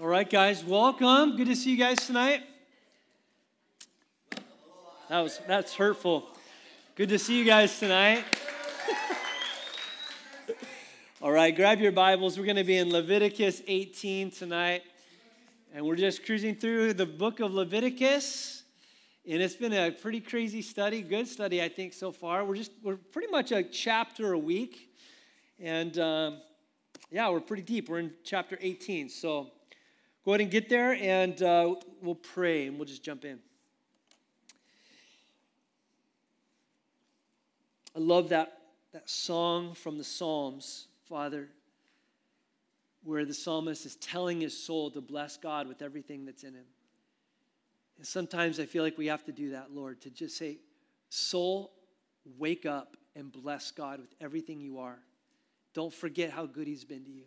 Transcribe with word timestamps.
All 0.00 0.08
right, 0.08 0.28
guys, 0.28 0.64
welcome. 0.64 1.36
Good 1.36 1.48
to 1.48 1.54
see 1.54 1.70
you 1.70 1.76
guys 1.76 2.06
tonight. 2.06 2.42
That 5.08 5.20
was 5.20 5.38
that's 5.46 5.74
hurtful. 5.74 6.28
Good 6.96 7.10
to 7.10 7.18
see 7.18 7.38
you 7.38 7.44
guys 7.44 7.78
tonight. 7.78 8.24
All 11.22 11.30
right, 11.30 11.54
grab 11.54 11.78
your 11.78 11.92
Bibles. 11.92 12.38
We're 12.38 12.46
going 12.46 12.56
to 12.56 12.64
be 12.64 12.78
in 12.78 12.90
Leviticus 12.90 13.60
18 13.68 14.30
tonight. 14.30 14.82
And 15.74 15.84
we're 15.84 15.96
just 15.96 16.24
cruising 16.24 16.56
through 16.56 16.94
the 16.94 17.06
book 17.06 17.40
of 17.40 17.52
Leviticus. 17.52 18.62
And 19.28 19.42
it's 19.42 19.54
been 19.54 19.74
a 19.74 19.90
pretty 19.92 20.20
crazy 20.20 20.62
study, 20.62 21.02
good 21.02 21.28
study, 21.28 21.62
I 21.62 21.68
think, 21.68 21.92
so 21.92 22.12
far. 22.12 22.44
We're 22.46 22.56
just, 22.56 22.72
we're 22.82 22.96
pretty 22.96 23.30
much 23.30 23.52
a 23.52 23.62
chapter 23.62 24.32
a 24.32 24.38
week. 24.38 24.90
And 25.60 25.96
um, 25.98 26.40
yeah, 27.10 27.28
we're 27.28 27.40
pretty 27.40 27.62
deep. 27.62 27.90
We're 27.90 27.98
in 27.98 28.14
chapter 28.24 28.58
18. 28.60 29.10
So 29.10 29.50
go 30.24 30.32
ahead 30.32 30.40
and 30.40 30.50
get 30.50 30.68
there 30.68 30.92
and 30.92 31.42
uh, 31.42 31.74
we'll 32.00 32.14
pray 32.14 32.66
and 32.66 32.76
we'll 32.76 32.86
just 32.86 33.02
jump 33.02 33.24
in. 33.24 33.38
I 37.94 37.98
love 37.98 38.30
that, 38.30 38.58
that 38.92 39.10
song 39.10 39.74
from 39.74 39.98
the 39.98 40.04
Psalms, 40.04 40.86
Father, 41.08 41.48
where 43.04 43.24
the 43.24 43.34
psalmist 43.34 43.84
is 43.84 43.96
telling 43.96 44.40
his 44.40 44.56
soul 44.56 44.90
to 44.92 45.00
bless 45.00 45.36
God 45.36 45.68
with 45.68 45.82
everything 45.82 46.24
that's 46.24 46.44
in 46.44 46.54
him. 46.54 46.64
And 47.98 48.06
sometimes 48.06 48.58
I 48.58 48.64
feel 48.64 48.82
like 48.82 48.96
we 48.96 49.08
have 49.08 49.24
to 49.24 49.32
do 49.32 49.50
that, 49.50 49.72
Lord, 49.72 50.00
to 50.02 50.10
just 50.10 50.36
say, 50.36 50.58
Soul, 51.10 51.72
wake 52.38 52.64
up 52.64 52.96
and 53.14 53.30
bless 53.30 53.70
God 53.70 54.00
with 54.00 54.14
everything 54.20 54.60
you 54.60 54.78
are. 54.78 54.98
Don't 55.74 55.92
forget 55.92 56.30
how 56.30 56.46
good 56.46 56.66
he's 56.66 56.84
been 56.84 57.04
to 57.04 57.10
you. 57.10 57.24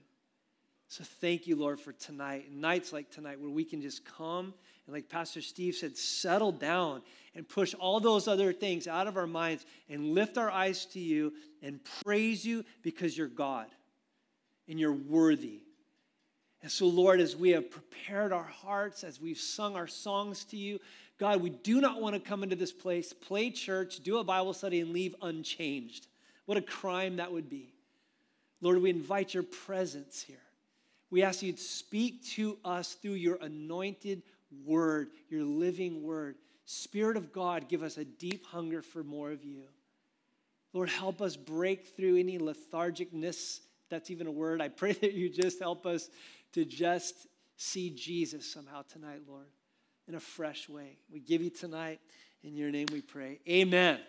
So 0.96 1.04
thank 1.04 1.46
you, 1.46 1.58
Lord, 1.58 1.82
for 1.82 1.92
tonight. 1.92 2.54
Nights 2.54 2.94
like 2.94 3.12
tonight 3.12 3.42
where 3.42 3.50
we 3.50 3.66
can 3.66 3.82
just 3.82 4.06
come 4.06 4.54
and, 4.86 4.94
like 4.94 5.10
Pastor 5.10 5.42
Steve 5.42 5.76
said, 5.76 5.98
settle 5.98 6.54
down 6.54 7.02
and 7.36 7.46
push 7.46 7.74
all 7.74 8.00
those 8.00 8.30
other 8.30 8.54
things 8.54 8.88
out 8.88 9.06
of 9.06 9.18
our 9.18 9.28
minds 9.28 9.66
and 9.90 10.14
lift 10.14 10.38
our 10.38 10.50
eyes 10.50 10.86
to 10.94 11.02
you 11.02 11.34
and 11.62 11.82
praise 12.02 12.46
you 12.46 12.64
because 12.82 13.18
you're 13.18 13.28
God 13.28 13.68
and 14.70 14.80
you're 14.80 14.94
worthy. 14.94 15.60
And 16.62 16.72
so, 16.72 16.86
Lord, 16.86 17.20
as 17.20 17.36
we 17.36 17.50
have 17.50 17.70
prepared 17.70 18.32
our 18.32 18.44
hearts, 18.44 19.04
as 19.04 19.20
we've 19.20 19.38
sung 19.38 19.76
our 19.76 19.88
songs 19.88 20.46
to 20.46 20.56
you, 20.56 20.80
God, 21.20 21.42
we 21.42 21.50
do 21.50 21.82
not 21.82 22.00
want 22.00 22.16
to 22.16 22.22
come 22.22 22.42
into 22.42 22.56
this 22.56 22.72
place, 22.72 23.12
play 23.12 23.52
church, 23.52 24.00
do 24.00 24.20
a 24.20 24.24
Bible 24.24 24.54
study, 24.54 24.80
and 24.80 24.94
leave 24.94 25.14
unchanged. 25.22 26.08
What 26.46 26.58
a 26.58 26.62
crime 26.62 27.18
that 27.18 27.34
would 27.34 27.50
be. 27.50 27.74
Lord, 28.62 28.82
we 28.82 28.92
invite 28.92 29.34
your 29.34 29.44
presence 29.44 30.22
here. 30.22 30.38
We 31.16 31.24
ask 31.24 31.42
you 31.42 31.54
to 31.54 31.58
speak 31.58 32.26
to 32.32 32.58
us 32.66 32.96
through 32.96 33.14
your 33.14 33.38
anointed 33.38 34.22
word, 34.66 35.12
your 35.30 35.46
living 35.46 36.04
word. 36.04 36.36
Spirit 36.66 37.16
of 37.16 37.32
God, 37.32 37.70
give 37.70 37.84
us 37.84 37.98
a 37.98 38.04
deep 38.04 38.46
hunger 38.46 38.82
for 38.82 39.02
more 39.02 39.32
of 39.32 39.42
you. 39.42 39.62
Lord, 40.74 40.90
help 40.90 41.22
us 41.22 41.38
break 41.38 41.96
through 41.96 42.18
any 42.18 42.38
lethargicness. 42.38 43.62
That's 43.90 44.12
even 44.12 44.28
a 44.28 44.32
word. 44.32 44.60
I 44.62 44.68
pray 44.68 44.92
that 45.02 45.14
you 45.14 45.30
just 45.30 45.60
help 45.60 45.86
us 45.86 46.10
to 46.52 46.66
just 46.66 47.28
see 47.56 47.92
Jesus 47.92 48.46
somehow 48.46 48.82
tonight, 48.82 49.22
Lord, 49.26 49.48
in 50.10 50.16
a 50.16 50.20
fresh 50.20 50.68
way. 50.68 50.98
We 51.10 51.22
give 51.22 51.42
you 51.42 51.50
tonight. 51.50 52.02
In 52.44 52.58
your 52.58 52.72
name 52.72 52.88
we 52.92 53.00
pray. 53.00 53.40
Amen. 53.48 54.02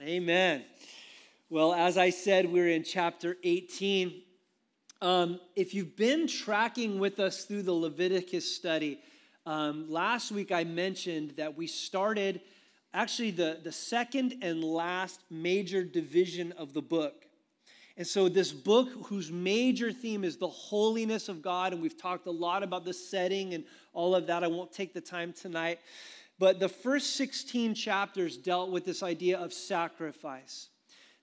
Amen. 0.00 0.64
Well, 1.50 1.74
as 1.74 1.98
I 1.98 2.08
said, 2.08 2.50
we're 2.50 2.70
in 2.70 2.84
chapter 2.84 3.36
18. 3.44 4.22
Um, 5.00 5.38
if 5.54 5.74
you've 5.74 5.96
been 5.96 6.26
tracking 6.26 6.98
with 6.98 7.20
us 7.20 7.44
through 7.44 7.62
the 7.62 7.72
Leviticus 7.72 8.52
study, 8.56 8.98
um, 9.46 9.88
last 9.88 10.32
week 10.32 10.50
I 10.50 10.64
mentioned 10.64 11.34
that 11.36 11.56
we 11.56 11.68
started 11.68 12.40
actually 12.92 13.30
the, 13.30 13.60
the 13.62 13.70
second 13.70 14.34
and 14.42 14.64
last 14.64 15.20
major 15.30 15.84
division 15.84 16.50
of 16.52 16.72
the 16.72 16.82
book. 16.82 17.26
And 17.96 18.06
so, 18.06 18.28
this 18.28 18.52
book, 18.52 18.88
whose 19.06 19.30
major 19.30 19.92
theme 19.92 20.24
is 20.24 20.36
the 20.36 20.48
holiness 20.48 21.28
of 21.28 21.42
God, 21.42 21.72
and 21.72 21.82
we've 21.82 22.00
talked 22.00 22.26
a 22.26 22.32
lot 22.32 22.64
about 22.64 22.84
the 22.84 22.92
setting 22.92 23.54
and 23.54 23.64
all 23.92 24.16
of 24.16 24.26
that. 24.26 24.42
I 24.42 24.48
won't 24.48 24.72
take 24.72 24.94
the 24.94 25.00
time 25.00 25.32
tonight. 25.32 25.78
But 26.40 26.58
the 26.60 26.68
first 26.68 27.16
16 27.16 27.74
chapters 27.74 28.36
dealt 28.36 28.70
with 28.70 28.84
this 28.84 29.02
idea 29.02 29.38
of 29.38 29.52
sacrifice 29.52 30.68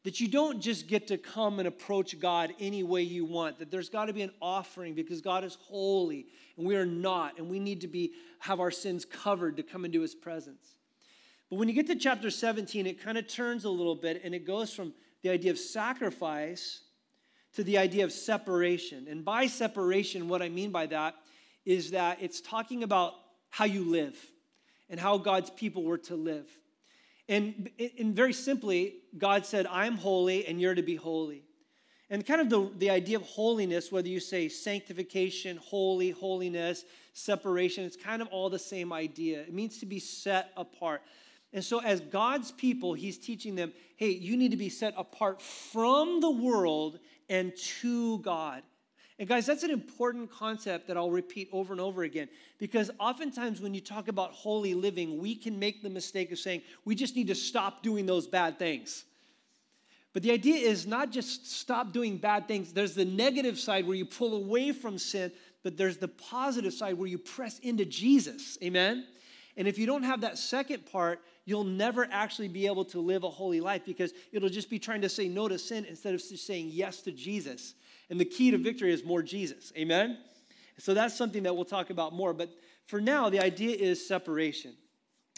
that 0.05 0.19
you 0.19 0.27
don't 0.27 0.61
just 0.61 0.87
get 0.87 1.07
to 1.07 1.17
come 1.17 1.57
and 1.57 1.67
approach 1.67 2.17
God 2.19 2.53
any 2.59 2.83
way 2.83 3.01
you 3.01 3.25
want, 3.25 3.57
that 3.57 3.71
there's 3.71 3.89
got 3.89 4.05
to 4.05 4.13
be 4.13 4.21
an 4.21 4.31
offering 4.39 4.93
because 4.93 5.19
God 5.19 5.43
is 5.43 5.57
holy 5.63 6.27
and 6.57 6.65
we 6.65 6.75
are 6.75 6.85
not, 6.85 7.39
and 7.39 7.49
we 7.49 7.59
need 7.59 7.81
to 7.81 7.87
be 7.87 8.13
have 8.39 8.59
our 8.59 8.69
sins 8.69 9.03
covered 9.03 9.57
to 9.57 9.63
come 9.63 9.83
into 9.83 10.01
his 10.01 10.13
presence. 10.13 10.75
But 11.49 11.57
when 11.57 11.67
you 11.67 11.73
get 11.73 11.87
to 11.87 11.95
chapter 11.95 12.29
17, 12.29 12.85
it 12.85 13.03
kind 13.03 13.17
of 13.17 13.27
turns 13.27 13.65
a 13.65 13.69
little 13.69 13.95
bit 13.95 14.21
and 14.23 14.35
it 14.35 14.45
goes 14.45 14.71
from 14.71 14.93
the 15.23 15.29
idea 15.31 15.49
of 15.49 15.57
sacrifice 15.57 16.81
to 17.55 17.63
the 17.63 17.79
idea 17.79 18.03
of 18.03 18.11
separation. 18.11 19.07
And 19.09 19.25
by 19.25 19.47
separation, 19.47 20.29
what 20.29 20.43
I 20.43 20.49
mean 20.49 20.69
by 20.69 20.85
that 20.85 21.15
is 21.65 21.91
that 21.91 22.19
it's 22.21 22.41
talking 22.41 22.83
about 22.83 23.15
how 23.49 23.65
you 23.65 23.83
live 23.83 24.15
and 24.87 24.99
how 24.99 25.17
God's 25.17 25.49
people 25.49 25.83
were 25.83 25.97
to 25.97 26.15
live. 26.15 26.47
And, 27.27 27.69
and 27.97 28.15
very 28.15 28.33
simply, 28.33 28.97
God 29.17 29.45
said, 29.45 29.65
I'm 29.67 29.97
holy 29.97 30.45
and 30.45 30.61
you're 30.61 30.75
to 30.75 30.83
be 30.83 30.95
holy. 30.95 31.43
And 32.09 32.25
kind 32.25 32.39
of 32.39 32.49
the, 32.49 32.69
the 32.77 32.89
idea 32.91 33.17
of 33.17 33.23
holiness, 33.23 33.91
whether 33.91 34.07
you 34.07 34.19
say 34.19 34.47
sanctification, 34.47 35.57
holy, 35.57 36.11
holiness, 36.11 36.85
separation, 37.13 37.83
it's 37.83 37.97
kind 37.97 38.21
of 38.21 38.27
all 38.27 38.49
the 38.49 38.59
same 38.59 38.93
idea. 38.93 39.41
It 39.41 39.53
means 39.53 39.79
to 39.79 39.87
be 39.87 39.99
set 39.99 40.51
apart. 40.55 41.01
And 41.51 41.63
so, 41.63 41.79
as 41.81 42.01
God's 42.01 42.51
people, 42.51 42.93
He's 42.93 43.17
teaching 43.17 43.55
them 43.55 43.73
hey, 43.95 44.09
you 44.09 44.35
need 44.35 44.51
to 44.51 44.57
be 44.57 44.69
set 44.69 44.93
apart 44.97 45.41
from 45.41 46.19
the 46.19 46.29
world 46.29 46.99
and 47.29 47.55
to 47.55 48.19
God. 48.19 48.61
And 49.17 49.29
guys, 49.29 49.45
that's 49.45 49.63
an 49.63 49.71
important 49.71 50.29
concept 50.29 50.87
that 50.87 50.97
I'll 50.97 51.11
repeat 51.11 51.47
over 51.53 51.71
and 51.71 51.79
over 51.79 52.03
again 52.03 52.27
because 52.57 52.91
oftentimes 52.99 53.61
when 53.61 53.73
you 53.73 53.79
talk 53.79 54.09
about 54.09 54.31
holy 54.31 54.73
living, 54.73 55.19
we 55.19 55.35
can 55.35 55.57
make 55.57 55.81
the 55.81 55.89
mistake 55.89 56.31
of 56.33 56.39
saying 56.39 56.61
we 56.83 56.95
just 56.95 57.15
need 57.15 57.27
to 57.27 57.35
stop 57.35 57.81
doing 57.81 58.05
those 58.05 58.27
bad 58.27 58.59
things. 58.59 59.05
But 60.11 60.23
the 60.23 60.31
idea 60.31 60.55
is 60.55 60.85
not 60.85 61.11
just 61.11 61.51
stop 61.51 61.93
doing 61.93 62.17
bad 62.17 62.47
things. 62.47 62.73
There's 62.73 62.95
the 62.95 63.05
negative 63.05 63.59
side 63.59 63.85
where 63.85 63.97
you 63.97 64.05
pull 64.05 64.35
away 64.35 64.71
from 64.71 64.97
sin, 64.97 65.31
but 65.63 65.77
there's 65.77 65.97
the 65.97 66.07
positive 66.07 66.73
side 66.73 66.97
where 66.97 67.07
you 67.07 67.17
press 67.17 67.59
into 67.59 67.85
Jesus. 67.85 68.57
Amen? 68.63 69.05
And 69.57 69.67
if 69.67 69.77
you 69.77 69.85
don't 69.85 70.03
have 70.03 70.21
that 70.21 70.37
second 70.37 70.85
part, 70.85 71.21
you'll 71.45 71.63
never 71.63 72.07
actually 72.11 72.47
be 72.47 72.65
able 72.65 72.85
to 72.85 72.99
live 72.99 73.23
a 73.23 73.29
holy 73.29 73.61
life 73.61 73.83
because 73.85 74.13
it'll 74.31 74.49
just 74.49 74.69
be 74.69 74.79
trying 74.79 75.01
to 75.01 75.09
say 75.09 75.27
no 75.27 75.47
to 75.47 75.57
sin 75.57 75.85
instead 75.85 76.13
of 76.13 76.21
just 76.21 76.45
saying 76.45 76.69
yes 76.71 77.01
to 77.01 77.11
Jesus. 77.11 77.73
And 78.09 78.19
the 78.19 78.25
key 78.25 78.51
to 78.51 78.57
victory 78.57 78.93
is 78.93 79.03
more 79.03 79.21
Jesus. 79.21 79.71
Amen? 79.77 80.17
So 80.77 80.93
that's 80.93 81.15
something 81.15 81.43
that 81.43 81.55
we'll 81.55 81.65
talk 81.65 81.89
about 81.89 82.13
more. 82.13 82.33
But 82.33 82.49
for 82.87 83.01
now, 83.01 83.29
the 83.29 83.39
idea 83.39 83.75
is 83.75 84.05
separation. 84.05 84.73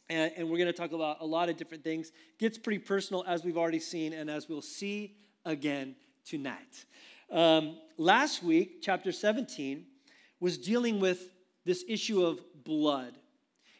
And, 0.09 0.31
and 0.37 0.49
we're 0.49 0.57
going 0.57 0.67
to 0.67 0.73
talk 0.73 0.91
about 0.91 1.17
a 1.21 1.25
lot 1.25 1.49
of 1.49 1.57
different 1.57 1.83
things. 1.83 2.11
Gets 2.39 2.57
pretty 2.57 2.79
personal, 2.79 3.23
as 3.27 3.43
we've 3.43 3.57
already 3.57 3.79
seen, 3.79 4.13
and 4.13 4.29
as 4.29 4.49
we'll 4.49 4.61
see 4.61 5.15
again 5.45 5.95
tonight. 6.25 6.85
Um, 7.31 7.77
last 7.97 8.41
week, 8.41 8.81
chapter 8.81 9.11
17, 9.11 9.85
was 10.39 10.57
dealing 10.57 10.99
with 10.99 11.31
this 11.65 11.83
issue 11.87 12.23
of 12.23 12.39
blood. 12.63 13.17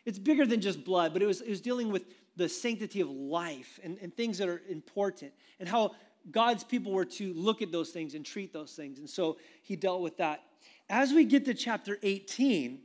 It's 0.06 0.20
bigger 0.20 0.46
than 0.46 0.62
just 0.62 0.84
blood, 0.84 1.14
but 1.14 1.22
it 1.22 1.26
was, 1.26 1.42
it 1.42 1.50
was 1.50 1.62
dealing 1.62 1.92
with 1.92 2.04
the 2.36 2.48
sanctity 2.48 3.02
of 3.02 3.10
life 3.10 3.80
and, 3.84 3.98
and 4.02 4.16
things 4.16 4.38
that 4.38 4.48
are 4.48 4.62
important 4.70 5.34
and 5.60 5.68
how 5.68 5.96
God's 6.32 6.64
people 6.64 6.92
were 6.92 7.06
to 7.06 7.34
look 7.34 7.62
at 7.62 7.72
those 7.72 7.90
things 7.90 8.14
and 8.14 8.26
treat 8.26 8.54
those 8.54 8.74
things. 8.74 9.00
And 9.00 9.10
so 9.10 9.38
he 9.64 9.76
dealt 9.76 10.02
with 10.02 10.18
that. 10.18 10.44
As 10.90 11.14
we 11.14 11.26
get 11.26 11.46
to 11.46 11.54
chapter 11.54 11.98
18, 12.02 12.80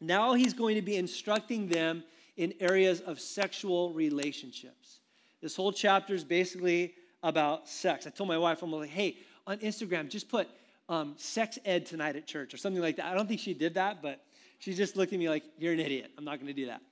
now 0.00 0.34
he's 0.34 0.52
going 0.52 0.76
to 0.76 0.82
be 0.82 0.96
instructing 0.96 1.68
them 1.68 2.04
in 2.36 2.54
areas 2.60 3.00
of 3.00 3.20
sexual 3.20 3.92
relationships. 3.92 5.00
This 5.40 5.56
whole 5.56 5.72
chapter 5.72 6.14
is 6.14 6.24
basically 6.24 6.94
about 7.22 7.68
sex. 7.68 8.06
I 8.06 8.10
told 8.10 8.28
my 8.28 8.38
wife, 8.38 8.62
I'm 8.62 8.72
like, 8.72 8.90
hey, 8.90 9.18
on 9.46 9.58
Instagram, 9.58 10.08
just 10.08 10.28
put 10.28 10.48
um, 10.88 11.14
sex 11.16 11.58
ed 11.64 11.86
tonight 11.86 12.16
at 12.16 12.26
church 12.26 12.54
or 12.54 12.56
something 12.56 12.82
like 12.82 12.96
that. 12.96 13.06
I 13.06 13.14
don't 13.14 13.26
think 13.26 13.40
she 13.40 13.54
did 13.54 13.74
that, 13.74 14.02
but 14.02 14.24
she 14.58 14.74
just 14.74 14.96
looked 14.96 15.12
at 15.12 15.18
me 15.18 15.28
like, 15.28 15.44
you're 15.58 15.72
an 15.72 15.80
idiot. 15.80 16.10
I'm 16.18 16.24
not 16.24 16.36
going 16.36 16.48
to 16.48 16.52
do 16.52 16.66
that. 16.66 16.82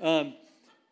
Um, 0.00 0.34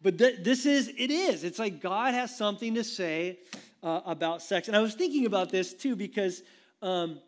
but 0.03 0.19
th- 0.19 0.41
this 0.43 0.67
is, 0.67 0.89
it 0.89 1.11
is. 1.11 1.45
It's 1.45 1.59
like 1.59 1.81
God 1.81 2.15
has 2.15 2.37
something 2.37 2.75
to 2.75 2.85
say 2.85 3.39
uh, 3.85 4.01
about 4.07 4.43
sex. 4.43 4.67
And 4.67 4.77
I 4.77 4.81
was 4.81 4.95
thinking 4.95 5.27
about 5.27 5.51
this 5.51 5.75
too 5.75 5.95
because, 5.95 6.43
um, 6.83 7.21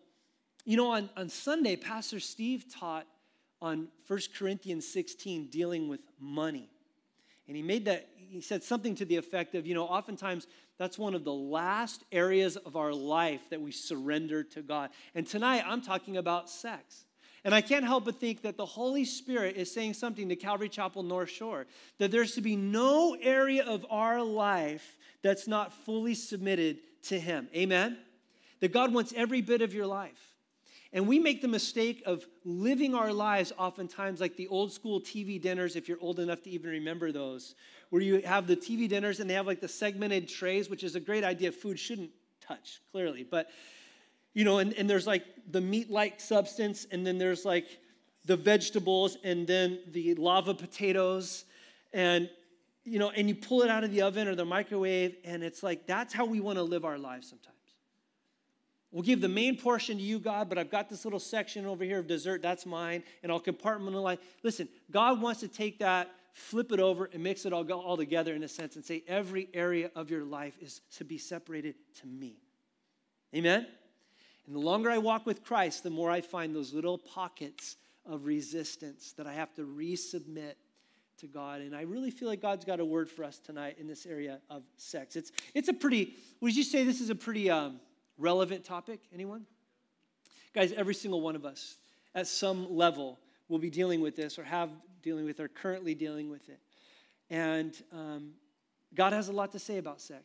you 0.65 0.77
know, 0.77 0.91
on, 0.91 1.11
on 1.17 1.29
Sunday, 1.29 1.77
Pastor 1.77 2.19
Steve 2.19 2.65
taught 2.73 3.07
on 3.61 3.89
1 4.09 4.21
Corinthians 4.37 4.89
16 4.89 5.49
dealing 5.51 5.89
with 5.89 6.01
money. 6.19 6.71
And 7.47 7.57
he 7.57 7.63
made 7.63 7.85
that, 7.85 8.09
he 8.17 8.41
said 8.41 8.65
something 8.65 8.95
to 8.97 9.05
the 9.05 9.17
effect 9.17 9.55
of, 9.55 9.67
you 9.67 9.75
know, 9.75 9.85
oftentimes 9.85 10.47
that's 10.79 10.99
one 10.99 11.15
of 11.15 11.25
the 11.25 11.33
last 11.33 12.05
areas 12.11 12.57
of 12.57 12.75
our 12.75 12.93
life 12.93 13.41
that 13.51 13.61
we 13.61 13.71
surrender 13.71 14.43
to 14.43 14.63
God. 14.63 14.91
And 15.15 15.27
tonight 15.27 15.63
I'm 15.65 15.81
talking 15.81 16.17
about 16.17 16.51
sex. 16.51 17.06
And 17.47 17.55
I 17.55 17.61
can't 17.61 17.85
help 17.85 18.07
but 18.07 18.19
think 18.19 18.43
that 18.43 18.57
the 18.57 18.67
Holy 18.67 19.05
Spirit 19.05 19.55
is 19.57 19.73
saying 19.73 19.95
something 19.95 20.29
to 20.31 20.35
Calvary 20.35 20.69
Chapel 20.69 21.05
North 21.05 21.31
Shore 21.31 21.67
that 21.99 22.11
there's 22.11 22.35
to 22.35 22.41
be 22.41 22.57
no 22.57 23.17
area 23.23 23.65
of 23.65 23.87
our 23.89 24.21
life 24.21 24.97
that's 25.23 25.47
not 25.47 25.73
fully 25.73 26.17
submitted 26.17 26.79
to 27.05 27.21
Him. 27.21 27.49
Amen? 27.55 27.99
That 28.59 28.73
God 28.73 28.93
wants 28.93 29.15
every 29.17 29.43
bit 29.43 29.63
of 29.63 29.73
your 29.73 29.87
life. 29.87 30.35
And 30.93 31.07
we 31.07 31.21
make 31.21 31.41
the 31.41 31.47
mistake 31.47 32.03
of 32.05 32.27
living 32.45 32.97
our 32.97 33.13
lives 33.13 33.53
oftentimes 33.57 34.21
like 34.21 34.37
the 34.37 34.49
old 34.49 34.73
school 34.73 35.01
TV 35.01 35.41
dinners, 35.41 35.77
if 35.77 35.89
you're 35.89 36.01
old 36.01 36.19
enough 36.19 36.43
to 36.43 36.51
even 36.51 36.71
remember 36.71 37.13
those, 37.13 37.55
where 37.91 38.03
you 38.03 38.23
have 38.23 38.49
the 38.49 38.57
TV 38.57 38.89
dinners 38.89 39.21
and 39.21 39.31
they 39.31 39.35
have 39.35 39.47
like 39.47 39.61
the 39.61 39.69
segmented 39.69 40.29
trays, 40.29 40.69
which 40.69 40.83
is 40.83 40.97
a 40.97 41.01
great 41.01 41.23
idea. 41.23 41.53
Food 41.53 41.79
shouldn't 41.79 42.11
touch, 42.41 42.81
clearly. 42.91 43.23
But, 43.23 43.51
you 44.37 44.45
know, 44.45 44.59
and, 44.59 44.75
and 44.75 44.89
there's 44.89 45.07
like 45.07 45.25
the 45.51 45.63
meat 45.63 45.91
like 45.91 46.21
substance, 46.21 46.87
and 46.91 47.07
then 47.07 47.17
there's 47.17 47.47
like 47.47 47.79
the 48.27 48.37
vegetables, 48.37 49.17
and 49.25 49.47
then 49.47 49.79
the 49.93 50.15
lava 50.17 50.53
potatoes. 50.53 51.47
And, 51.95 52.29
you 52.85 52.99
know, 52.99 53.09
and 53.09 53.31
you 53.31 53.35
pull 53.35 53.63
it 53.63 53.71
out 53.71 53.83
of 53.83 53.93
the 53.93 54.03
oven 54.03 54.29
or 54.29 54.35
the 54.35 54.45
microwave, 54.45 55.17
and 55.25 55.43
it's 55.43 55.63
like 55.63 55.87
that's 55.87 56.13
how 56.13 56.27
we 56.27 56.41
want 56.41 56.59
to 56.59 56.63
live 56.63 56.85
our 56.85 56.99
lives 56.99 57.31
sometimes. 57.31 57.57
We'll 58.93 59.05
give 59.05 59.23
the 59.23 59.29
main 59.29 59.57
portion 59.57 59.97
to 59.97 60.03
you, 60.03 60.19
God, 60.19 60.51
but 60.51 60.59
I've 60.59 60.71
got 60.71 60.91
this 60.91 61.07
little 61.07 61.19
section 61.19 61.65
over 61.65 61.83
here 61.83 62.01
of 62.01 62.07
dessert, 62.07 62.43
that's 62.43 62.67
mine, 62.67 63.05
and 63.23 63.33
I'll 63.33 63.41
compartmentalize. 63.41 64.19
Listen, 64.43 64.69
God 64.91 65.19
wants 65.19 65.41
to 65.41 65.49
take 65.49 65.79
that, 65.79 66.11
flip 66.35 66.73
it 66.73 66.81
over, 66.81 67.09
and 67.11 67.23
mix 67.23 67.47
it 67.47 67.55
all, 67.55 67.67
all 67.73 67.97
together 67.97 68.35
in 68.35 68.43
a 68.43 68.49
sense 68.49 68.77
and 68.77 68.85
say, 68.85 69.03
every 69.09 69.49
area 69.55 69.91
of 69.97 70.11
your 70.11 70.25
life 70.25 70.59
is 70.61 70.83
to 70.99 71.05
be 71.05 71.17
separated 71.17 71.75
to 72.01 72.07
me. 72.07 72.37
Amen? 73.35 73.67
And 74.47 74.55
the 74.55 74.61
longer 74.61 74.91
I 74.91 74.99
walk 74.99 75.27
with 75.27 75.45
Christ, 75.45 75.83
the 75.83 75.91
more 75.91 76.11
I 76.11 76.21
find 76.21 76.55
those 76.55 76.73
little 76.73 76.99
pockets 76.99 77.77
of 78.05 78.25
resistance 78.25 79.13
that 79.17 79.27
I 79.27 79.33
have 79.33 79.53
to 79.55 79.63
resubmit 79.63 80.55
to 81.19 81.27
God. 81.27 81.61
And 81.61 81.75
I 81.75 81.83
really 81.83 82.11
feel 82.11 82.29
like 82.29 82.41
God's 82.41 82.65
got 82.65 82.79
a 82.79 82.85
word 82.85 83.11
for 83.11 83.25
us 83.25 83.39
tonight 83.39 83.77
in 83.79 83.87
this 83.87 84.07
area 84.07 84.41
of 84.49 84.63
sex. 84.77 85.17
It's, 85.17 85.33
it's 85.55 85.69
a 85.69 85.73
pretty, 85.73 86.15
would 86.41 86.55
you 86.55 86.63
say 86.63 86.85
this 86.85 87.01
is 87.01 87.11
a 87.11 87.15
pretty 87.15 87.51
um, 87.51 87.81
relevant 88.19 88.65
topic? 88.65 89.01
Anyone? 89.13 89.47
Guys, 90.55 90.73
every 90.73 90.95
single 90.95 91.21
one 91.21 91.35
of 91.35 91.45
us 91.45 91.77
at 92.15 92.27
some 92.27 92.75
level 92.75 93.19
will 93.49 93.59
be 93.59 93.71
dealing 93.71 94.01
with 94.01 94.17
this 94.17 94.39
or 94.39 94.45
have 94.45 94.71
dealing 95.03 95.25
with 95.25 95.41
or 95.41 95.49
currently 95.49 95.95
dealing 95.95 96.31
with 96.31 96.49
it. 96.49 96.61
And 97.31 97.75
um, 97.93 98.33
God 98.95 99.13
has 99.13 99.29
a 99.29 99.33
lot 99.33 99.53
to 99.53 99.59
say 99.59 99.79
about 99.79 100.01
sex. 100.01 100.25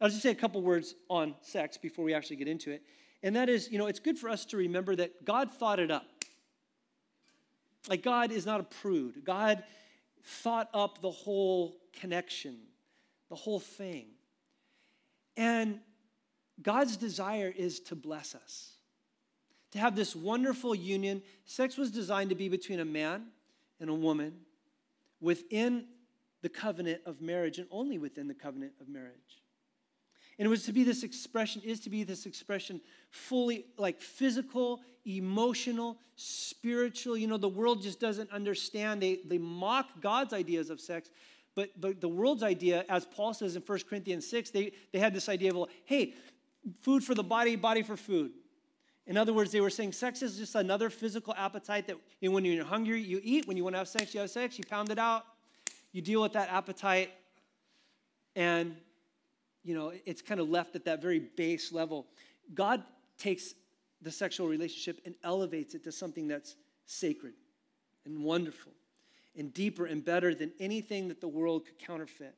I'll 0.00 0.08
just 0.08 0.22
say 0.22 0.30
a 0.30 0.34
couple 0.34 0.62
words 0.62 0.94
on 1.10 1.34
sex 1.40 1.76
before 1.76 2.04
we 2.04 2.14
actually 2.14 2.36
get 2.36 2.48
into 2.48 2.70
it. 2.70 2.82
And 3.22 3.34
that 3.36 3.48
is, 3.48 3.70
you 3.70 3.78
know, 3.78 3.86
it's 3.86 3.98
good 3.98 4.18
for 4.18 4.28
us 4.28 4.44
to 4.46 4.56
remember 4.56 4.94
that 4.96 5.24
God 5.24 5.52
thought 5.52 5.80
it 5.80 5.90
up. 5.90 6.06
Like, 7.88 8.02
God 8.02 8.32
is 8.32 8.46
not 8.46 8.60
a 8.60 8.64
prude. 8.64 9.24
God 9.24 9.62
thought 10.22 10.68
up 10.74 11.00
the 11.00 11.10
whole 11.10 11.76
connection, 11.98 12.56
the 13.28 13.34
whole 13.34 13.60
thing. 13.60 14.06
And 15.36 15.80
God's 16.60 16.96
desire 16.96 17.52
is 17.56 17.80
to 17.80 17.96
bless 17.96 18.34
us, 18.34 18.72
to 19.72 19.78
have 19.78 19.96
this 19.96 20.14
wonderful 20.14 20.74
union. 20.74 21.22
Sex 21.44 21.76
was 21.76 21.90
designed 21.90 22.30
to 22.30 22.36
be 22.36 22.48
between 22.48 22.80
a 22.80 22.84
man 22.84 23.26
and 23.80 23.88
a 23.88 23.94
woman 23.94 24.40
within 25.20 25.86
the 26.42 26.48
covenant 26.48 27.00
of 27.06 27.20
marriage 27.20 27.58
and 27.58 27.68
only 27.70 27.98
within 27.98 28.28
the 28.28 28.34
covenant 28.34 28.72
of 28.80 28.88
marriage. 28.88 29.42
And 30.38 30.46
it 30.46 30.48
was 30.48 30.64
to 30.64 30.72
be 30.72 30.84
this 30.84 31.02
expression, 31.02 31.62
is 31.64 31.80
to 31.80 31.90
be 31.90 32.04
this 32.04 32.24
expression 32.24 32.80
fully 33.10 33.66
like 33.76 34.00
physical, 34.00 34.80
emotional, 35.04 35.98
spiritual. 36.14 37.16
You 37.16 37.26
know, 37.26 37.38
the 37.38 37.48
world 37.48 37.82
just 37.82 37.98
doesn't 37.98 38.30
understand. 38.30 39.02
They, 39.02 39.18
they 39.24 39.38
mock 39.38 40.00
God's 40.00 40.32
ideas 40.32 40.70
of 40.70 40.80
sex. 40.80 41.10
But, 41.56 41.70
but 41.80 42.00
the 42.00 42.08
world's 42.08 42.44
idea, 42.44 42.84
as 42.88 43.04
Paul 43.04 43.34
says 43.34 43.56
in 43.56 43.62
1 43.62 43.80
Corinthians 43.88 44.28
6, 44.28 44.50
they, 44.50 44.72
they 44.92 45.00
had 45.00 45.12
this 45.12 45.28
idea 45.28 45.50
of, 45.50 45.56
well, 45.56 45.68
hey, 45.86 46.14
food 46.82 47.02
for 47.02 47.16
the 47.16 47.24
body, 47.24 47.56
body 47.56 47.82
for 47.82 47.96
food. 47.96 48.30
In 49.08 49.16
other 49.16 49.32
words, 49.32 49.50
they 49.50 49.60
were 49.60 49.70
saying 49.70 49.92
sex 49.92 50.22
is 50.22 50.36
just 50.36 50.54
another 50.54 50.90
physical 50.90 51.34
appetite 51.36 51.86
that 51.88 51.96
you 52.20 52.28
know, 52.28 52.34
when 52.34 52.44
you're 52.44 52.64
hungry, 52.64 53.00
you 53.00 53.20
eat. 53.24 53.48
When 53.48 53.56
you 53.56 53.64
want 53.64 53.74
to 53.74 53.78
have 53.78 53.88
sex, 53.88 54.14
you 54.14 54.20
have 54.20 54.30
sex. 54.30 54.56
You 54.58 54.64
pound 54.68 54.90
it 54.90 54.98
out. 54.98 55.24
You 55.92 56.02
deal 56.02 56.22
with 56.22 56.34
that 56.34 56.48
appetite. 56.50 57.10
And, 58.36 58.76
you 59.68 59.74
know, 59.74 59.92
it's 60.06 60.22
kind 60.22 60.40
of 60.40 60.48
left 60.48 60.76
at 60.76 60.86
that 60.86 61.02
very 61.02 61.18
base 61.18 61.72
level. 61.72 62.06
God 62.54 62.82
takes 63.18 63.52
the 64.00 64.10
sexual 64.10 64.48
relationship 64.48 64.98
and 65.04 65.14
elevates 65.22 65.74
it 65.74 65.84
to 65.84 65.92
something 65.92 66.26
that's 66.26 66.56
sacred 66.86 67.34
and 68.06 68.24
wonderful 68.24 68.72
and 69.36 69.52
deeper 69.52 69.84
and 69.84 70.02
better 70.02 70.34
than 70.34 70.52
anything 70.58 71.08
that 71.08 71.20
the 71.20 71.28
world 71.28 71.66
could 71.66 71.78
counterfeit. 71.78 72.34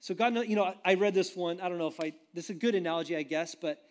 So 0.00 0.14
God, 0.14 0.36
you 0.48 0.56
know, 0.56 0.72
I 0.86 0.94
read 0.94 1.12
this 1.12 1.36
one. 1.36 1.60
I 1.60 1.68
don't 1.68 1.76
know 1.76 1.88
if 1.88 2.00
I. 2.00 2.14
This 2.32 2.44
is 2.44 2.50
a 2.50 2.54
good 2.54 2.74
analogy, 2.74 3.14
I 3.14 3.24
guess, 3.24 3.54
but 3.54 3.82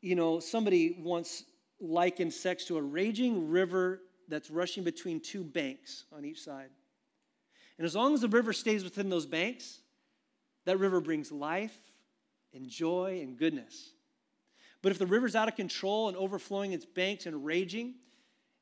you 0.00 0.14
know, 0.14 0.40
somebody 0.40 0.96
once 1.00 1.44
likened 1.82 2.32
sex 2.32 2.64
to 2.66 2.78
a 2.78 2.82
raging 2.82 3.50
river 3.50 4.00
that's 4.26 4.50
rushing 4.50 4.84
between 4.84 5.20
two 5.20 5.44
banks 5.44 6.04
on 6.16 6.24
each 6.24 6.40
side. 6.40 6.70
And 7.76 7.84
as 7.84 7.94
long 7.94 8.14
as 8.14 8.22
the 8.22 8.28
river 8.28 8.54
stays 8.54 8.84
within 8.84 9.10
those 9.10 9.26
banks, 9.26 9.80
that 10.64 10.78
river 10.78 11.02
brings 11.02 11.30
life 11.30 11.76
and 12.54 12.68
joy 12.68 13.20
and 13.22 13.36
goodness. 13.36 13.92
But 14.82 14.92
if 14.92 14.98
the 14.98 15.06
river's 15.06 15.36
out 15.36 15.48
of 15.48 15.56
control 15.56 16.08
and 16.08 16.16
overflowing 16.16 16.72
its 16.72 16.86
banks 16.86 17.26
and 17.26 17.44
raging 17.44 17.94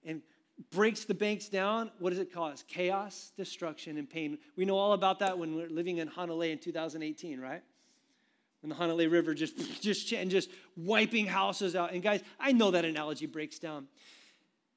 and 0.05 0.23
breaks 0.71 1.05
the 1.05 1.15
banks 1.15 1.49
down, 1.49 1.91
what 1.99 2.11
does 2.11 2.19
it 2.19 2.33
cause? 2.33 2.65
Chaos, 2.67 3.33
destruction, 3.37 3.97
and 3.97 4.09
pain. 4.09 4.39
We 4.57 4.65
know 4.65 4.77
all 4.77 4.93
about 4.93 5.21
that 5.21 5.39
when 5.39 5.55
we're 5.55 5.69
living 5.69 5.99
in 5.99 6.09
Hanalei 6.09 6.51
in 6.51 6.59
2018, 6.59 7.41
right? 7.41 7.63
When 8.61 8.71
the 8.71 8.75
Hanalei 8.75 9.11
River 9.11 9.35
just, 9.35 9.57
just, 9.83 10.13
and 10.13 10.31
just 10.31 10.51
wiping 10.77 11.27
houses 11.27 11.77
out. 11.77 11.93
And 11.93 12.03
guys, 12.03 12.23
I 12.41 12.53
know 12.53 12.73
that 12.73 12.85
analogy 12.85 13.27
breaks 13.27 13.59
down. 13.59 13.87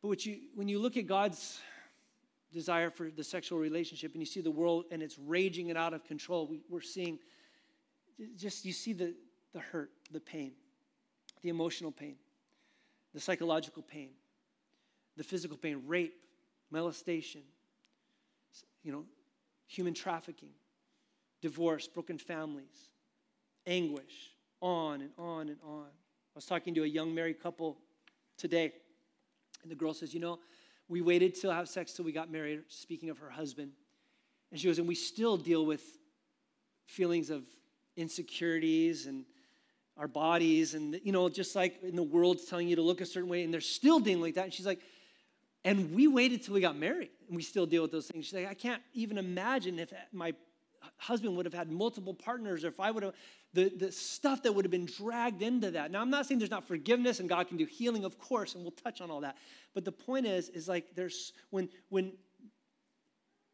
But 0.03 0.25
you, 0.25 0.39
when 0.55 0.67
you 0.67 0.79
look 0.79 0.97
at 0.97 1.07
God's 1.07 1.59
desire 2.51 2.89
for 2.89 3.09
the 3.09 3.23
sexual 3.23 3.59
relationship 3.59 4.11
and 4.13 4.21
you 4.21 4.25
see 4.25 4.41
the 4.41 4.51
world 4.51 4.85
and 4.91 5.01
it's 5.01 5.17
raging 5.17 5.69
and 5.69 5.77
out 5.77 5.93
of 5.93 6.03
control, 6.03 6.47
we, 6.47 6.61
we're 6.69 6.81
seeing 6.81 7.17
just, 8.37 8.65
you 8.65 8.73
see 8.73 8.93
the, 8.93 9.13
the 9.53 9.59
hurt, 9.59 9.91
the 10.11 10.19
pain, 10.19 10.53
the 11.41 11.49
emotional 11.49 11.91
pain, 11.91 12.15
the 13.13 13.19
psychological 13.19 13.83
pain 13.83 14.11
the 15.17 15.23
physical 15.23 15.57
pain, 15.57 15.83
rape, 15.87 16.15
molestation, 16.69 17.41
you 18.83 18.91
know, 18.91 19.05
human 19.67 19.93
trafficking, 19.93 20.49
divorce, 21.41 21.87
broken 21.87 22.17
families, 22.17 22.89
anguish, 23.67 24.31
on 24.61 25.01
and 25.01 25.11
on 25.17 25.49
and 25.49 25.57
on. 25.63 25.85
I 25.85 26.35
was 26.35 26.45
talking 26.45 26.73
to 26.75 26.83
a 26.83 26.87
young 26.87 27.13
married 27.13 27.41
couple 27.41 27.77
today, 28.37 28.71
and 29.63 29.71
the 29.71 29.75
girl 29.75 29.93
says, 29.93 30.13
You 30.13 30.19
know, 30.19 30.39
we 30.87 31.01
waited 31.01 31.35
to 31.41 31.53
have 31.53 31.67
sex 31.67 31.93
till 31.93 32.05
we 32.05 32.11
got 32.11 32.31
married, 32.31 32.63
speaking 32.67 33.09
of 33.09 33.17
her 33.19 33.29
husband. 33.29 33.71
And 34.51 34.59
she 34.59 34.67
goes, 34.67 34.79
And 34.79 34.87
we 34.87 34.95
still 34.95 35.37
deal 35.37 35.65
with 35.65 35.83
feelings 36.85 37.29
of 37.29 37.43
insecurities 37.97 39.05
and 39.05 39.25
our 39.97 40.07
bodies, 40.07 40.73
and, 40.73 40.99
you 41.03 41.11
know, 41.11 41.29
just 41.29 41.55
like 41.55 41.83
in 41.83 41.95
the 41.95 42.03
world's 42.03 42.45
telling 42.45 42.67
you 42.67 42.75
to 42.75 42.81
look 42.81 43.01
a 43.01 43.05
certain 43.05 43.29
way, 43.29 43.43
and 43.43 43.53
they're 43.53 43.61
still 43.61 43.99
dealing 43.99 44.21
like 44.21 44.35
that. 44.35 44.45
And 44.45 44.53
she's 44.53 44.65
like, 44.65 44.79
and 45.63 45.93
we 45.93 46.07
waited 46.07 46.43
till 46.43 46.55
we 46.55 46.61
got 46.61 46.75
married, 46.75 47.09
and 47.27 47.35
we 47.35 47.43
still 47.43 47.65
deal 47.65 47.83
with 47.83 47.91
those 47.91 48.07
things. 48.07 48.25
She's 48.25 48.33
like, 48.33 48.47
I 48.47 48.53
can't 48.53 48.81
even 48.93 49.17
imagine 49.17 49.77
if 49.77 49.93
my 50.11 50.33
husband 50.97 51.35
would 51.37 51.45
have 51.45 51.53
had 51.53 51.71
multiple 51.71 52.13
partners, 52.13 52.63
or 52.63 52.69
if 52.69 52.79
I 52.79 52.89
would 52.89 53.03
have, 53.03 53.13
the, 53.53 53.69
the 53.69 53.91
stuff 53.91 54.41
that 54.43 54.53
would 54.53 54.65
have 54.65 54.71
been 54.71 54.87
dragged 54.87 55.41
into 55.41 55.71
that. 55.71 55.91
Now, 55.91 56.01
I'm 56.01 56.09
not 56.09 56.25
saying 56.25 56.39
there's 56.39 56.49
not 56.49 56.67
forgiveness 56.67 57.19
and 57.19 57.27
God 57.27 57.49
can 57.49 57.57
do 57.57 57.65
healing, 57.65 58.05
of 58.05 58.17
course, 58.17 58.55
and 58.55 58.63
we'll 58.63 58.71
touch 58.71 59.01
on 59.01 59.11
all 59.11 59.21
that. 59.21 59.35
But 59.73 59.83
the 59.83 59.91
point 59.91 60.25
is, 60.25 60.49
is 60.49 60.67
like 60.67 60.95
there's, 60.95 61.33
when, 61.49 61.69
when, 61.89 62.13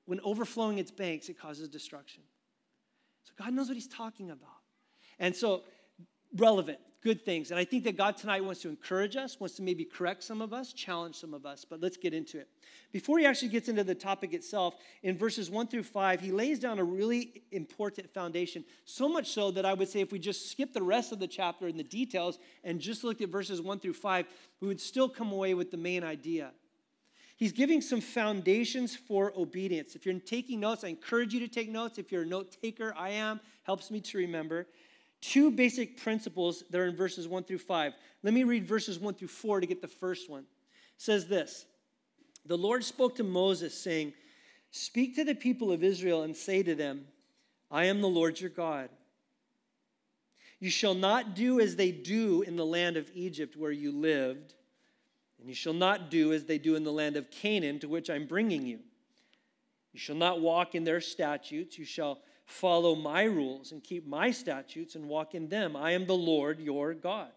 when 0.06 0.20
overflowing 0.22 0.78
its 0.78 0.92
banks, 0.92 1.30
it 1.30 1.40
causes 1.40 1.68
destruction. 1.68 2.22
So 3.28 3.34
God 3.44 3.54
knows 3.54 3.68
what 3.68 3.76
he's 3.76 3.88
talking 3.88 4.32
about. 4.32 4.50
And 5.20 5.36
so, 5.36 5.64
relevant 6.36 6.80
good 7.04 7.24
things. 7.24 7.52
And 7.52 7.60
I 7.60 7.64
think 7.64 7.84
that 7.84 7.96
God 7.96 8.18
tonight 8.18 8.44
wants 8.44 8.62
to 8.64 8.70
encourage 8.70 9.16
us, 9.16 9.40
wants 9.40 9.56
to 9.56 9.62
maybe 9.62 9.86
correct 9.86 10.24
some 10.24 10.42
of 10.42 10.52
us, 10.52 10.74
challenge 10.74 11.16
some 11.16 11.34
of 11.34 11.46
us. 11.46 11.64
But 11.64 11.80
let's 11.80 11.96
get 11.96 12.14
into 12.14 12.40
it. 12.40 12.50
Before 12.92 13.18
he 13.18 13.26
actually 13.26 13.50
gets 13.50 13.70
into 13.70 13.84
the 13.84 13.96
topic 13.96 14.34
itself, 14.34 14.76
in 15.04 15.18
verses 15.18 15.50
one 15.50 15.68
through 15.68 15.84
five, 15.84 16.20
he 16.20 16.32
lays 16.32 16.60
down 16.60 16.80
a 16.80 16.84
really 16.84 17.44
important 17.52 18.14
foundation. 18.14 18.66
So 18.84 19.08
much 19.08 19.32
so 19.32 19.52
that 19.52 19.66
I 19.66 19.74
would 19.74 19.88
say 19.88 20.02
if 20.02 20.12
we 20.12 20.20
just 20.20 20.52
skip 20.52 20.74
the 20.74 20.84
rest 20.84 21.12
of 21.12 21.20
the 21.20 21.28
chapter 21.28 21.68
and 21.68 21.80
the 21.80 21.84
details 21.84 22.40
and 22.64 22.80
just 22.80 23.04
looked 23.04 23.22
at 23.22 23.30
verses 23.30 23.62
one 23.62 23.80
through 23.80 23.94
five, 23.94 24.26
we 24.60 24.68
would 24.68 24.82
still 24.82 25.08
come 25.08 25.32
away 25.32 25.54
with 25.54 25.72
the 25.72 25.78
main 25.78 26.04
idea. 26.04 26.52
He's 27.38 27.52
giving 27.52 27.82
some 27.82 28.02
foundations 28.02 28.96
for 28.96 29.32
obedience. 29.38 29.96
If 29.96 30.06
you're 30.06 30.20
taking 30.20 30.60
notes, 30.60 30.84
I 30.84 30.88
encourage 30.88 31.34
you 31.34 31.40
to 31.42 31.48
take 31.48 31.70
notes. 31.70 32.00
If 32.00 32.12
you're 32.12 32.24
a 32.24 32.26
note 32.26 32.58
taker, 32.62 32.94
I 32.98 33.12
am, 33.12 33.40
helps 33.64 33.92
me 33.92 34.02
to 34.02 34.18
remember 34.18 34.68
two 35.22 35.52
basic 35.52 36.02
principles 36.02 36.64
that 36.70 36.80
are 36.80 36.88
in 36.88 36.96
verses 36.96 37.28
1 37.28 37.44
through 37.44 37.60
5. 37.60 37.94
Let 38.24 38.34
me 38.34 38.44
read 38.44 38.66
verses 38.66 39.00
1 39.00 39.14
through 39.14 39.28
4 39.30 39.62
to 39.62 39.68
get 39.68 39.82
the 39.82 39.88
first 39.88 40.30
one. 40.30 40.42
It 40.42 40.48
says 40.98 41.28
this 41.28 41.66
The 42.46 42.58
Lord 42.58 42.84
spoke 42.84 43.16
to 43.16 43.24
Moses, 43.24 43.80
saying, 43.80 44.14
Speak 44.72 45.16
to 45.16 45.24
the 45.24 45.36
people 45.36 45.72
of 45.72 45.84
Israel 45.84 46.24
and 46.24 46.36
say 46.36 46.64
to 46.64 46.76
them, 46.76 47.06
I 47.70 47.86
am 47.86 48.02
the 48.02 48.08
Lord 48.08 48.40
your 48.40 48.50
God. 48.50 48.90
You 50.60 50.70
shall 50.70 50.96
not 50.96 51.36
do 51.36 51.60
as 51.60 51.76
they 51.76 51.92
do 51.92 52.42
in 52.42 52.56
the 52.56 52.66
land 52.66 52.98
of 52.98 53.12
Egypt 53.14 53.56
where 53.56 53.72
you 53.72 53.92
lived, 53.92 54.56
and 55.40 55.48
you 55.48 55.56
shall 55.56 55.74
not 55.74 56.10
do 56.10 56.34
as 56.34 56.46
they 56.46 56.58
do 56.58 56.76
in 56.76 56.84
the 56.84 56.92
land 56.92 57.16
of 57.16 57.30
Canaan 57.30 57.80
to 57.80 57.88
which 57.88 58.10
I'm 58.10 58.26
bringing 58.26 58.66
you. 58.66 58.80
You 59.94 60.00
shall 60.00 60.16
not 60.16 60.42
walk 60.42 60.76
in 60.76 60.84
their 60.84 61.02
statutes. 61.02 61.78
You 61.78 61.86
shall 61.86 62.20
follow 62.46 62.96
my 62.96 63.24
rules 63.24 63.72
and 63.72 63.84
keep 63.84 64.08
my 64.08 64.32
statutes 64.32 64.96
and 64.96 65.08
walk 65.08 65.36
in 65.36 65.50
them. 65.50 65.76
I 65.76 65.92
am 65.92 66.06
the 66.06 66.16
Lord 66.16 66.60
your 66.60 66.94
God. 66.94 67.30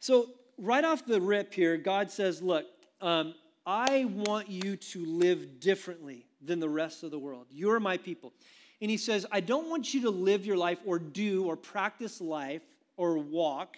So, 0.00 0.30
right 0.56 0.84
off 0.84 1.04
the 1.04 1.20
rip 1.20 1.52
here, 1.52 1.76
God 1.76 2.10
says, 2.10 2.42
Look, 2.42 2.66
um, 3.00 3.34
I 3.66 4.04
want 4.06 4.48
you 4.48 4.76
to 4.76 5.04
live 5.04 5.60
differently 5.60 6.26
than 6.40 6.60
the 6.60 6.68
rest 6.68 7.02
of 7.02 7.10
the 7.10 7.18
world. 7.18 7.46
You're 7.50 7.80
my 7.80 7.96
people. 7.96 8.32
And 8.80 8.90
he 8.90 8.96
says, 8.96 9.26
I 9.32 9.40
don't 9.40 9.68
want 9.68 9.92
you 9.92 10.02
to 10.02 10.10
live 10.10 10.46
your 10.46 10.56
life 10.56 10.78
or 10.86 10.98
do 10.98 11.46
or 11.46 11.56
practice 11.56 12.20
life 12.20 12.62
or 12.96 13.18
walk 13.18 13.76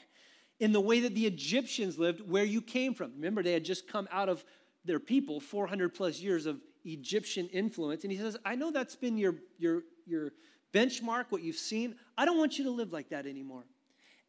in 0.61 0.73
the 0.73 0.81
way 0.81 1.01
that 1.01 1.15
the 1.15 1.27
Egyptians 1.27 1.99
lived 1.99 2.21
where 2.21 2.45
you 2.45 2.61
came 2.61 2.95
from. 2.95 3.13
Remember, 3.17 3.43
they 3.43 3.53
had 3.55 3.65
just 3.65 3.89
come 3.89 4.07
out 4.13 4.29
of 4.29 4.45
their 4.85 5.01
people, 5.01 5.41
400 5.41 5.95
plus 5.95 6.21
years 6.21 6.47
of 6.47 6.61
Egyptian 6.85 7.49
influence. 7.49 8.05
And 8.05 8.13
he 8.13 8.19
says, 8.19 8.37
I 8.45 8.55
know 8.55 8.71
that's 8.71 8.95
been 8.95 9.19
your, 9.19 9.37
your, 9.59 9.83
your 10.07 10.33
benchmark, 10.73 11.27
what 11.31 11.43
you've 11.43 11.57
seen. 11.57 11.97
I 12.17 12.27
don't 12.27 12.39
want 12.39 12.59
you 12.59 12.65
to 12.65 12.71
live 12.71 12.93
like 12.93 13.09
that 13.09 13.27
anymore. 13.27 13.65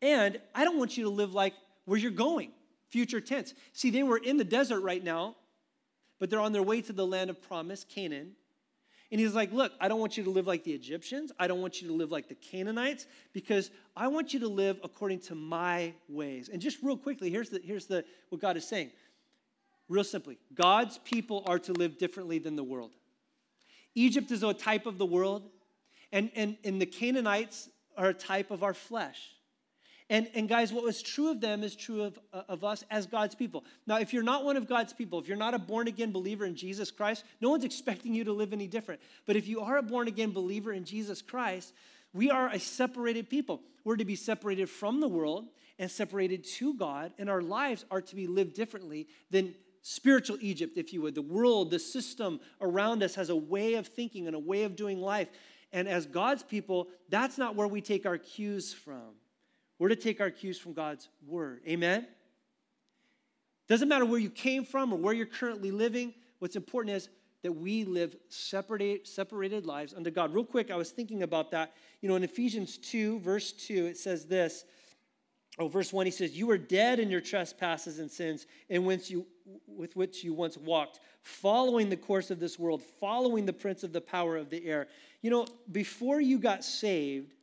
And 0.02 0.40
I 0.56 0.64
don't 0.64 0.78
want 0.78 0.98
you 0.98 1.04
to 1.04 1.10
live 1.10 1.34
like 1.34 1.54
where 1.86 2.00
you're 2.00 2.12
going, 2.12 2.52
future 2.90 3.22
tense. 3.22 3.54
See, 3.74 3.90
they 3.90 4.04
were 4.04 4.18
in 4.18 4.38
the 4.38 4.44
desert 4.44 4.82
right 4.82 5.04
now, 5.04 5.36
but 6.20 6.30
they're 6.30 6.40
on 6.40 6.54
their 6.54 6.64
way 6.64 6.82
to 6.82 6.94
the 6.94 7.06
land 7.06 7.30
of 7.30 7.42
promise, 7.42 7.84
Canaan. 7.84 8.34
And 9.12 9.20
he's 9.20 9.34
like, 9.34 9.52
Look, 9.52 9.74
I 9.80 9.88
don't 9.88 10.00
want 10.00 10.18
you 10.18 10.24
to 10.24 10.30
live 10.30 10.48
like 10.48 10.64
the 10.64 10.72
Egyptians. 10.72 11.32
I 11.38 11.48
don't 11.48 11.62
want 11.62 11.82
you 11.82 11.88
to 11.90 11.94
live 11.94 12.12
like 12.12 12.30
the 12.30 12.36
Canaanites 12.36 13.08
because 13.34 13.70
I 13.96 14.08
want 14.08 14.34
you 14.34 14.40
to 14.42 14.48
live 14.48 14.80
according 14.84 15.20
to 15.22 15.36
my 15.36 15.94
ways. 16.08 16.50
And 16.50 16.62
just 16.62 16.82
real 16.82 16.98
quickly, 16.98 17.30
here's, 17.30 17.50
the, 17.50 17.60
here's 17.64 17.86
the, 17.88 18.06
what 18.30 18.42
God 18.42 18.56
is 18.58 18.68
saying. 18.68 18.92
Real 19.90 20.06
simply, 20.06 20.38
God's 20.54 20.98
people 21.00 21.44
are 21.46 21.60
to 21.60 21.74
live 21.74 21.98
differently 21.98 22.40
than 22.40 22.56
the 22.56 22.64
world. 22.64 22.92
Egypt 23.94 24.32
is 24.32 24.42
a 24.42 24.54
type 24.54 24.86
of 24.86 24.98
the 24.98 25.06
world, 25.06 25.50
and, 26.14 26.32
and, 26.34 26.56
and 26.64 26.82
the 26.82 26.86
Canaanites 26.86 27.70
are 27.98 28.08
a 28.08 28.14
type 28.14 28.52
of 28.52 28.64
our 28.64 28.74
flesh. 28.74 29.32
And, 30.12 30.28
and 30.36 30.50
guys, 30.50 30.74
what 30.74 30.84
was 30.84 31.02
true 31.02 31.32
of 31.32 31.40
them 31.40 31.64
is 31.64 31.74
true 31.74 32.04
of, 32.04 32.20
uh, 32.34 32.42
of 32.50 32.66
us 32.66 32.84
as 32.92 33.08
God's 33.08 33.34
people. 33.34 33.64
Now, 33.88 33.98
if 34.00 34.12
you're 34.12 34.24
not 34.24 34.44
one 34.44 34.58
of 34.58 34.68
God's 34.68 34.92
people, 34.92 35.20
if 35.20 35.28
you're 35.30 35.38
not 35.38 35.54
a 35.54 35.60
born 35.60 35.88
again 35.88 36.12
believer 36.12 36.46
in 36.46 36.54
Jesus 36.54 36.92
Christ, 36.92 37.24
no 37.40 37.50
one's 37.50 37.64
expecting 37.64 38.14
you 38.14 38.26
to 38.26 38.34
live 38.34 38.52
any 38.52 38.68
different. 38.68 39.00
But 39.26 39.38
if 39.38 39.48
you 39.48 39.62
are 39.62 39.78
a 39.78 39.82
born 39.82 40.10
again 40.10 40.32
believer 40.32 40.74
in 40.74 40.84
Jesus 40.84 41.22
Christ, 41.22 41.74
we 42.12 42.30
are 42.30 42.50
a 42.50 42.60
separated 42.60 43.30
people. 43.30 43.62
We're 43.86 43.96
to 43.96 44.04
be 44.04 44.18
separated 44.18 44.70
from 44.70 45.00
the 45.00 45.08
world 45.08 45.46
and 45.80 45.90
separated 45.90 46.44
to 46.44 46.74
God, 46.74 47.14
and 47.18 47.30
our 47.30 47.42
lives 47.42 47.86
are 47.90 48.02
to 48.02 48.16
be 48.16 48.28
lived 48.28 48.54
differently 48.54 49.08
than 49.30 49.56
spiritual 49.82 50.38
Egypt, 50.42 50.78
if 50.78 50.92
you 50.92 51.02
would. 51.04 51.16
The 51.16 51.22
world, 51.22 51.72
the 51.72 51.80
system 51.80 52.42
around 52.60 53.02
us 53.02 53.16
has 53.16 53.30
a 53.30 53.36
way 53.36 53.76
of 53.76 53.88
thinking 53.88 54.28
and 54.28 54.36
a 54.36 54.40
way 54.40 54.64
of 54.64 54.76
doing 54.76 55.00
life. 55.00 55.30
And 55.72 55.88
as 55.88 56.06
God's 56.06 56.44
people, 56.44 56.90
that's 57.08 57.38
not 57.38 57.56
where 57.56 57.68
we 57.68 57.80
take 57.80 58.06
our 58.06 58.18
cues 58.18 58.74
from. 58.74 59.21
We're 59.82 59.90
to 59.90 59.96
take 59.96 60.22
our 60.22 60.30
cues 60.30 60.60
from 60.60 60.74
God's 60.74 61.10
word. 61.26 61.62
Amen? 61.68 62.06
Doesn't 63.68 63.90
matter 63.90 64.06
where 64.06 64.20
you 64.20 64.30
came 64.30 64.64
from 64.64 64.94
or 64.94 65.00
where 65.00 65.12
you're 65.12 65.26
currently 65.26 65.72
living. 65.72 66.14
What's 66.38 66.56
important 66.56 66.96
is 66.96 67.10
that 67.42 67.54
we 67.54 67.84
live 67.84 68.16
separated, 68.30 69.08
separated 69.08 69.66
lives 69.66 69.96
unto 69.96 70.12
God. 70.12 70.36
Real 70.36 70.46
quick, 70.46 70.70
I 70.70 70.76
was 70.76 70.92
thinking 70.92 71.24
about 71.24 71.50
that. 71.50 71.74
You 72.00 72.10
know, 72.10 72.16
in 72.16 72.22
Ephesians 72.22 72.78
2, 72.78 73.22
verse 73.22 73.54
2, 73.54 73.88
it 73.88 73.98
says 73.98 74.28
this. 74.28 74.66
Oh, 75.58 75.68
verse 75.68 75.92
1, 75.92 76.06
he 76.06 76.12
says, 76.12 76.38
You 76.38 76.46
were 76.46 76.60
dead 76.60 77.00
in 77.00 77.10
your 77.10 77.20
trespasses 77.20 77.98
and 77.98 78.12
sins, 78.12 78.46
in 78.70 78.86
which 78.86 79.10
you, 79.10 79.26
with 79.66 79.96
which 79.96 80.24
you 80.24 80.36
once 80.36 80.58
walked, 80.58 81.00
following 81.24 81.90
the 81.90 81.98
course 81.98 82.30
of 82.30 82.40
this 82.40 82.60
world, 82.60 82.84
following 83.00 83.48
the 83.48 83.54
prince 83.54 83.82
of 83.84 83.94
the 83.94 84.02
power 84.02 84.38
of 84.38 84.52
the 84.52 84.64
air. 84.64 84.86
You 85.24 85.32
know, 85.32 85.48
before 85.72 86.22
you 86.22 86.38
got 86.38 86.64
saved, 86.64 87.34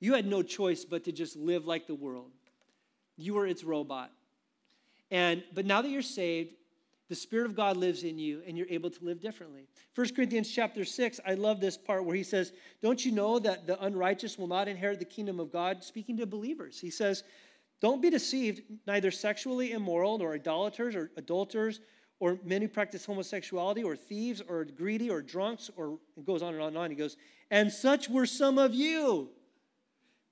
you 0.00 0.14
had 0.14 0.26
no 0.26 0.42
choice 0.42 0.84
but 0.84 1.04
to 1.04 1.12
just 1.12 1.36
live 1.36 1.66
like 1.66 1.86
the 1.86 1.94
world. 1.94 2.30
You 3.16 3.34
were 3.34 3.46
its 3.46 3.64
robot. 3.64 4.12
And 5.10 5.42
but 5.54 5.66
now 5.66 5.82
that 5.82 5.88
you're 5.88 6.02
saved, 6.02 6.54
the 7.08 7.14
Spirit 7.14 7.46
of 7.46 7.56
God 7.56 7.76
lives 7.76 8.02
in 8.02 8.18
you 8.18 8.42
and 8.46 8.56
you're 8.56 8.66
able 8.68 8.90
to 8.90 9.04
live 9.04 9.20
differently. 9.20 9.66
1 9.94 10.14
Corinthians 10.14 10.50
chapter 10.50 10.84
6, 10.84 11.20
I 11.26 11.34
love 11.34 11.60
this 11.60 11.76
part 11.76 12.04
where 12.04 12.14
he 12.14 12.22
says, 12.22 12.52
Don't 12.82 13.04
you 13.04 13.12
know 13.12 13.38
that 13.38 13.66
the 13.66 13.82
unrighteous 13.82 14.38
will 14.38 14.46
not 14.46 14.68
inherit 14.68 14.98
the 14.98 15.04
kingdom 15.04 15.40
of 15.40 15.50
God? 15.50 15.82
Speaking 15.82 16.16
to 16.18 16.26
believers, 16.26 16.78
he 16.78 16.90
says, 16.90 17.24
Don't 17.80 18.02
be 18.02 18.10
deceived, 18.10 18.60
neither 18.86 19.10
sexually 19.10 19.72
immoral, 19.72 20.18
nor 20.18 20.34
idolaters, 20.34 20.94
or 20.94 21.10
adulterers, 21.16 21.80
or 22.20 22.38
men 22.44 22.60
who 22.60 22.68
practice 22.68 23.06
homosexuality, 23.06 23.82
or 23.82 23.96
thieves, 23.96 24.42
or 24.46 24.64
greedy, 24.64 25.08
or 25.08 25.22
drunks, 25.22 25.70
or 25.76 25.98
it 26.16 26.26
goes 26.26 26.42
on 26.42 26.52
and 26.52 26.62
on 26.62 26.68
and 26.68 26.78
on. 26.78 26.90
He 26.90 26.96
goes, 26.96 27.16
And 27.50 27.72
such 27.72 28.10
were 28.10 28.26
some 28.26 28.58
of 28.58 28.74
you. 28.74 29.30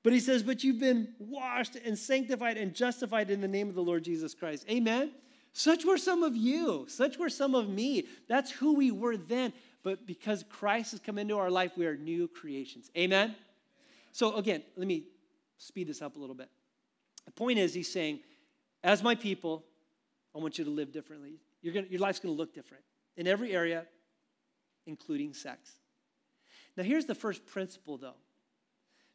But 0.06 0.12
he 0.12 0.20
says, 0.20 0.44
But 0.44 0.62
you've 0.62 0.78
been 0.78 1.08
washed 1.18 1.74
and 1.84 1.98
sanctified 1.98 2.58
and 2.58 2.72
justified 2.72 3.28
in 3.28 3.40
the 3.40 3.48
name 3.48 3.68
of 3.68 3.74
the 3.74 3.82
Lord 3.82 4.04
Jesus 4.04 4.34
Christ. 4.34 4.64
Amen. 4.70 5.10
Such 5.52 5.84
were 5.84 5.98
some 5.98 6.22
of 6.22 6.36
you. 6.36 6.84
Such 6.88 7.18
were 7.18 7.28
some 7.28 7.56
of 7.56 7.68
me. 7.68 8.06
That's 8.28 8.52
who 8.52 8.74
we 8.74 8.92
were 8.92 9.16
then. 9.16 9.52
But 9.82 10.06
because 10.06 10.44
Christ 10.48 10.92
has 10.92 11.00
come 11.00 11.18
into 11.18 11.36
our 11.36 11.50
life, 11.50 11.72
we 11.76 11.86
are 11.86 11.96
new 11.96 12.28
creations. 12.28 12.88
Amen. 12.96 13.34
So, 14.12 14.36
again, 14.36 14.62
let 14.76 14.86
me 14.86 15.06
speed 15.58 15.88
this 15.88 16.00
up 16.00 16.14
a 16.14 16.20
little 16.20 16.36
bit. 16.36 16.50
The 17.24 17.32
point 17.32 17.58
is, 17.58 17.74
he's 17.74 17.90
saying, 17.92 18.20
As 18.84 19.02
my 19.02 19.16
people, 19.16 19.64
I 20.36 20.38
want 20.38 20.56
you 20.56 20.64
to 20.66 20.70
live 20.70 20.92
differently. 20.92 21.40
Gonna, 21.64 21.88
your 21.90 21.98
life's 21.98 22.20
going 22.20 22.32
to 22.32 22.38
look 22.38 22.54
different 22.54 22.84
in 23.16 23.26
every 23.26 23.50
area, 23.52 23.84
including 24.86 25.34
sex. 25.34 25.72
Now, 26.76 26.84
here's 26.84 27.06
the 27.06 27.16
first 27.16 27.44
principle, 27.44 27.96
though 27.96 28.14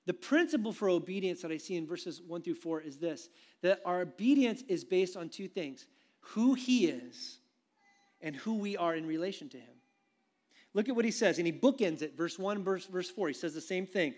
the 0.06 0.14
principle 0.14 0.72
for 0.72 0.90
obedience 0.90 1.42
that 1.42 1.52
I 1.52 1.58
see 1.58 1.76
in 1.76 1.86
verses 1.86 2.22
1 2.26 2.42
through 2.42 2.56
4 2.56 2.82
is 2.82 2.98
this 2.98 3.30
that 3.62 3.82
our 3.86 4.02
obedience 4.02 4.64
is 4.68 4.84
based 4.84 5.16
on 5.16 5.30
two 5.30 5.48
things 5.48 5.86
who 6.20 6.54
he 6.54 6.88
is 6.88 7.38
and 8.22 8.36
who 8.36 8.56
we 8.56 8.78
are 8.78 8.96
in 8.96 9.06
relation 9.06 9.50
to 9.50 9.58
him. 9.58 9.76
Look 10.74 10.88
at 10.88 10.96
what 10.96 11.06
he 11.06 11.12
says, 11.12 11.38
and 11.38 11.46
he 11.46 11.54
bookends 11.54 12.02
it, 12.02 12.16
verse 12.16 12.40
1, 12.40 12.64
verse, 12.64 12.86
verse 12.86 13.10
4. 13.10 13.28
He 13.28 13.34
says 13.34 13.54
the 13.54 13.62
same 13.62 13.86
thing. 13.86 14.14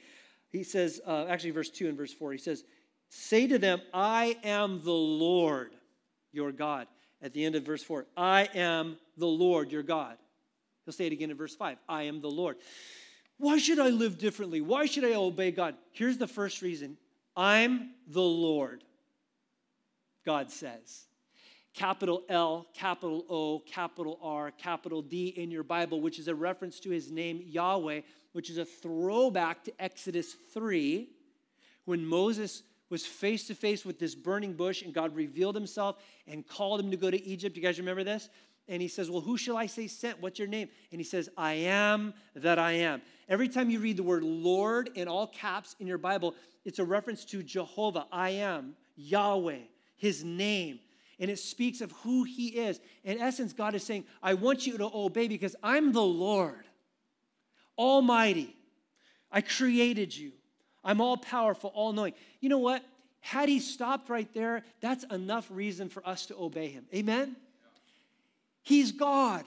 He 0.49 0.63
says, 0.63 1.01
uh, 1.07 1.25
actually, 1.27 1.51
verse 1.51 1.69
2 1.69 1.87
and 1.87 1.97
verse 1.97 2.13
4, 2.13 2.31
he 2.31 2.37
says, 2.37 2.63
Say 3.09 3.47
to 3.47 3.57
them, 3.57 3.81
I 3.93 4.37
am 4.43 4.81
the 4.83 4.91
Lord 4.91 5.71
your 6.31 6.51
God. 6.51 6.87
At 7.21 7.33
the 7.33 7.43
end 7.43 7.55
of 7.55 7.63
verse 7.63 7.83
4, 7.83 8.05
I 8.15 8.49
am 8.53 8.97
the 9.17 9.27
Lord 9.27 9.71
your 9.71 9.83
God. 9.83 10.17
He'll 10.85 10.93
say 10.93 11.07
it 11.07 11.13
again 11.13 11.31
in 11.31 11.37
verse 11.37 11.55
5, 11.55 11.77
I 11.87 12.03
am 12.03 12.21
the 12.21 12.29
Lord. 12.29 12.57
Why 13.37 13.57
should 13.57 13.79
I 13.79 13.89
live 13.89 14.17
differently? 14.17 14.61
Why 14.61 14.85
should 14.85 15.03
I 15.03 15.13
obey 15.13 15.51
God? 15.51 15.75
Here's 15.91 16.17
the 16.17 16.27
first 16.27 16.61
reason 16.61 16.97
I'm 17.35 17.91
the 18.07 18.21
Lord, 18.21 18.83
God 20.25 20.51
says. 20.51 21.05
Capital 21.73 22.23
L, 22.29 22.67
capital 22.75 23.25
O, 23.29 23.59
capital 23.59 24.19
R, 24.21 24.51
capital 24.51 25.01
D 25.01 25.29
in 25.29 25.49
your 25.49 25.63
Bible, 25.63 26.01
which 26.01 26.19
is 26.19 26.27
a 26.27 26.35
reference 26.35 26.79
to 26.81 26.91
his 26.91 27.11
name 27.11 27.41
Yahweh, 27.43 28.01
which 28.33 28.51
is 28.51 28.59
a 28.59 28.65
throwback 28.65 29.63
to 29.63 29.73
Exodus 29.79 30.35
3, 30.53 31.09
when 31.85 32.05
Moses 32.05 32.61
was 32.89 33.07
face 33.07 33.47
to 33.47 33.55
face 33.55 33.83
with 33.83 33.97
this 33.97 34.13
burning 34.13 34.53
bush 34.53 34.83
and 34.83 34.93
God 34.93 35.15
revealed 35.15 35.55
himself 35.55 35.97
and 36.27 36.47
called 36.47 36.79
him 36.79 36.91
to 36.91 36.97
go 36.97 37.09
to 37.09 37.25
Egypt. 37.25 37.57
You 37.57 37.63
guys 37.63 37.79
remember 37.79 38.03
this? 38.03 38.29
And 38.67 38.81
he 38.81 38.87
says, 38.87 39.09
Well, 39.09 39.21
who 39.21 39.37
shall 39.37 39.57
I 39.57 39.65
say 39.65 39.87
sent? 39.87 40.21
What's 40.21 40.39
your 40.39 40.47
name? 40.47 40.69
And 40.91 40.99
he 40.99 41.05
says, 41.05 41.29
I 41.37 41.53
am 41.53 42.13
that 42.35 42.59
I 42.59 42.73
am. 42.73 43.01
Every 43.27 43.49
time 43.49 43.69
you 43.69 43.79
read 43.79 43.97
the 43.97 44.03
word 44.03 44.23
Lord 44.23 44.89
in 44.95 45.07
all 45.07 45.27
caps 45.27 45.75
in 45.79 45.87
your 45.87 45.97
Bible, 45.97 46.35
it's 46.65 46.79
a 46.79 46.85
reference 46.85 47.25
to 47.25 47.43
Jehovah, 47.43 48.05
I 48.11 48.31
am, 48.31 48.75
Yahweh, 48.95 49.59
his 49.97 50.23
name. 50.23 50.79
And 51.19 51.29
it 51.29 51.39
speaks 51.39 51.81
of 51.81 51.91
who 52.03 52.23
he 52.23 52.47
is. 52.47 52.79
In 53.03 53.19
essence, 53.19 53.53
God 53.53 53.75
is 53.75 53.83
saying, 53.83 54.05
I 54.21 54.33
want 54.33 54.65
you 54.65 54.77
to 54.77 54.89
obey 54.93 55.27
because 55.27 55.55
I'm 55.61 55.91
the 55.93 56.01
Lord, 56.01 56.65
Almighty. 57.77 58.55
I 59.31 59.41
created 59.41 60.15
you. 60.15 60.31
I'm 60.83 61.01
all 61.01 61.17
powerful, 61.17 61.71
all 61.73 61.93
knowing. 61.93 62.13
You 62.39 62.49
know 62.49 62.59
what? 62.59 62.83
Had 63.19 63.47
he 63.47 63.59
stopped 63.59 64.09
right 64.09 64.31
there, 64.33 64.63
that's 64.81 65.05
enough 65.05 65.47
reason 65.49 65.87
for 65.89 66.05
us 66.07 66.25
to 66.27 66.35
obey 66.37 66.67
him. 66.67 66.85
Amen? 66.93 67.35
He's 68.63 68.91
God. 68.91 69.45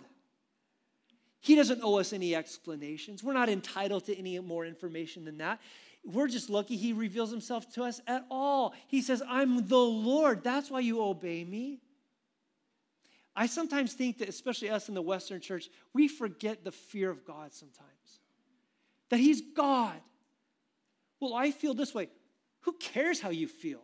He 1.40 1.54
doesn't 1.54 1.80
owe 1.82 1.99
us 1.99 2.12
any 2.12 2.35
explanations. 2.35 3.23
We're 3.25 3.32
not 3.32 3.49
entitled 3.49 4.04
to 4.06 4.16
any 4.16 4.38
more 4.38 4.66
information 4.66 5.25
than 5.25 5.38
that. 5.38 5.61
We're 6.04 6.28
just 6.28 6.50
lucky 6.50 6.76
he 6.76 6.92
reveals 6.92 7.30
himself 7.30 7.73
to 7.75 7.85
us 7.85 8.00
at 8.06 8.25
all. 8.30 8.75
He 8.87 9.02
says, 9.02 9.23
I'm 9.28 9.66
the 9.66 9.76
Lord. 9.76 10.44
That's 10.44 10.70
why 10.70 10.80
you 10.80 11.02
obey 11.02 11.44
me. 11.44 11.80
I 13.35 13.46
sometimes 13.46 13.92
think 13.92 14.18
that, 14.18 14.28
especially 14.28 14.70
us 14.70 14.88
in 14.88 14.94
the 14.94 15.02
Western 15.02 15.40
church, 15.40 15.68
we 15.92 16.08
forget 16.08 16.64
the 16.64 16.73
fear 16.73 17.11
of 17.11 17.25
God 17.26 17.52
sometimes. 17.52 18.20
That 19.11 19.18
He's 19.18 19.42
God. 19.54 20.00
Well, 21.20 21.35
I 21.35 21.50
feel 21.50 21.75
this 21.75 21.94
way. 21.94 22.08
Who 22.62 22.73
cares 22.73 23.20
how 23.20 23.30
you 23.30 23.46
feel? 23.46 23.82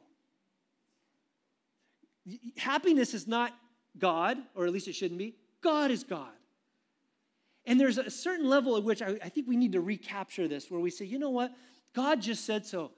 Happiness 2.56 3.14
is 3.14 3.26
not 3.26 3.52
God, 3.98 4.38
or 4.54 4.66
at 4.66 4.72
least 4.72 4.88
it 4.88 4.94
shouldn't 4.94 5.18
be. 5.18 5.34
God 5.62 5.90
is 5.90 6.04
God. 6.04 6.30
And 7.64 7.78
there's 7.78 7.98
a 7.98 8.10
certain 8.10 8.48
level 8.48 8.76
at 8.76 8.82
which 8.82 9.02
I, 9.02 9.18
I, 9.22 9.28
think 9.28 9.46
we 9.46 9.56
need 9.56 9.72
to 9.72 9.80
recapture 9.80 10.48
this, 10.48 10.70
where 10.70 10.80
we 10.80 10.90
say, 10.90 11.04
you 11.04 11.18
know 11.18 11.30
what? 11.30 11.52
God 11.94 12.20
just 12.20 12.44
said 12.44 12.66
so, 12.66 12.90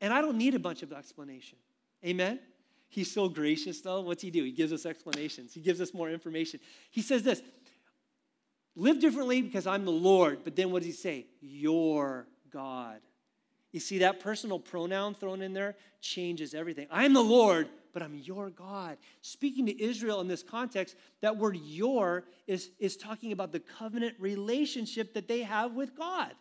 and 0.00 0.12
I 0.12 0.20
don't 0.20 0.38
need 0.38 0.54
a 0.54 0.58
bunch 0.58 0.82
of 0.82 0.92
explanation. 0.92 1.58
Amen? 2.04 2.40
He's 2.88 3.10
so 3.10 3.28
gracious, 3.28 3.80
though. 3.80 4.00
What's 4.00 4.22
he 4.22 4.30
do? 4.30 4.44
He 4.44 4.52
gives 4.52 4.72
us 4.72 4.86
explanations, 4.86 5.52
he 5.52 5.60
gives 5.60 5.80
us 5.80 5.92
more 5.92 6.10
information. 6.10 6.60
He 6.90 7.02
says 7.02 7.22
this 7.22 7.42
live 8.74 9.00
differently 9.00 9.42
because 9.42 9.66
I'm 9.66 9.84
the 9.84 9.90
Lord. 9.90 10.40
But 10.44 10.54
then 10.54 10.70
what 10.70 10.80
does 10.80 10.86
he 10.86 10.92
say? 10.92 11.26
Your 11.40 12.26
God. 12.50 13.00
You 13.72 13.80
see, 13.80 13.98
that 13.98 14.20
personal 14.20 14.58
pronoun 14.58 15.14
thrown 15.14 15.42
in 15.42 15.52
there 15.52 15.76
changes 16.00 16.54
everything. 16.54 16.86
I'm 16.90 17.12
the 17.12 17.22
Lord, 17.22 17.68
but 17.96 18.02
I'm 18.02 18.14
your 18.14 18.50
God. 18.50 18.98
Speaking 19.22 19.64
to 19.64 19.82
Israel 19.82 20.20
in 20.20 20.28
this 20.28 20.42
context, 20.42 20.96
that 21.22 21.38
word 21.38 21.56
your 21.56 22.24
is, 22.46 22.68
is 22.78 22.94
talking 22.94 23.32
about 23.32 23.52
the 23.52 23.58
covenant 23.58 24.16
relationship 24.18 25.14
that 25.14 25.28
they 25.28 25.40
have 25.40 25.72
with 25.72 25.96
God. 25.96 26.34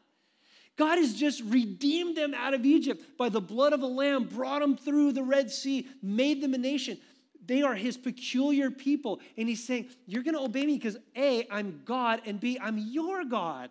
God 0.76 0.98
has 0.98 1.14
just 1.14 1.42
redeemed 1.46 2.18
them 2.18 2.34
out 2.34 2.54
of 2.54 2.66
Egypt 2.66 3.02
by 3.18 3.30
the 3.30 3.40
blood 3.40 3.72
of 3.72 3.84
a 3.84 3.88
lamb, 3.88 4.26
brought 4.26 4.60
them 4.60 4.76
through 4.76 5.14
the 5.14 5.24
Red 5.24 5.50
Sea, 5.50 5.88
made 6.04 6.44
them 6.44 6.54
a 6.54 6.58
nation. 6.58 6.98
They 7.46 7.62
are 7.62 7.74
his 7.74 7.96
peculiar 7.96 8.70
people. 8.70 9.22
And 9.38 9.48
he's 9.48 9.66
saying, 9.66 9.88
You're 10.06 10.24
going 10.24 10.36
to 10.36 10.42
obey 10.42 10.66
me 10.66 10.76
because 10.76 10.98
A, 11.16 11.48
I'm 11.50 11.84
God, 11.86 12.22
and 12.26 12.38
B, 12.38 12.60
I'm 12.62 12.78
your 12.78 13.24
God. 13.24 13.70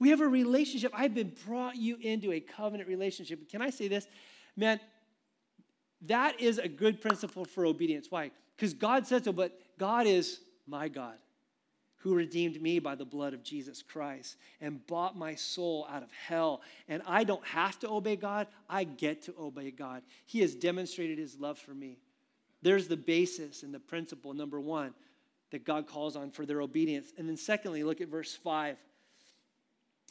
We 0.00 0.10
have 0.10 0.20
a 0.20 0.26
relationship. 0.26 0.90
I've 0.92 1.14
been 1.14 1.36
brought 1.46 1.76
you 1.76 1.98
into 2.00 2.32
a 2.32 2.40
covenant 2.40 2.88
relationship. 2.88 3.48
Can 3.48 3.62
I 3.62 3.70
say 3.70 3.86
this? 3.86 4.08
Man, 4.56 4.80
that 6.06 6.40
is 6.40 6.58
a 6.58 6.68
good 6.68 7.00
principle 7.00 7.44
for 7.44 7.66
obedience. 7.66 8.06
Why? 8.10 8.30
Because 8.56 8.74
God 8.74 9.06
said 9.06 9.24
so, 9.24 9.32
but 9.32 9.58
God 9.78 10.06
is 10.06 10.40
my 10.66 10.88
God 10.88 11.16
who 12.04 12.14
redeemed 12.14 12.60
me 12.60 12.78
by 12.78 12.94
the 12.94 13.04
blood 13.04 13.32
of 13.32 13.42
Jesus 13.42 13.82
Christ 13.82 14.36
and 14.60 14.86
bought 14.86 15.16
my 15.16 15.34
soul 15.34 15.86
out 15.90 16.02
of 16.02 16.10
hell. 16.12 16.60
And 16.86 17.02
I 17.06 17.24
don't 17.24 17.44
have 17.46 17.78
to 17.78 17.88
obey 17.88 18.14
God, 18.16 18.46
I 18.68 18.84
get 18.84 19.22
to 19.22 19.34
obey 19.40 19.70
God. 19.70 20.02
He 20.26 20.40
has 20.40 20.54
demonstrated 20.54 21.16
his 21.16 21.40
love 21.40 21.58
for 21.58 21.72
me. 21.72 21.96
There's 22.60 22.88
the 22.88 22.96
basis 22.98 23.62
and 23.62 23.72
the 23.72 23.80
principle, 23.80 24.34
number 24.34 24.60
one, 24.60 24.92
that 25.50 25.64
God 25.64 25.86
calls 25.86 26.14
on 26.14 26.30
for 26.30 26.44
their 26.44 26.60
obedience. 26.60 27.10
And 27.16 27.26
then, 27.26 27.38
secondly, 27.38 27.82
look 27.84 28.02
at 28.02 28.08
verse 28.08 28.34
5. 28.34 28.76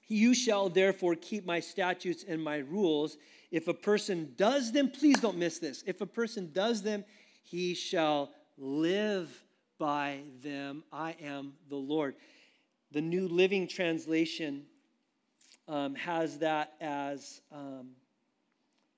You 0.08 0.34
shall 0.34 0.70
therefore 0.70 1.14
keep 1.14 1.46
my 1.46 1.60
statutes 1.60 2.26
and 2.28 2.44
my 2.44 2.58
rules. 2.58 3.18
If 3.54 3.68
a 3.68 3.74
person 3.74 4.34
does 4.36 4.72
them, 4.72 4.90
please 4.90 5.20
don't 5.20 5.38
miss 5.38 5.60
this. 5.60 5.84
If 5.86 6.02
a 6.02 6.08
person 6.08 6.50
does 6.54 6.82
them, 6.82 7.06
he 7.44 7.76
shall 7.76 8.32
live 8.58 9.30
by 9.78 10.22
them. 10.42 10.84
I 10.92 11.16
am 11.22 11.54
the 11.70 11.76
Lord. 11.76 12.16
The 12.94 13.02
New 13.02 13.28
Living 13.28 13.68
Translation 13.68 14.64
um, 15.68 15.94
has 15.94 16.40
that 16.40 16.74
as 16.82 17.42
um, 17.52 17.92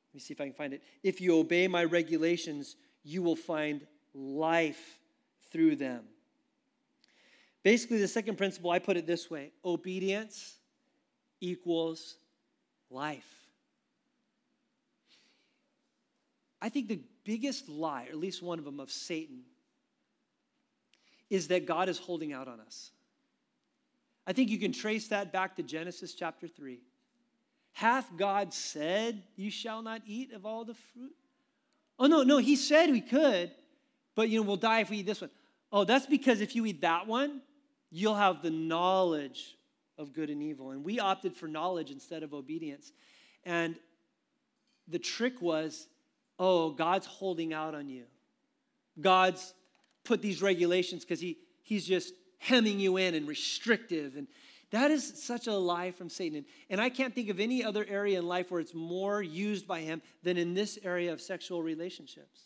let 0.08 0.14
me 0.14 0.20
see 0.22 0.34
if 0.34 0.40
I 0.40 0.46
can 0.46 0.54
find 0.54 0.72
it. 0.72 0.82
If 1.04 1.20
you 1.20 1.38
obey 1.38 1.68
my 1.68 1.84
regulations, 1.84 2.78
you 3.04 3.22
will 3.22 3.36
find 3.36 3.86
life 4.14 5.00
through 5.52 5.76
them. 5.76 6.06
Basically, 7.62 7.98
the 7.98 8.08
second 8.08 8.38
principle, 8.38 8.72
I 8.72 8.80
put 8.80 8.96
it 8.96 9.06
this 9.06 9.30
way 9.30 9.52
obedience 9.66 10.56
equals 11.42 12.16
life. 12.90 13.45
I 16.66 16.70
think 16.70 16.88
the 16.88 17.00
biggest 17.24 17.70
lie, 17.70 18.06
or 18.06 18.10
at 18.10 18.18
least 18.18 18.42
one 18.42 18.58
of 18.58 18.66
them, 18.66 18.80
of 18.80 18.90
Satan 18.90 19.42
is 21.30 21.50
that 21.50 21.68
God 21.68 21.90
is 21.90 22.00
holding 22.00 22.34
out 22.34 22.48
on 22.48 22.60
us. 22.60 22.90
I 24.26 24.34
think 24.34 24.50
you 24.50 24.58
can 24.58 24.72
trace 24.72 25.10
that 25.10 25.32
back 25.32 25.58
to 25.58 25.62
Genesis 25.62 26.16
chapter 26.16 26.48
3. 26.48 26.80
Hath 27.74 28.10
God 28.18 28.52
said, 28.52 29.22
You 29.36 29.52
shall 29.52 29.84
not 29.84 30.02
eat 30.08 30.34
of 30.34 30.44
all 30.44 30.66
the 30.66 30.74
fruit? 30.74 31.14
Oh, 32.00 32.08
no, 32.08 32.24
no, 32.24 32.40
He 32.40 32.56
said 32.56 32.90
we 32.90 33.00
could, 33.00 33.52
but 34.16 34.30
you 34.30 34.40
know, 34.40 34.48
we'll 34.48 34.56
die 34.56 34.80
if 34.80 34.90
we 34.90 34.98
eat 34.98 35.06
this 35.06 35.22
one. 35.22 35.30
Oh, 35.72 35.84
that's 35.84 36.08
because 36.08 36.42
if 36.42 36.56
you 36.56 36.66
eat 36.66 36.82
that 36.82 37.06
one, 37.06 37.42
you'll 37.92 38.16
have 38.16 38.42
the 38.42 38.50
knowledge 38.50 39.56
of 40.00 40.14
good 40.14 40.32
and 40.32 40.42
evil. 40.42 40.72
And 40.72 40.84
we 40.84 41.00
opted 41.00 41.36
for 41.36 41.48
knowledge 41.48 41.92
instead 41.92 42.24
of 42.24 42.34
obedience. 42.34 42.92
And 43.44 43.76
the 44.88 44.98
trick 44.98 45.40
was, 45.44 45.90
oh, 46.40 46.72
God's 46.72 47.06
holding 47.06 47.54
out 47.54 47.76
on 47.76 47.90
you. 47.90 48.06
God's 49.00 49.54
put 50.04 50.22
these 50.22 50.42
regulations 50.42 51.04
because 51.04 51.20
he, 51.20 51.38
he's 51.64 51.86
just 51.86 52.14
hemming 52.38 52.80
you 52.80 52.98
in 52.98 53.16
and 53.16 53.28
restrictive. 53.28 54.16
And 54.16 54.28
that 54.72 54.92
is 54.92 55.24
such 55.24 55.48
a 55.48 55.54
lie 55.54 55.92
from 55.92 56.10
Satan. 56.10 56.38
And, 56.38 56.46
and 56.70 56.82
I 56.82 56.90
can't 56.90 57.14
think 57.14 57.30
of 57.30 57.40
any 57.40 57.64
other 57.64 57.86
area 57.88 58.20
in 58.20 58.28
life 58.28 58.52
where 58.52 58.62
it's 58.62 58.74
more 58.74 59.22
used 59.22 59.68
by 59.68 59.82
him 59.82 60.02
than 60.24 60.38
in 60.38 60.54
this 60.54 60.78
area 60.84 61.12
of 61.14 61.22
sexual 61.22 61.64
relationships. 61.64 62.42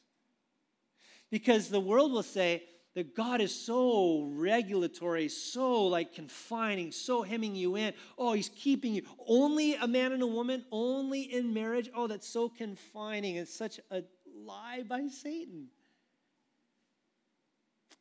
Because 1.29 1.69
the 1.69 1.79
world 1.79 2.11
will 2.11 2.23
say, 2.23 2.63
that 2.95 3.15
God 3.15 3.39
is 3.39 3.53
so 3.53 4.29
regulatory, 4.33 5.29
so 5.29 5.85
like 5.85 6.13
confining, 6.13 6.91
so 6.91 7.21
hemming 7.21 7.55
you 7.55 7.75
in. 7.75 7.93
Oh, 8.17 8.33
he's 8.33 8.49
keeping 8.49 8.93
you. 8.93 9.03
Only 9.27 9.75
a 9.75 9.87
man 9.87 10.11
and 10.11 10.23
a 10.23 10.27
woman, 10.27 10.65
only 10.71 11.21
in 11.21 11.53
marriage. 11.53 11.89
Oh, 11.95 12.07
that's 12.07 12.27
so 12.27 12.49
confining. 12.49 13.35
It's 13.35 13.53
such 13.53 13.79
a 13.91 14.03
lie 14.35 14.83
by 14.87 15.07
Satan. 15.07 15.67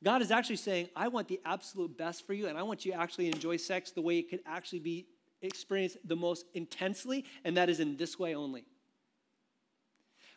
God 0.02 0.22
is 0.22 0.30
actually 0.30 0.56
saying, 0.56 0.88
I 0.94 1.08
want 1.08 1.28
the 1.28 1.40
absolute 1.44 1.98
best 1.98 2.26
for 2.26 2.32
you, 2.32 2.46
and 2.46 2.56
I 2.56 2.62
want 2.62 2.84
you 2.84 2.92
to 2.92 2.98
actually 2.98 3.26
enjoy 3.26 3.56
sex 3.56 3.90
the 3.90 4.00
way 4.00 4.18
it 4.18 4.30
could 4.30 4.40
actually 4.46 4.78
be 4.78 5.06
experienced 5.42 5.98
the 6.04 6.16
most 6.16 6.46
intensely, 6.54 7.24
and 7.44 7.56
that 7.56 7.68
is 7.68 7.80
in 7.80 7.96
this 7.96 8.18
way 8.18 8.34
only. 8.34 8.64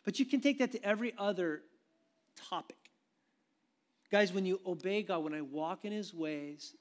But 0.04 0.18
you 0.18 0.26
can 0.26 0.40
take 0.40 0.58
that 0.58 0.72
to 0.72 0.84
every 0.84 1.14
other 1.16 1.62
topic. 2.48 2.76
Guys, 4.12 4.30
when 4.30 4.44
you 4.44 4.60
obey 4.66 5.02
God, 5.02 5.24
when 5.24 5.32
I 5.32 5.40
walk 5.40 5.86
in 5.86 5.90
his 5.90 6.12
ways, 6.12 6.74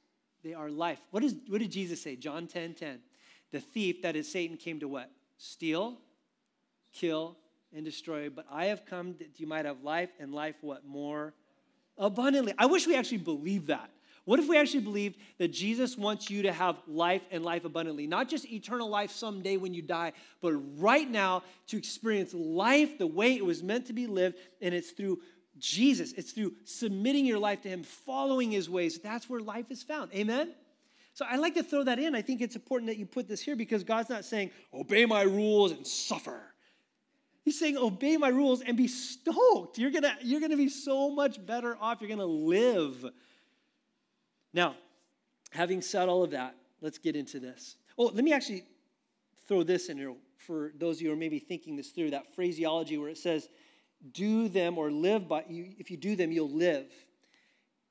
they 0.43 0.53
are 0.53 0.69
life. 0.69 0.99
What, 1.11 1.23
is, 1.23 1.33
what 1.47 1.61
did 1.61 1.71
Jesus 1.71 2.01
say? 2.01 2.17
John 2.17 2.45
10 2.45 2.73
10. 2.73 2.99
The 3.53 3.61
thief, 3.61 4.01
that 4.01 4.17
is 4.17 4.29
Satan, 4.29 4.57
came 4.57 4.81
to 4.81 4.87
what? 4.89 5.09
Steal, 5.37 5.97
kill, 6.93 7.37
and 7.73 7.85
destroy. 7.85 8.29
But 8.29 8.47
I 8.51 8.65
have 8.65 8.85
come 8.85 9.15
that 9.19 9.39
you 9.39 9.47
might 9.47 9.63
have 9.63 9.81
life 9.81 10.09
and 10.19 10.33
life 10.33 10.55
what? 10.59 10.85
More 10.85 11.33
abundantly. 11.97 12.53
I 12.57 12.65
wish 12.65 12.85
we 12.85 12.97
actually 12.97 13.19
believed 13.19 13.67
that. 13.67 13.89
What 14.25 14.39
if 14.39 14.49
we 14.49 14.57
actually 14.57 14.81
believed 14.81 15.17
that 15.37 15.53
Jesus 15.53 15.97
wants 15.97 16.29
you 16.29 16.43
to 16.43 16.51
have 16.51 16.81
life 16.85 17.23
and 17.31 17.45
life 17.45 17.63
abundantly? 17.63 18.07
Not 18.07 18.27
just 18.27 18.45
eternal 18.51 18.89
life 18.89 19.09
someday 19.09 19.55
when 19.55 19.73
you 19.73 19.81
die, 19.81 20.11
but 20.41 20.53
right 20.77 21.09
now 21.09 21.43
to 21.67 21.77
experience 21.77 22.33
life 22.33 22.97
the 22.97 23.07
way 23.07 23.35
it 23.35 23.45
was 23.45 23.63
meant 23.63 23.87
to 23.87 23.93
be 23.93 24.05
lived, 24.05 24.37
and 24.61 24.75
it's 24.75 24.91
through 24.91 25.19
Jesus. 25.61 26.11
It's 26.13 26.31
through 26.31 26.53
submitting 26.65 27.25
your 27.25 27.39
life 27.39 27.61
to 27.61 27.69
Him, 27.69 27.83
following 27.83 28.51
His 28.51 28.69
ways. 28.69 28.99
That's 28.99 29.29
where 29.29 29.39
life 29.39 29.71
is 29.71 29.83
found. 29.83 30.11
Amen? 30.13 30.53
So 31.13 31.25
I 31.29 31.37
like 31.37 31.55
to 31.55 31.63
throw 31.63 31.83
that 31.83 31.99
in. 31.99 32.15
I 32.15 32.21
think 32.21 32.41
it's 32.41 32.55
important 32.55 32.89
that 32.89 32.97
you 32.97 33.05
put 33.05 33.27
this 33.27 33.41
here 33.41 33.55
because 33.55 33.83
God's 33.83 34.09
not 34.09 34.25
saying, 34.25 34.51
obey 34.73 35.05
my 35.05 35.21
rules 35.23 35.71
and 35.71 35.85
suffer. 35.85 36.41
He's 37.43 37.59
saying, 37.59 37.77
obey 37.77 38.17
my 38.17 38.29
rules 38.29 38.61
and 38.61 38.77
be 38.77 38.87
stoked. 38.87 39.77
You're 39.77 39.91
gonna, 39.91 40.15
you're 40.21 40.41
gonna 40.41 40.57
be 40.57 40.69
so 40.69 41.09
much 41.09 41.43
better 41.45 41.77
off. 41.81 42.01
You're 42.01 42.09
gonna 42.09 42.25
live. 42.25 43.05
Now, 44.53 44.75
having 45.49 45.81
said 45.81 46.07
all 46.07 46.23
of 46.23 46.31
that, 46.31 46.55
let's 46.81 46.97
get 46.97 47.15
into 47.15 47.39
this. 47.39 47.75
Oh, 47.97 48.05
let 48.05 48.23
me 48.23 48.31
actually 48.31 48.63
throw 49.47 49.63
this 49.63 49.89
in 49.89 49.97
here 49.97 50.13
for 50.37 50.71
those 50.77 50.97
of 50.97 51.01
you 51.01 51.09
who 51.09 51.13
are 51.13 51.19
maybe 51.19 51.39
thinking 51.39 51.75
this 51.75 51.89
through 51.89 52.11
that 52.11 52.33
phraseology 52.35 52.97
where 52.97 53.09
it 53.09 53.17
says, 53.17 53.49
do 54.11 54.47
them 54.47 54.77
or 54.77 54.91
live 54.91 55.27
by 55.27 55.43
you 55.47 55.73
if 55.77 55.91
you 55.91 55.97
do 55.97 56.15
them 56.15 56.31
you'll 56.31 56.49
live. 56.49 56.91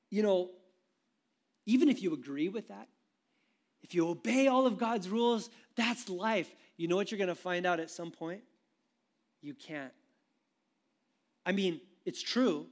You 0.09 0.23
know 0.23 0.49
even 1.65 1.89
if 1.89 2.01
you 2.01 2.13
agree 2.13 2.49
with 2.49 2.67
that 2.69 2.87
if 3.83 3.93
you 3.93 4.07
obey 4.07 4.47
all 4.47 4.65
of 4.65 4.77
god's 4.77 5.09
rules 5.09 5.49
that's 5.75 6.09
life. 6.09 6.53
You 6.77 6.87
know 6.87 6.95
what 6.95 7.11
you're 7.11 7.17
going 7.17 7.27
to 7.27 7.35
find 7.35 7.65
out 7.65 7.79
at 7.79 7.91
some 7.91 8.09
point? 8.11 8.41
You 9.41 9.53
can't. 9.53 9.93
I 11.45 11.51
mean 11.51 11.79
it's 12.05 12.21
true 12.21 12.67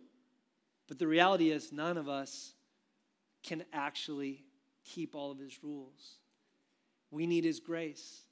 but 0.88 0.98
the 0.98 1.08
reality 1.08 1.52
is 1.52 1.72
none 1.72 1.98
of 1.98 2.10
us 2.10 2.54
can 3.44 3.64
actually 3.72 4.44
keep 4.84 5.16
all 5.16 5.32
of 5.32 5.38
his 5.38 5.64
rules. 5.64 6.16
We 7.12 7.28
need 7.28 7.44
his 7.44 7.60
grace 7.60 8.24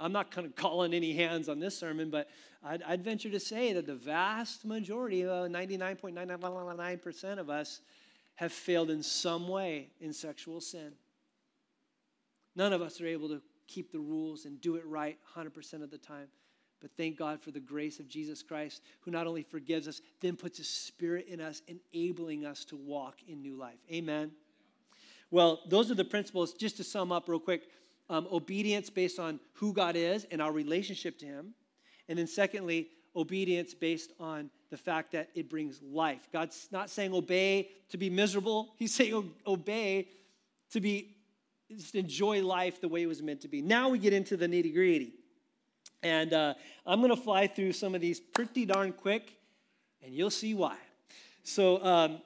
I'm 0.00 0.12
not 0.12 0.30
kind 0.30 0.46
of 0.46 0.56
calling 0.56 0.94
any 0.94 1.12
hands 1.14 1.48
on 1.48 1.58
this 1.60 1.76
sermon, 1.78 2.10
but 2.10 2.28
I'd, 2.64 2.82
I'd 2.82 3.04
venture 3.04 3.30
to 3.30 3.40
say 3.40 3.72
that 3.72 3.86
the 3.86 3.94
vast 3.94 4.64
majority, 4.64 5.24
uh, 5.26 5.48
99.999% 5.48 7.38
of 7.38 7.50
us, 7.50 7.80
have 8.36 8.52
failed 8.52 8.90
in 8.90 9.02
some 9.02 9.48
way 9.48 9.90
in 10.00 10.12
sexual 10.12 10.60
sin. 10.60 10.92
None 12.56 12.72
of 12.72 12.82
us 12.82 13.00
are 13.00 13.06
able 13.06 13.28
to 13.28 13.40
keep 13.66 13.92
the 13.92 13.98
rules 13.98 14.44
and 14.44 14.60
do 14.60 14.76
it 14.76 14.84
right 14.86 15.18
100% 15.36 15.82
of 15.82 15.90
the 15.90 15.98
time. 15.98 16.28
But 16.80 16.90
thank 16.96 17.16
God 17.16 17.40
for 17.40 17.52
the 17.52 17.60
grace 17.60 18.00
of 18.00 18.08
Jesus 18.08 18.42
Christ, 18.42 18.82
who 19.00 19.10
not 19.12 19.26
only 19.26 19.42
forgives 19.42 19.86
us, 19.86 20.00
then 20.20 20.36
puts 20.36 20.58
a 20.58 20.64
spirit 20.64 21.28
in 21.28 21.40
us, 21.40 21.62
enabling 21.68 22.44
us 22.44 22.64
to 22.66 22.76
walk 22.76 23.18
in 23.28 23.40
new 23.40 23.56
life. 23.56 23.78
Amen. 23.90 24.32
Well, 25.30 25.60
those 25.68 25.90
are 25.90 25.94
the 25.94 26.04
principles. 26.04 26.52
Just 26.52 26.76
to 26.78 26.84
sum 26.84 27.12
up 27.12 27.28
real 27.28 27.38
quick 27.40 27.62
um, 28.10 28.26
obedience 28.30 28.90
based 28.90 29.18
on 29.18 29.40
who 29.54 29.72
God 29.72 29.96
is 29.96 30.26
and 30.30 30.42
our 30.42 30.52
relationship 30.52 31.18
to 31.18 31.26
Him. 31.26 31.54
And 32.08 32.18
then, 32.18 32.26
secondly, 32.26 32.88
obedience 33.14 33.74
based 33.74 34.12
on 34.18 34.50
the 34.70 34.76
fact 34.76 35.12
that 35.12 35.28
it 35.34 35.48
brings 35.48 35.80
life. 35.82 36.28
God's 36.32 36.68
not 36.70 36.90
saying 36.90 37.12
obey 37.12 37.70
to 37.90 37.98
be 37.98 38.10
miserable, 38.10 38.74
He's 38.78 38.94
saying 38.94 39.32
obey 39.46 40.08
to 40.70 40.80
be 40.80 41.16
just 41.70 41.94
enjoy 41.94 42.44
life 42.44 42.80
the 42.80 42.88
way 42.88 43.02
it 43.02 43.06
was 43.06 43.22
meant 43.22 43.40
to 43.42 43.48
be. 43.48 43.62
Now 43.62 43.88
we 43.88 43.98
get 43.98 44.12
into 44.12 44.36
the 44.36 44.46
nitty 44.46 44.74
gritty. 44.74 45.12
And 46.02 46.32
uh, 46.32 46.54
I'm 46.84 47.00
going 47.00 47.14
to 47.14 47.20
fly 47.20 47.46
through 47.46 47.72
some 47.72 47.94
of 47.94 48.00
these 48.00 48.18
pretty 48.18 48.66
darn 48.66 48.92
quick, 48.92 49.36
and 50.02 50.12
you'll 50.12 50.30
see 50.30 50.52
why. 50.52 50.76
So, 51.44 51.82
um, 51.84 52.20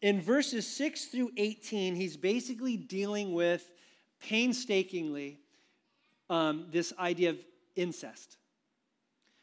in 0.00 0.22
verses 0.22 0.66
6 0.66 1.06
through 1.06 1.30
18, 1.36 1.94
he's 1.94 2.16
basically 2.16 2.78
dealing 2.78 3.34
with 3.34 3.70
painstakingly 4.20 5.38
um, 6.28 6.66
this 6.70 6.92
idea 6.98 7.30
of 7.30 7.38
incest. 7.76 8.36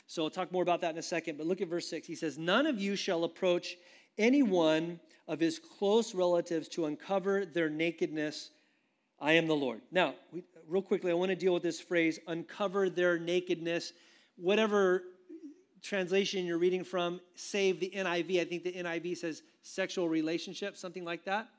So 0.08 0.24
I'll 0.24 0.30
talk 0.30 0.52
more 0.52 0.64
about 0.64 0.82
that 0.82 0.92
in 0.92 0.98
a 0.98 1.04
second, 1.04 1.38
but 1.38 1.46
look 1.46 1.60
at 1.62 1.68
verse 1.68 1.90
6. 1.90 2.08
He 2.08 2.16
says, 2.16 2.38
None 2.38 2.66
of 2.66 2.80
you 2.80 2.96
shall 2.96 3.26
approach 3.26 3.76
any 4.18 4.42
one 4.42 5.00
of 5.28 5.40
his 5.40 5.60
close 5.60 6.16
relatives 6.16 6.70
to 6.70 6.86
uncover 6.86 7.46
their 7.46 7.70
nakedness. 7.70 8.52
I 9.20 9.34
am 9.34 9.48
the 9.48 9.56
Lord. 9.56 9.82
Now, 9.92 10.16
we, 10.32 10.44
real 10.68 10.82
quickly, 10.82 11.12
I 11.12 11.14
want 11.14 11.30
to 11.30 11.36
deal 11.36 11.54
with 11.54 11.64
this 11.64 11.82
phrase 11.82 12.20
uncover 12.28 12.90
their 12.90 13.20
nakedness. 13.20 13.92
Whatever 14.38 15.04
translation 15.82 16.46
you're 16.46 16.58
reading 16.58 16.84
from, 16.84 17.20
save 17.36 17.80
the 17.80 17.92
NIV. 17.96 18.40
I 18.40 18.46
think 18.46 18.64
the 18.64 18.74
NIV 18.74 19.18
says 19.18 19.44
sexual 19.62 20.08
relationship, 20.08 20.78
something 20.78 21.04
like 21.04 21.26
that. 21.26 21.50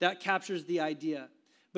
That 0.00 0.20
captures 0.20 0.64
the 0.64 0.80
idea. 0.80 1.28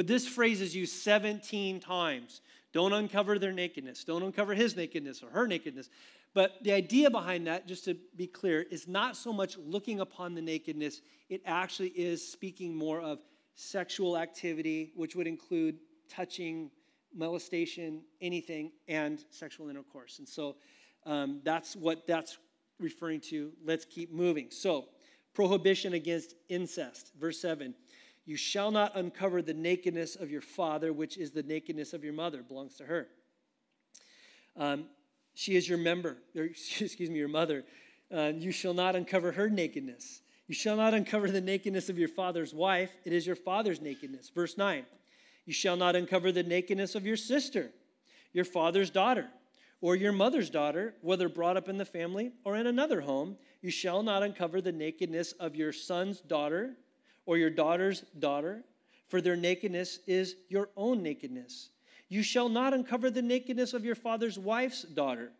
But 0.00 0.06
this 0.06 0.26
phrase 0.26 0.62
is 0.62 0.74
used 0.74 0.94
17 0.94 1.78
times. 1.78 2.40
Don't 2.72 2.94
uncover 2.94 3.38
their 3.38 3.52
nakedness. 3.52 4.02
Don't 4.02 4.22
uncover 4.22 4.54
his 4.54 4.74
nakedness 4.74 5.22
or 5.22 5.28
her 5.28 5.46
nakedness. 5.46 5.90
But 6.32 6.52
the 6.62 6.72
idea 6.72 7.10
behind 7.10 7.46
that, 7.48 7.66
just 7.66 7.84
to 7.84 7.98
be 8.16 8.26
clear, 8.26 8.62
is 8.62 8.88
not 8.88 9.14
so 9.14 9.30
much 9.30 9.58
looking 9.58 10.00
upon 10.00 10.34
the 10.34 10.40
nakedness, 10.40 11.02
it 11.28 11.42
actually 11.44 11.90
is 11.90 12.26
speaking 12.26 12.74
more 12.74 13.02
of 13.02 13.18
sexual 13.56 14.16
activity, 14.16 14.90
which 14.94 15.14
would 15.16 15.26
include 15.26 15.76
touching, 16.08 16.70
molestation, 17.14 18.00
anything, 18.22 18.72
and 18.88 19.26
sexual 19.28 19.68
intercourse. 19.68 20.18
And 20.18 20.26
so 20.26 20.56
um, 21.04 21.42
that's 21.44 21.76
what 21.76 22.06
that's 22.06 22.38
referring 22.78 23.20
to. 23.28 23.52
Let's 23.66 23.84
keep 23.84 24.10
moving. 24.10 24.46
So, 24.50 24.86
prohibition 25.34 25.92
against 25.92 26.36
incest. 26.48 27.12
Verse 27.20 27.38
7 27.38 27.74
You 28.26 28.36
shall 28.36 28.70
not 28.70 28.96
uncover 28.96 29.42
the 29.42 29.54
nakedness 29.54 30.16
of 30.16 30.30
your 30.30 30.40
father, 30.40 30.92
which 30.92 31.16
is 31.16 31.32
the 31.32 31.42
nakedness 31.42 31.92
of 31.92 32.04
your 32.04 32.12
mother, 32.12 32.42
belongs 32.42 32.76
to 32.76 32.84
her. 32.84 33.08
Um, 34.56 34.84
she 35.34 35.56
is 35.56 35.68
your 35.68 35.78
member, 35.78 36.16
or, 36.36 36.44
excuse 36.44 36.98
me, 37.10 37.18
your 37.18 37.28
mother. 37.28 37.64
Uh, 38.14 38.32
you 38.36 38.52
shall 38.52 38.74
not 38.74 38.96
uncover 38.96 39.32
her 39.32 39.48
nakedness. 39.48 40.22
You 40.46 40.54
shall 40.54 40.76
not 40.76 40.94
uncover 40.94 41.30
the 41.30 41.40
nakedness 41.40 41.88
of 41.88 41.98
your 41.98 42.08
father's 42.08 42.52
wife. 42.52 42.90
It 43.04 43.12
is 43.12 43.26
your 43.26 43.36
father's 43.36 43.80
nakedness. 43.80 44.30
Verse 44.34 44.58
9 44.58 44.84
You 45.46 45.52
shall 45.52 45.76
not 45.76 45.94
uncover 45.94 46.32
the 46.32 46.42
nakedness 46.42 46.94
of 46.94 47.06
your 47.06 47.16
sister, 47.16 47.70
your 48.32 48.44
father's 48.44 48.90
daughter 48.90 49.28
or 49.80 49.96
your 49.96 50.12
mother's 50.12 50.50
daughter, 50.50 50.94
whether 51.00 51.28
brought 51.28 51.56
up 51.56 51.68
in 51.68 51.78
the 51.78 51.84
family 51.84 52.32
or 52.44 52.56
in 52.56 52.66
another 52.66 53.00
home, 53.00 53.36
you 53.62 53.70
shall 53.70 54.02
not 54.02 54.22
uncover 54.22 54.60
the 54.60 54.72
nakedness 54.72 55.32
of 55.32 55.56
your 55.56 55.72
son's 55.72 56.20
daughter 56.20 56.74
or 57.26 57.36
your 57.36 57.50
daughter's 57.50 58.02
daughter, 58.18 58.64
for 59.08 59.20
their 59.20 59.36
nakedness 59.36 59.98
is 60.06 60.36
your 60.48 60.70
own 60.76 61.02
nakedness. 61.02 61.70
You 62.08 62.22
shall 62.22 62.48
not 62.48 62.74
uncover 62.74 63.10
the 63.10 63.22
nakedness 63.22 63.72
of 63.72 63.84
your 63.84 63.94
father's 63.94 64.38
wife's 64.38 64.82
daughter, 64.82 65.32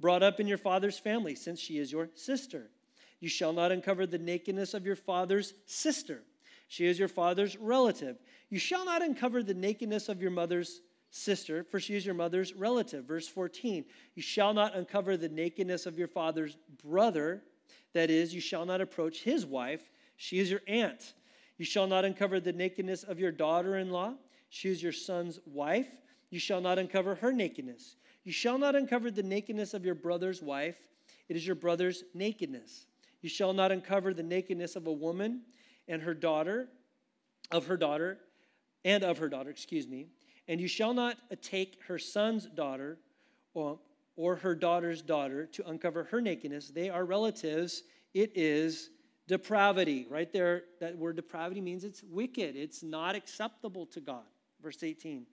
brought 0.00 0.22
up 0.22 0.40
in 0.40 0.46
your 0.46 0.58
father's 0.58 0.98
family, 0.98 1.34
since 1.34 1.60
she 1.60 1.78
is 1.78 1.92
your 1.92 2.10
sister. 2.14 2.70
You 3.20 3.28
shall 3.28 3.52
not 3.52 3.70
uncover 3.70 4.06
the 4.06 4.18
nakedness 4.18 4.74
of 4.74 4.84
your 4.84 4.96
father's 4.96 5.54
sister. 5.66 6.22
She 6.68 6.86
is 6.86 6.98
your 6.98 7.08
father's 7.08 7.56
relative. 7.56 8.18
You 8.50 8.58
shall 8.58 8.84
not 8.84 9.02
uncover 9.02 9.42
the 9.42 9.54
nakedness 9.54 10.08
of 10.08 10.20
your 10.20 10.30
mother's 10.30 10.80
sister, 11.10 11.62
for 11.62 11.78
she 11.78 11.94
is 11.94 12.04
your 12.04 12.14
mother's 12.14 12.54
relative. 12.54 13.04
Verse 13.04 13.28
14, 13.28 13.84
you 14.14 14.22
shall 14.22 14.54
not 14.54 14.74
uncover 14.74 15.16
the 15.16 15.28
nakedness 15.28 15.86
of 15.86 15.98
your 15.98 16.08
father's 16.08 16.56
brother. 16.82 17.42
That 17.92 18.10
is, 18.10 18.34
you 18.34 18.40
shall 18.40 18.64
not 18.64 18.80
approach 18.80 19.22
his 19.22 19.44
wife. 19.44 19.90
She 20.16 20.38
is 20.38 20.50
your 20.50 20.62
aunt. 20.66 21.14
You 21.58 21.64
shall 21.64 21.86
not 21.86 22.04
uncover 22.04 22.40
the 22.40 22.52
nakedness 22.52 23.02
of 23.02 23.18
your 23.18 23.32
daughter 23.32 23.76
in 23.76 23.90
law. 23.90 24.14
She 24.48 24.68
is 24.68 24.82
your 24.82 24.92
son's 24.92 25.38
wife. 25.46 25.88
You 26.30 26.38
shall 26.38 26.60
not 26.60 26.78
uncover 26.78 27.16
her 27.16 27.32
nakedness. 27.32 27.96
You 28.24 28.32
shall 28.32 28.58
not 28.58 28.74
uncover 28.74 29.10
the 29.10 29.22
nakedness 29.22 29.74
of 29.74 29.84
your 29.84 29.94
brother's 29.94 30.42
wife. 30.42 30.76
It 31.28 31.36
is 31.36 31.46
your 31.46 31.56
brother's 31.56 32.04
nakedness. 32.14 32.86
You 33.20 33.28
shall 33.28 33.52
not 33.52 33.72
uncover 33.72 34.12
the 34.12 34.22
nakedness 34.22 34.76
of 34.76 34.86
a 34.86 34.92
woman 34.92 35.42
and 35.88 36.02
her 36.02 36.14
daughter, 36.14 36.68
of 37.50 37.66
her 37.66 37.76
daughter, 37.76 38.18
and 38.84 39.04
of 39.04 39.18
her 39.18 39.28
daughter, 39.28 39.50
excuse 39.50 39.86
me. 39.86 40.08
And 40.48 40.60
you 40.60 40.68
shall 40.68 40.94
not 40.94 41.18
take 41.40 41.78
her 41.86 41.98
son's 41.98 42.46
daughter 42.46 42.98
or, 43.54 43.78
or 44.16 44.36
her 44.36 44.54
daughter's 44.54 45.02
daughter 45.02 45.46
to 45.46 45.68
uncover 45.68 46.04
her 46.04 46.20
nakedness. 46.20 46.68
They 46.68 46.90
are 46.90 47.04
relatives. 47.04 47.84
It 48.14 48.32
is 48.34 48.90
depravity. 49.32 50.06
Right 50.10 50.30
there, 50.30 50.64
that 50.80 50.96
word 50.98 51.16
depravity 51.16 51.62
means 51.62 51.84
it's 51.84 52.02
wicked, 52.02 52.54
it's 52.54 52.82
not 52.82 53.16
acceptable 53.16 53.86
to 53.86 54.00
God. 54.00 54.24
Verse 54.62 54.82
18 54.82 55.20
You 55.20 55.26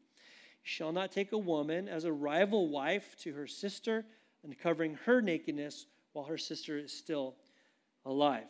shall 0.63 0.93
not 0.93 1.12
take 1.12 1.33
a 1.33 1.38
woman 1.38 1.89
as 1.89 2.05
a 2.05 2.12
rival 2.12 2.69
wife 2.69 3.17
to 3.23 3.33
her 3.33 3.45
sister, 3.45 4.05
uncovering 4.43 4.97
her 5.05 5.21
nakedness 5.21 5.85
while 6.13 6.25
her 6.25 6.38
sister 6.38 6.77
is 6.77 6.93
still 6.93 7.35
alive. 8.05 8.47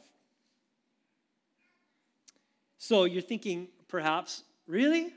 So 2.77 3.05
you're 3.05 3.21
thinking, 3.23 3.69
perhaps, 3.87 4.43
really? 4.67 5.11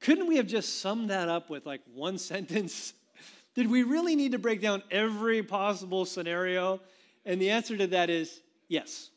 Couldn't 0.00 0.28
we 0.28 0.38
have 0.38 0.46
just 0.46 0.80
summed 0.80 1.10
that 1.10 1.28
up 1.28 1.50
with 1.50 1.66
like 1.66 1.82
one 1.92 2.16
sentence? 2.32 2.94
Did 3.54 3.70
we 3.70 3.82
really 3.82 4.16
need 4.16 4.32
to 4.32 4.38
break 4.38 4.62
down 4.62 4.82
every 4.90 5.42
possible 5.42 6.06
scenario? 6.06 6.80
And 7.26 7.38
the 7.38 7.50
answer 7.50 7.76
to 7.76 7.86
that 7.88 8.08
is 8.08 8.40
yes. 8.66 9.10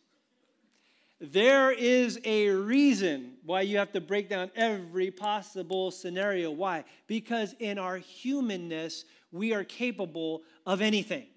There 1.21 1.71
is 1.71 2.17
a 2.23 2.47
reason 2.49 3.33
why 3.43 3.61
you 3.61 3.77
have 3.77 3.91
to 3.91 4.01
break 4.01 4.29
down 4.29 4.51
every 4.55 5.11
possible 5.11 5.91
scenario. 5.91 6.49
Why? 6.49 6.85
Because 7.07 7.55
in 7.59 7.77
our 7.77 7.97
humanness, 7.97 9.03
we 9.31 9.53
are 9.53 9.65
capable 9.65 10.43
of 10.65 10.81
anything. 10.81 11.27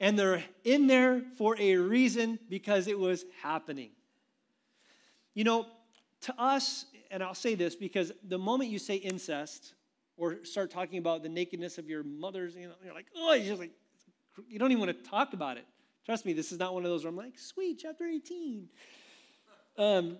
And 0.00 0.18
they're 0.18 0.42
in 0.64 0.88
there 0.88 1.22
for 1.38 1.56
a 1.60 1.76
reason 1.76 2.40
because 2.48 2.88
it 2.88 2.98
was 2.98 3.24
happening. 3.40 3.90
You 5.34 5.44
know, 5.44 5.66
to 6.22 6.40
us, 6.40 6.86
and 7.10 7.22
I'll 7.22 7.34
say 7.34 7.54
this 7.54 7.76
because 7.76 8.10
the 8.26 8.38
moment 8.38 8.70
you 8.70 8.80
say 8.80 8.96
incest 8.96 9.74
or 10.16 10.44
start 10.44 10.72
talking 10.72 10.98
about 10.98 11.22
the 11.22 11.28
nakedness 11.28 11.78
of 11.78 11.88
your 11.88 12.02
mother's, 12.02 12.56
you 12.56 12.66
know, 12.66 12.74
you're 12.84 12.94
like, 12.94 13.06
oh, 13.16 13.34
you're 13.34 13.46
just 13.46 13.60
like, 13.60 13.70
you 14.48 14.58
don't 14.58 14.72
even 14.72 14.84
want 14.84 15.04
to 15.04 15.08
talk 15.08 15.34
about 15.34 15.56
it. 15.56 15.66
Trust 16.04 16.26
me, 16.26 16.32
this 16.32 16.50
is 16.50 16.58
not 16.58 16.74
one 16.74 16.84
of 16.84 16.90
those 16.90 17.04
where 17.04 17.10
I'm 17.10 17.16
like, 17.16 17.38
sweet, 17.38 17.78
chapter 17.80 18.04
18. 18.04 18.68
Um, 19.76 20.18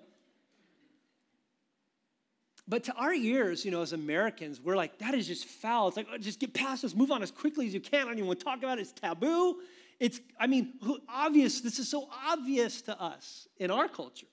but 2.66 2.84
to 2.84 2.94
our 2.94 3.12
ears, 3.12 3.64
you 3.64 3.70
know, 3.70 3.82
as 3.82 3.92
Americans, 3.92 4.60
we're 4.60 4.76
like, 4.76 4.98
that 4.98 5.14
is 5.14 5.26
just 5.26 5.44
foul. 5.44 5.88
It's 5.88 5.96
like, 5.96 6.06
oh, 6.12 6.18
just 6.18 6.40
get 6.40 6.54
past 6.54 6.82
this, 6.82 6.94
move 6.94 7.10
on 7.10 7.22
as 7.22 7.30
quickly 7.30 7.66
as 7.66 7.74
you 7.74 7.80
can. 7.80 8.02
I 8.02 8.04
don't 8.04 8.14
even 8.14 8.26
want 8.26 8.38
to 8.38 8.44
talk 8.44 8.58
about 8.58 8.78
it. 8.78 8.82
It's 8.82 8.92
taboo. 8.92 9.60
It's, 10.00 10.20
I 10.40 10.46
mean, 10.46 10.74
obvious. 11.08 11.60
This 11.60 11.78
is 11.78 11.88
so 11.88 12.08
obvious 12.26 12.82
to 12.82 13.00
us 13.00 13.48
in 13.58 13.70
our 13.70 13.86
culture. 13.86 14.26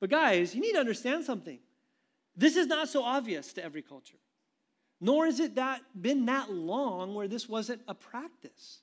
But 0.00 0.10
guys, 0.10 0.54
you 0.54 0.60
need 0.60 0.72
to 0.72 0.80
understand 0.80 1.24
something. 1.24 1.60
This 2.36 2.56
is 2.56 2.66
not 2.66 2.88
so 2.88 3.02
obvious 3.04 3.52
to 3.52 3.64
every 3.64 3.82
culture. 3.82 4.16
Nor 5.00 5.26
has 5.26 5.38
it 5.40 5.54
that 5.56 5.80
been 6.00 6.26
that 6.26 6.52
long 6.52 7.14
where 7.14 7.28
this 7.28 7.48
wasn't 7.48 7.82
a 7.86 7.94
practice. 7.94 8.80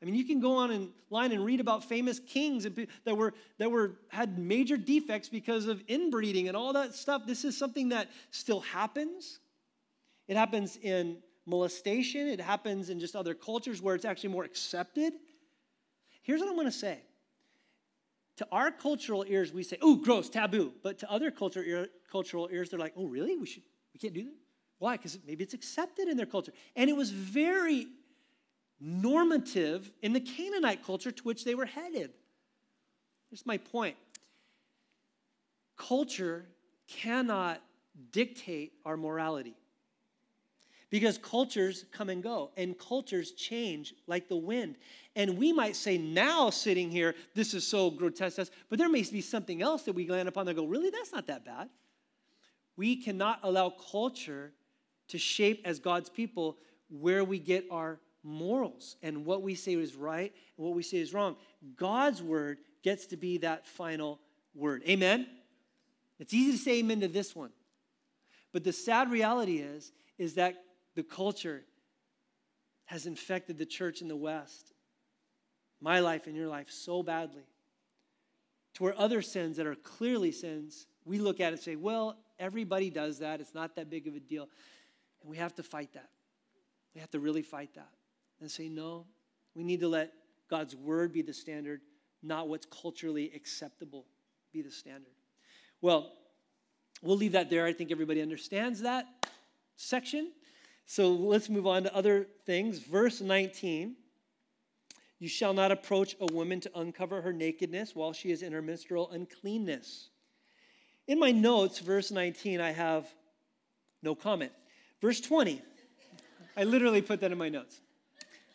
I 0.00 0.04
mean, 0.04 0.14
you 0.14 0.24
can 0.24 0.40
go 0.40 0.56
on 0.56 0.70
in 0.70 0.90
line 1.10 1.32
and 1.32 1.44
read 1.44 1.60
about 1.60 1.84
famous 1.84 2.20
kings 2.20 2.66
that 3.04 3.16
were 3.16 3.34
that 3.58 3.70
were 3.70 3.96
had 4.08 4.38
major 4.38 4.76
defects 4.76 5.28
because 5.28 5.66
of 5.66 5.82
inbreeding 5.88 6.46
and 6.46 6.56
all 6.56 6.72
that 6.74 6.94
stuff. 6.94 7.22
This 7.26 7.44
is 7.44 7.56
something 7.56 7.88
that 7.88 8.08
still 8.30 8.60
happens. 8.60 9.40
It 10.28 10.36
happens 10.36 10.76
in 10.76 11.18
molestation. 11.46 12.28
It 12.28 12.40
happens 12.40 12.90
in 12.90 13.00
just 13.00 13.16
other 13.16 13.34
cultures 13.34 13.82
where 13.82 13.94
it's 13.94 14.04
actually 14.04 14.30
more 14.30 14.44
accepted. 14.44 15.14
Here's 16.22 16.40
what 16.40 16.48
I'm 16.48 16.54
going 16.54 16.66
to 16.66 16.72
say 16.72 17.00
to 18.38 18.46
our 18.52 18.70
cultural 18.70 19.24
ears, 19.26 19.52
we 19.52 19.64
say, 19.64 19.78
oh, 19.82 19.96
gross, 19.96 20.28
taboo. 20.28 20.72
But 20.84 20.98
to 21.00 21.10
other 21.10 21.32
cultural, 21.32 21.66
ear, 21.66 21.88
cultural 22.10 22.48
ears, 22.52 22.70
they're 22.70 22.78
like, 22.78 22.92
oh, 22.96 23.06
really? 23.06 23.36
We, 23.36 23.46
should, 23.46 23.64
we 23.92 23.98
can't 23.98 24.14
do 24.14 24.22
that? 24.22 24.34
Why? 24.78 24.96
Because 24.96 25.18
maybe 25.26 25.42
it's 25.42 25.54
accepted 25.54 26.06
in 26.06 26.16
their 26.16 26.26
culture. 26.26 26.52
And 26.76 26.88
it 26.88 26.96
was 26.96 27.10
very 27.10 27.88
normative 28.80 29.90
in 30.02 30.12
the 30.12 30.20
Canaanite 30.20 30.84
culture 30.84 31.10
to 31.10 31.22
which 31.22 31.44
they 31.44 31.54
were 31.54 31.66
headed. 31.66 32.12
Here's 33.30 33.46
my 33.46 33.58
point 33.58 33.96
culture 35.76 36.46
cannot 36.88 37.62
dictate 38.10 38.72
our 38.84 38.96
morality. 38.96 39.54
Because 40.90 41.18
cultures 41.18 41.84
come 41.92 42.08
and 42.08 42.22
go, 42.22 42.50
and 42.56 42.78
cultures 42.78 43.32
change 43.32 43.92
like 44.06 44.26
the 44.26 44.36
wind. 44.36 44.76
And 45.16 45.36
we 45.36 45.52
might 45.52 45.76
say 45.76 45.98
now, 45.98 46.48
sitting 46.48 46.90
here, 46.90 47.14
this 47.34 47.52
is 47.52 47.66
so 47.66 47.90
grotesque, 47.90 48.50
but 48.70 48.78
there 48.78 48.88
may 48.88 49.02
be 49.02 49.20
something 49.20 49.60
else 49.60 49.82
that 49.82 49.92
we 49.92 50.08
land 50.08 50.28
upon 50.28 50.46
that 50.46 50.56
go, 50.56 50.64
really, 50.64 50.88
that's 50.88 51.12
not 51.12 51.26
that 51.26 51.44
bad. 51.44 51.68
We 52.76 52.96
cannot 52.96 53.40
allow 53.42 53.68
culture 53.68 54.52
to 55.08 55.18
shape, 55.18 55.60
as 55.66 55.78
God's 55.78 56.08
people, 56.08 56.56
where 56.88 57.22
we 57.22 57.38
get 57.38 57.66
our 57.70 58.00
morals 58.22 58.96
and 59.02 59.24
what 59.24 59.42
we 59.42 59.54
say 59.54 59.74
is 59.74 59.94
right 59.94 60.32
and 60.56 60.66
what 60.66 60.74
we 60.74 60.82
say 60.82 60.98
is 60.98 61.14
wrong. 61.14 61.36
God's 61.76 62.22
word 62.22 62.58
gets 62.82 63.06
to 63.06 63.16
be 63.16 63.38
that 63.38 63.66
final 63.66 64.20
word. 64.54 64.82
Amen? 64.88 65.26
It's 66.18 66.34
easy 66.34 66.52
to 66.52 66.58
say 66.58 66.78
amen 66.78 67.00
to 67.00 67.08
this 67.08 67.34
one. 67.34 67.50
But 68.52 68.64
the 68.64 68.72
sad 68.72 69.10
reality 69.10 69.58
is, 69.58 69.92
is 70.18 70.34
that 70.34 70.56
the 70.94 71.02
culture 71.02 71.64
has 72.86 73.06
infected 73.06 73.58
the 73.58 73.66
church 73.66 74.00
in 74.00 74.08
the 74.08 74.16
West, 74.16 74.72
my 75.80 76.00
life 76.00 76.26
and 76.26 76.34
your 76.34 76.48
life, 76.48 76.70
so 76.70 77.02
badly. 77.02 77.44
To 78.74 78.82
where 78.82 78.98
other 78.98 79.22
sins 79.22 79.58
that 79.58 79.66
are 79.66 79.74
clearly 79.74 80.32
sins, 80.32 80.86
we 81.04 81.18
look 81.18 81.40
at 81.40 81.48
it 81.48 81.56
and 81.56 81.60
say, 81.60 81.76
well, 81.76 82.16
everybody 82.38 82.90
does 82.90 83.18
that. 83.18 83.40
It's 83.40 83.54
not 83.54 83.76
that 83.76 83.90
big 83.90 84.06
of 84.06 84.14
a 84.14 84.20
deal. 84.20 84.48
And 85.20 85.30
we 85.30 85.36
have 85.36 85.54
to 85.56 85.62
fight 85.62 85.92
that. 85.92 86.08
We 86.94 87.00
have 87.00 87.10
to 87.10 87.20
really 87.20 87.42
fight 87.42 87.74
that 87.74 87.90
and 88.40 88.50
say, 88.50 88.68
no, 88.68 89.06
we 89.54 89.64
need 89.64 89.80
to 89.80 89.88
let 89.88 90.12
God's 90.48 90.76
word 90.76 91.12
be 91.12 91.22
the 91.22 91.32
standard, 91.32 91.80
not 92.22 92.48
what's 92.48 92.66
culturally 92.66 93.30
acceptable 93.34 94.06
be 94.52 94.62
the 94.62 94.70
standard. 94.70 95.12
Well, 95.80 96.12
we'll 97.02 97.16
leave 97.16 97.32
that 97.32 97.50
there. 97.50 97.66
I 97.66 97.72
think 97.72 97.90
everybody 97.90 98.22
understands 98.22 98.80
that 98.80 99.06
section. 99.76 100.32
So 100.86 101.10
let's 101.10 101.48
move 101.48 101.66
on 101.66 101.82
to 101.84 101.94
other 101.94 102.26
things. 102.46 102.78
Verse 102.78 103.20
19 103.20 103.94
You 105.18 105.28
shall 105.28 105.52
not 105.52 105.70
approach 105.70 106.16
a 106.20 106.32
woman 106.32 106.60
to 106.60 106.70
uncover 106.78 107.20
her 107.20 107.32
nakedness 107.32 107.94
while 107.94 108.12
she 108.12 108.30
is 108.30 108.42
in 108.42 108.52
her 108.52 108.62
menstrual 108.62 109.10
uncleanness. 109.10 110.08
In 111.06 111.18
my 111.18 111.30
notes, 111.30 111.78
verse 111.78 112.10
19, 112.10 112.60
I 112.60 112.70
have 112.70 113.06
no 114.02 114.14
comment. 114.14 114.52
Verse 115.00 115.20
20, 115.20 115.62
I 116.56 116.64
literally 116.64 117.02
put 117.02 117.20
that 117.20 117.32
in 117.32 117.38
my 117.38 117.48
notes. 117.48 117.80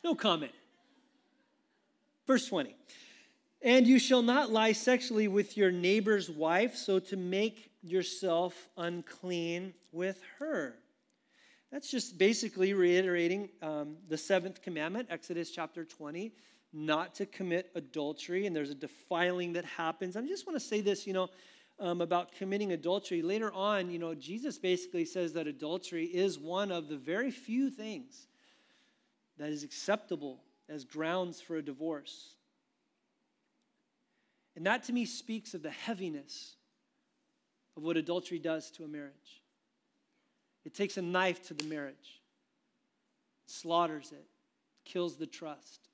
No 0.04 0.16
comment. 0.16 0.52
Verse 2.26 2.48
20, 2.48 2.76
and 3.62 3.86
you 3.86 4.00
shall 4.00 4.22
not 4.22 4.52
lie 4.52 4.72
sexually 4.72 5.28
with 5.28 5.58
your 5.58 5.72
neighbor's 5.72 6.30
wife, 6.30 6.76
so 6.76 7.00
to 7.00 7.18
make 7.18 7.72
yourself 7.82 8.70
unclean 8.78 9.74
with 9.92 10.22
her. 10.39 10.76
That's 11.72 11.89
just 11.89 12.18
basically 12.18 12.74
reiterating 12.74 13.50
um, 13.62 13.98
the 14.08 14.18
seventh 14.18 14.62
commandment, 14.62 15.08
Exodus 15.10 15.52
chapter 15.52 15.84
20, 15.84 16.32
not 16.72 17.16
to 17.16 17.26
commit 17.26 17.72
adultery. 17.76 18.46
And 18.46 18.56
there's 18.56 18.70
a 18.70 18.76
defiling 18.76 19.54
that 19.54 19.66
happens. 19.66 20.16
I 20.16 20.22
just 20.22 20.46
want 20.46 20.56
to 20.56 20.66
say 20.66 20.82
this, 20.82 21.08
you 21.08 21.13
know, 21.13 21.30
um, 21.80 22.02
about 22.02 22.32
committing 22.34 22.72
adultery. 22.72 23.22
Later 23.22 23.52
on, 23.52 23.89
you 23.89 23.98
know, 23.98 24.13
Jesus 24.13 24.60
basically 24.60 25.04
says 25.04 25.34
that 25.34 25.48
adultery 25.48 26.06
is 26.06 26.38
one 26.38 26.72
of 26.72 26.89
the 26.89 26.96
very 26.96 27.32
few 27.32 27.70
things 27.70 28.28
that 29.38 29.50
is 29.50 29.63
acceptable 29.63 30.41
as 30.69 30.84
grounds 30.84 31.41
for 31.41 31.58
a 31.58 31.62
divorce. 31.62 32.36
And 34.56 34.65
that 34.65 34.84
to 34.84 34.93
me 34.93 35.06
speaks 35.06 35.54
of 35.54 35.63
the 35.63 35.72
heaviness 35.72 36.56
of 37.76 37.84
what 37.84 37.98
adultery 37.98 38.39
does 38.39 38.69
to 38.72 38.84
a 38.84 38.88
marriage. 38.88 39.41
It 40.65 40.74
takes 40.74 40.98
a 40.98 41.02
knife 41.02 41.48
to 41.48 41.54
the 41.54 41.65
marriage, 41.65 42.22
slaughters 43.46 44.12
it, 44.12 44.26
kills 44.86 45.17
the 45.17 45.28
trust. 45.28 45.89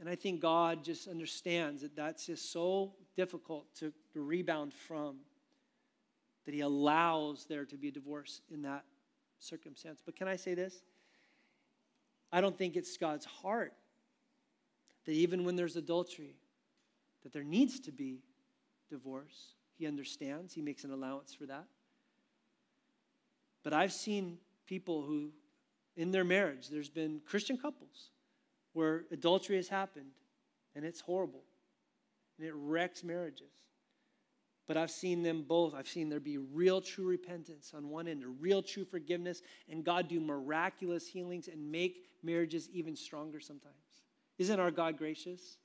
And 0.00 0.08
I 0.08 0.16
think 0.16 0.40
God 0.40 0.82
just 0.82 1.06
understands 1.06 1.82
that 1.82 1.94
that's 1.94 2.26
just 2.26 2.50
so 2.50 2.94
difficult 3.16 3.66
to, 3.76 3.92
to 4.12 4.20
rebound 4.20 4.72
from 4.72 5.18
that 6.44 6.54
He 6.54 6.60
allows 6.60 7.46
there 7.48 7.64
to 7.64 7.76
be 7.76 7.88
a 7.88 7.92
divorce 7.92 8.40
in 8.50 8.62
that 8.62 8.84
circumstance. 9.38 10.02
But 10.04 10.16
can 10.16 10.26
I 10.26 10.36
say 10.36 10.54
this? 10.54 10.82
I 12.34 12.40
don't 12.40 12.58
think 12.58 12.74
it's 12.74 12.96
God's 12.96 13.24
heart 13.24 13.72
that 15.04 15.12
even 15.12 15.44
when 15.44 15.54
there's 15.54 15.76
adultery, 15.76 16.34
that 17.22 17.32
there 17.32 17.44
needs 17.44 17.78
to 17.80 17.92
be 17.92 18.24
divorce. 18.90 19.54
He 19.78 19.86
understands, 19.86 20.52
He 20.52 20.60
makes 20.60 20.82
an 20.82 20.90
allowance 20.90 21.32
for 21.32 21.46
that. 21.46 21.66
But 23.62 23.72
I've 23.72 23.92
seen 23.92 24.38
people 24.66 25.02
who, 25.02 25.30
in 25.96 26.10
their 26.10 26.24
marriage, 26.24 26.70
there's 26.70 26.90
been 26.90 27.20
Christian 27.24 27.56
couples 27.56 28.10
where 28.72 29.04
adultery 29.12 29.54
has 29.54 29.68
happened 29.68 30.10
and 30.74 30.84
it's 30.84 31.00
horrible 31.00 31.44
and 32.36 32.48
it 32.48 32.52
wrecks 32.56 33.04
marriages. 33.04 33.52
But 34.66 34.76
I've 34.76 34.90
seen 34.90 35.22
them 35.22 35.44
both. 35.46 35.74
I've 35.74 35.88
seen 35.88 36.08
there 36.08 36.20
be 36.20 36.38
real, 36.38 36.80
true 36.80 37.06
repentance 37.06 37.72
on 37.74 37.90
one 37.90 38.08
end, 38.08 38.24
real, 38.40 38.62
true 38.62 38.84
forgiveness, 38.84 39.42
and 39.68 39.84
God 39.84 40.08
do 40.08 40.20
miraculous 40.20 41.06
healings 41.06 41.48
and 41.48 41.70
make 41.70 42.06
marriages 42.22 42.68
even 42.70 42.96
stronger 42.96 43.40
sometimes. 43.40 43.74
Isn't 44.38 44.58
our 44.58 44.70
God 44.70 44.96
gracious? 44.96 45.58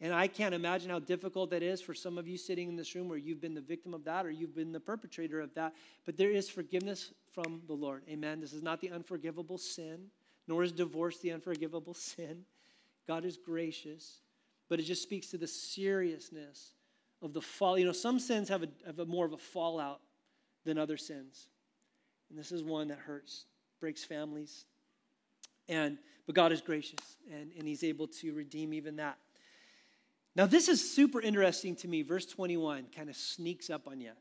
And 0.00 0.12
I 0.12 0.26
can't 0.26 0.54
imagine 0.54 0.90
how 0.90 0.98
difficult 0.98 1.50
that 1.50 1.62
is 1.62 1.80
for 1.80 1.94
some 1.94 2.18
of 2.18 2.26
you 2.26 2.36
sitting 2.36 2.68
in 2.68 2.74
this 2.74 2.94
room 2.94 3.08
where 3.08 3.18
you've 3.18 3.40
been 3.40 3.54
the 3.54 3.60
victim 3.60 3.94
of 3.94 4.04
that 4.04 4.26
or 4.26 4.30
you've 4.30 4.54
been 4.54 4.72
the 4.72 4.80
perpetrator 4.80 5.40
of 5.40 5.54
that. 5.54 5.74
But 6.04 6.16
there 6.16 6.30
is 6.30 6.48
forgiveness 6.48 7.12
from 7.32 7.62
the 7.68 7.72
Lord. 7.72 8.02
Amen. 8.08 8.40
This 8.40 8.52
is 8.52 8.62
not 8.62 8.80
the 8.80 8.90
unforgivable 8.90 9.58
sin, 9.58 10.06
nor 10.48 10.64
is 10.64 10.72
divorce 10.72 11.18
the 11.18 11.30
unforgivable 11.30 11.94
sin. 11.94 12.44
God 13.06 13.24
is 13.24 13.36
gracious, 13.36 14.20
but 14.68 14.80
it 14.80 14.84
just 14.84 15.02
speaks 15.02 15.28
to 15.28 15.38
the 15.38 15.46
seriousness 15.46 16.72
of 17.22 17.32
the 17.32 17.40
fall. 17.40 17.78
You 17.78 17.86
know, 17.86 17.92
some 17.92 18.18
sins 18.18 18.48
have 18.48 18.62
a, 18.62 18.68
have 18.84 18.98
a 18.98 19.06
more 19.06 19.24
of 19.24 19.32
a 19.32 19.38
fallout 19.38 20.00
than 20.64 20.78
other 20.78 20.96
sins. 20.96 21.46
And 22.28 22.38
this 22.38 22.52
is 22.52 22.62
one 22.62 22.88
that 22.88 22.98
hurts, 22.98 23.46
breaks 23.80 24.04
families. 24.04 24.64
And 25.68 25.98
but 26.26 26.34
God 26.34 26.52
is 26.52 26.60
gracious 26.60 27.16
and, 27.30 27.50
and 27.58 27.66
He's 27.66 27.84
able 27.84 28.06
to 28.08 28.32
redeem 28.32 28.72
even 28.74 28.96
that. 28.96 29.18
Now, 30.34 30.46
this 30.46 30.68
is 30.68 30.94
super 30.94 31.20
interesting 31.20 31.76
to 31.76 31.88
me. 31.88 32.02
Verse 32.02 32.26
21 32.26 32.86
kind 32.94 33.10
of 33.10 33.16
sneaks 33.16 33.68
up 33.68 33.86
on 33.86 34.00
you. 34.00 34.12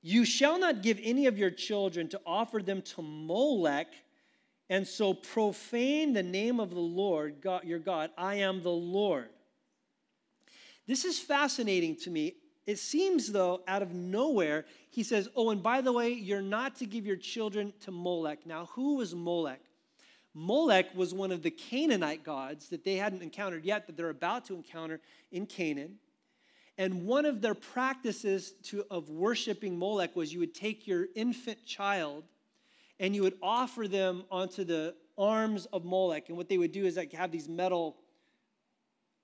You 0.00 0.24
shall 0.24 0.58
not 0.58 0.82
give 0.82 0.98
any 1.02 1.26
of 1.26 1.38
your 1.38 1.50
children 1.50 2.08
to 2.08 2.20
offer 2.26 2.60
them 2.60 2.82
to 2.82 3.02
Molech 3.02 3.88
and 4.68 4.86
so 4.86 5.12
profane 5.12 6.12
the 6.12 6.22
name 6.22 6.58
of 6.58 6.70
the 6.70 6.80
Lord, 6.80 7.40
God, 7.40 7.64
your 7.64 7.78
God. 7.78 8.10
I 8.16 8.36
am 8.36 8.62
the 8.62 8.70
Lord. 8.70 9.28
This 10.86 11.04
is 11.04 11.18
fascinating 11.18 11.96
to 11.96 12.10
me. 12.10 12.34
It 12.66 12.78
seems, 12.78 13.32
though, 13.32 13.62
out 13.66 13.82
of 13.82 13.92
nowhere, 13.92 14.66
he 14.90 15.02
says, 15.02 15.28
Oh, 15.34 15.50
and 15.50 15.62
by 15.62 15.80
the 15.80 15.92
way, 15.92 16.12
you're 16.12 16.42
not 16.42 16.76
to 16.76 16.86
give 16.86 17.06
your 17.06 17.16
children 17.16 17.72
to 17.80 17.90
Molech. 17.90 18.46
Now, 18.46 18.66
who 18.74 18.96
was 18.96 19.14
Molech? 19.14 19.60
Molech 20.34 20.94
was 20.94 21.12
one 21.12 21.32
of 21.32 21.42
the 21.42 21.50
Canaanite 21.50 22.24
gods 22.24 22.68
that 22.68 22.84
they 22.84 22.96
hadn't 22.96 23.22
encountered 23.22 23.64
yet, 23.64 23.86
that 23.86 23.96
they're 23.96 24.08
about 24.08 24.46
to 24.46 24.54
encounter 24.54 25.00
in 25.30 25.46
Canaan. 25.46 25.98
And 26.78 27.04
one 27.04 27.26
of 27.26 27.42
their 27.42 27.54
practices 27.54 28.54
to, 28.64 28.84
of 28.90 29.10
worshiping 29.10 29.78
Molech 29.78 30.16
was 30.16 30.32
you 30.32 30.40
would 30.40 30.54
take 30.54 30.86
your 30.86 31.06
infant 31.14 31.64
child 31.66 32.24
and 32.98 33.14
you 33.14 33.22
would 33.22 33.36
offer 33.42 33.86
them 33.86 34.24
onto 34.30 34.64
the 34.64 34.94
arms 35.18 35.66
of 35.66 35.84
Molech. 35.84 36.28
And 36.28 36.36
what 36.36 36.48
they 36.48 36.56
would 36.56 36.72
do 36.72 36.86
is 36.86 36.96
like 36.96 37.12
have 37.12 37.30
these 37.30 37.48
metal 37.48 37.96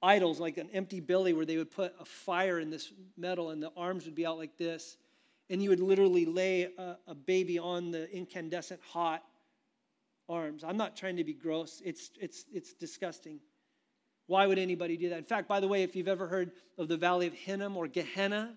idols, 0.02 0.40
like 0.40 0.58
an 0.58 0.68
empty 0.72 1.00
belly, 1.00 1.32
where 1.32 1.46
they 1.46 1.56
would 1.56 1.70
put 1.70 1.94
a 2.00 2.04
fire 2.04 2.58
in 2.60 2.70
this 2.70 2.92
metal 3.16 3.50
and 3.50 3.62
the 3.62 3.72
arms 3.76 4.04
would 4.04 4.14
be 4.14 4.26
out 4.26 4.38
like 4.38 4.56
this. 4.56 4.96
And 5.50 5.62
you 5.62 5.70
would 5.70 5.80
literally 5.80 6.26
lay 6.26 6.64
a, 6.78 6.98
a 7.06 7.14
baby 7.14 7.58
on 7.58 7.90
the 7.90 8.10
incandescent 8.14 8.80
hot 8.92 9.24
arms. 10.28 10.62
I'm 10.62 10.76
not 10.76 10.96
trying 10.96 11.16
to 11.16 11.24
be 11.24 11.32
gross, 11.32 11.82
it's, 11.84 12.10
it's, 12.20 12.44
it's 12.52 12.74
disgusting. 12.74 13.40
Why 14.26 14.46
would 14.46 14.58
anybody 14.58 14.98
do 14.98 15.08
that? 15.08 15.18
In 15.18 15.24
fact, 15.24 15.48
by 15.48 15.58
the 15.58 15.68
way, 15.68 15.82
if 15.82 15.96
you've 15.96 16.08
ever 16.08 16.26
heard 16.26 16.52
of 16.76 16.88
the 16.88 16.98
Valley 16.98 17.26
of 17.26 17.32
Hinnom 17.32 17.78
or 17.78 17.88
Gehenna, 17.88 18.54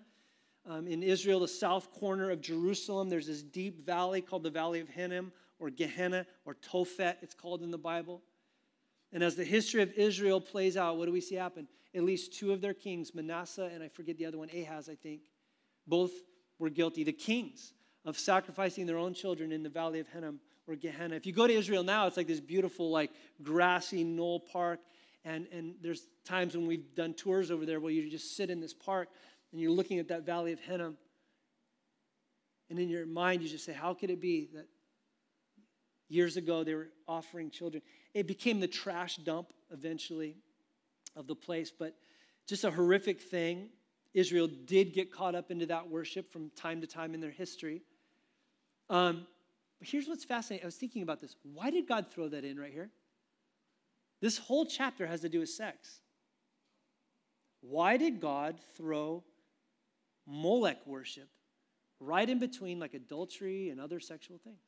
um, 0.68 0.86
in 0.86 1.02
Israel, 1.02 1.40
the 1.40 1.48
south 1.48 1.90
corner 1.92 2.30
of 2.30 2.40
Jerusalem, 2.40 3.08
there's 3.08 3.26
this 3.26 3.42
deep 3.42 3.84
valley 3.84 4.20
called 4.20 4.42
the 4.42 4.50
Valley 4.50 4.80
of 4.80 4.88
Hinnom 4.88 5.32
or 5.58 5.70
Gehenna 5.70 6.26
or 6.44 6.54
Tophet, 6.54 7.16
it's 7.22 7.34
called 7.34 7.62
in 7.62 7.70
the 7.70 7.78
Bible. 7.78 8.22
And 9.12 9.22
as 9.22 9.36
the 9.36 9.44
history 9.44 9.82
of 9.82 9.92
Israel 9.92 10.40
plays 10.40 10.76
out, 10.76 10.96
what 10.96 11.06
do 11.06 11.12
we 11.12 11.20
see 11.20 11.34
happen? 11.34 11.68
At 11.94 12.04
least 12.04 12.32
two 12.32 12.52
of 12.52 12.60
their 12.60 12.74
kings, 12.74 13.14
Manasseh 13.14 13.70
and 13.72 13.82
I 13.82 13.88
forget 13.88 14.16
the 14.16 14.26
other 14.26 14.38
one, 14.38 14.48
Ahaz, 14.48 14.88
I 14.88 14.94
think, 14.94 15.22
both 15.86 16.12
were 16.58 16.70
guilty. 16.70 17.04
The 17.04 17.12
kings 17.12 17.74
of 18.04 18.18
sacrificing 18.18 18.86
their 18.86 18.96
own 18.96 19.14
children 19.14 19.52
in 19.52 19.62
the 19.62 19.68
valley 19.68 20.00
of 20.00 20.08
Hinnom 20.08 20.40
or 20.66 20.76
Gehenna. 20.76 21.16
If 21.16 21.26
you 21.26 21.32
go 21.32 21.46
to 21.46 21.52
Israel 21.52 21.82
now, 21.82 22.06
it's 22.06 22.16
like 22.16 22.26
this 22.26 22.40
beautiful, 22.40 22.90
like 22.90 23.10
grassy 23.42 24.04
knoll 24.04 24.40
park. 24.40 24.80
And, 25.24 25.46
and 25.52 25.74
there's 25.82 26.08
times 26.24 26.56
when 26.56 26.66
we've 26.66 26.94
done 26.94 27.14
tours 27.14 27.50
over 27.50 27.66
there 27.66 27.80
where 27.80 27.92
you 27.92 28.08
just 28.10 28.36
sit 28.36 28.50
in 28.50 28.60
this 28.60 28.74
park 28.74 29.08
and 29.52 29.60
you're 29.60 29.70
looking 29.70 29.98
at 29.98 30.08
that 30.08 30.24
valley 30.24 30.52
of 30.52 30.60
Hinnom. 30.60 30.96
And 32.70 32.78
in 32.78 32.88
your 32.88 33.06
mind, 33.06 33.42
you 33.42 33.48
just 33.48 33.64
say, 33.64 33.72
How 33.72 33.92
could 33.92 34.10
it 34.10 34.20
be 34.20 34.48
that 34.54 34.66
years 36.08 36.36
ago 36.36 36.64
they 36.64 36.74
were 36.74 36.88
offering 37.06 37.50
children? 37.50 37.82
It 38.14 38.26
became 38.26 38.60
the 38.60 38.68
trash 38.68 39.16
dump 39.16 39.52
eventually 39.70 40.36
of 41.16 41.26
the 41.26 41.34
place, 41.34 41.70
but 41.76 41.94
just 42.46 42.64
a 42.64 42.70
horrific 42.70 43.20
thing. 43.20 43.68
Israel 44.14 44.48
did 44.66 44.92
get 44.92 45.12
caught 45.12 45.34
up 45.34 45.50
into 45.50 45.66
that 45.66 45.88
worship 45.88 46.30
from 46.30 46.50
time 46.50 46.80
to 46.82 46.86
time 46.86 47.14
in 47.14 47.20
their 47.20 47.30
history. 47.30 47.82
Um, 48.90 49.26
but 49.78 49.88
here's 49.88 50.06
what's 50.06 50.24
fascinating. 50.24 50.64
I 50.64 50.66
was 50.66 50.76
thinking 50.76 51.02
about 51.02 51.20
this. 51.20 51.36
Why 51.42 51.70
did 51.70 51.88
God 51.88 52.06
throw 52.10 52.28
that 52.28 52.44
in 52.44 52.58
right 52.58 52.72
here? 52.72 52.90
This 54.20 54.38
whole 54.38 54.66
chapter 54.66 55.06
has 55.06 55.22
to 55.22 55.28
do 55.28 55.40
with 55.40 55.48
sex. 55.48 56.00
Why 57.62 57.96
did 57.96 58.20
God 58.20 58.60
throw 58.76 59.24
Molech 60.26 60.86
worship 60.86 61.28
right 61.98 62.28
in 62.28 62.38
between 62.38 62.78
like 62.78 62.94
adultery 62.94 63.70
and 63.70 63.80
other 63.80 63.98
sexual 63.98 64.38
things? 64.38 64.60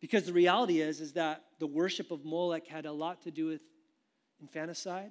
Because 0.00 0.24
the 0.26 0.32
reality 0.32 0.80
is 0.80 1.00
is 1.00 1.14
that 1.14 1.42
the 1.58 1.66
worship 1.66 2.10
of 2.10 2.24
Molech 2.24 2.66
had 2.66 2.86
a 2.86 2.92
lot 2.92 3.22
to 3.22 3.30
do 3.30 3.46
with 3.46 3.62
infanticide 4.40 5.10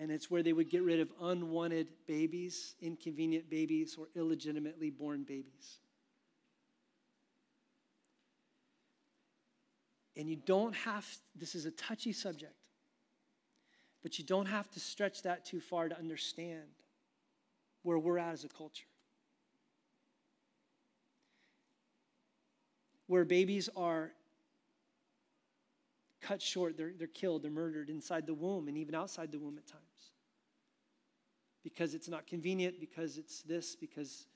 and 0.00 0.10
it's 0.10 0.30
where 0.30 0.42
they 0.42 0.54
would 0.54 0.70
get 0.70 0.82
rid 0.82 0.98
of 0.98 1.10
unwanted 1.20 1.88
babies, 2.06 2.74
inconvenient 2.80 3.50
babies, 3.50 3.96
or 3.98 4.08
illegitimately 4.16 4.88
born 4.88 5.24
babies. 5.24 5.78
And 10.16 10.26
you 10.26 10.36
don't 10.36 10.74
have, 10.74 11.06
this 11.36 11.54
is 11.54 11.66
a 11.66 11.70
touchy 11.72 12.14
subject, 12.14 12.54
but 14.02 14.18
you 14.18 14.24
don't 14.24 14.46
have 14.46 14.70
to 14.70 14.80
stretch 14.80 15.22
that 15.22 15.44
too 15.44 15.60
far 15.60 15.90
to 15.90 15.98
understand 15.98 16.70
where 17.82 17.98
we're 17.98 18.18
at 18.18 18.32
as 18.32 18.44
a 18.44 18.48
culture. 18.48 18.89
Where 23.10 23.24
babies 23.24 23.68
are 23.76 24.12
cut 26.20 26.40
short, 26.40 26.76
they're, 26.76 26.92
they're 26.96 27.08
killed, 27.08 27.42
they're 27.42 27.50
murdered 27.50 27.90
inside 27.90 28.24
the 28.24 28.34
womb 28.34 28.68
and 28.68 28.78
even 28.78 28.94
outside 28.94 29.32
the 29.32 29.38
womb 29.40 29.58
at 29.58 29.66
times 29.66 30.12
because 31.64 31.92
it's 31.92 32.08
not 32.08 32.24
convenient, 32.28 32.78
because 32.78 33.18
it's 33.18 33.42
this, 33.42 33.74
because. 33.74 34.28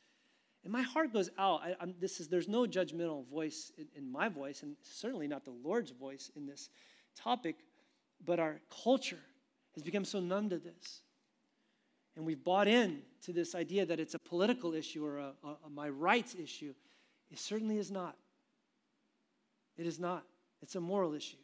And 0.65 0.73
my 0.73 0.83
heart 0.83 1.13
goes 1.13 1.31
out. 1.39 1.61
I, 1.63 1.87
this 2.01 2.19
is, 2.19 2.27
there's 2.27 2.49
no 2.49 2.65
judgmental 2.65 3.25
voice 3.29 3.71
in, 3.79 3.87
in 3.95 4.11
my 4.11 4.29
voice, 4.29 4.65
and 4.65 4.75
certainly 4.83 5.29
not 5.29 5.45
the 5.45 5.53
Lord's 5.53 5.93
voice 5.93 6.33
in 6.35 6.45
this 6.45 6.69
topic, 7.15 7.55
but 8.25 8.41
our 8.41 8.61
culture 8.83 9.23
has 9.75 9.85
become 9.85 10.05
so 10.05 10.19
numb 10.19 10.51
to 10.51 10.59
this. 10.59 11.03
And 12.17 12.27
we've 12.27 12.43
bought 12.43 12.67
in 12.67 13.03
to 13.23 13.33
this 13.33 13.55
idea 13.55 13.87
that 13.87 14.01
it's 14.01 14.15
a 14.15 14.19
political 14.19 14.75
issue 14.75 15.07
or 15.07 15.19
a, 15.19 15.33
a, 15.45 15.49
a 15.67 15.71
my 15.73 15.89
rights 15.89 16.35
issue. 16.35 16.75
It 17.31 17.39
certainly 17.39 17.79
is 17.79 17.93
not. 17.93 18.17
It 19.77 19.87
is 19.87 19.99
not. 19.99 20.25
It's 20.63 20.77
a 20.77 20.81
moral 20.81 21.15
issue. 21.15 21.37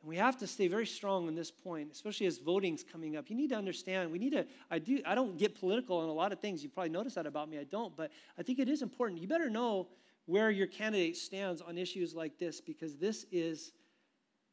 And 0.00 0.08
we 0.08 0.16
have 0.16 0.36
to 0.38 0.46
stay 0.46 0.68
very 0.68 0.86
strong 0.86 1.26
on 1.26 1.34
this 1.34 1.50
point, 1.50 1.90
especially 1.92 2.26
as 2.26 2.38
voting's 2.38 2.84
coming 2.84 3.16
up. 3.16 3.28
You 3.28 3.36
need 3.36 3.50
to 3.50 3.56
understand, 3.56 4.12
we 4.12 4.18
need 4.18 4.32
to, 4.32 4.46
I 4.70 4.78
do, 4.78 5.00
I 5.04 5.14
don't 5.14 5.36
get 5.36 5.58
political 5.58 5.98
on 5.98 6.08
a 6.08 6.12
lot 6.12 6.32
of 6.32 6.40
things. 6.40 6.62
You 6.62 6.68
probably 6.68 6.90
noticed 6.90 7.16
that 7.16 7.26
about 7.26 7.48
me. 7.48 7.58
I 7.58 7.64
don't, 7.64 7.96
but 7.96 8.12
I 8.38 8.42
think 8.42 8.58
it 8.58 8.68
is 8.68 8.82
important. 8.82 9.20
You 9.20 9.26
better 9.26 9.50
know 9.50 9.88
where 10.26 10.50
your 10.50 10.66
candidate 10.66 11.16
stands 11.16 11.60
on 11.60 11.78
issues 11.78 12.14
like 12.14 12.38
this 12.38 12.60
because 12.60 12.96
this 12.96 13.24
is 13.32 13.72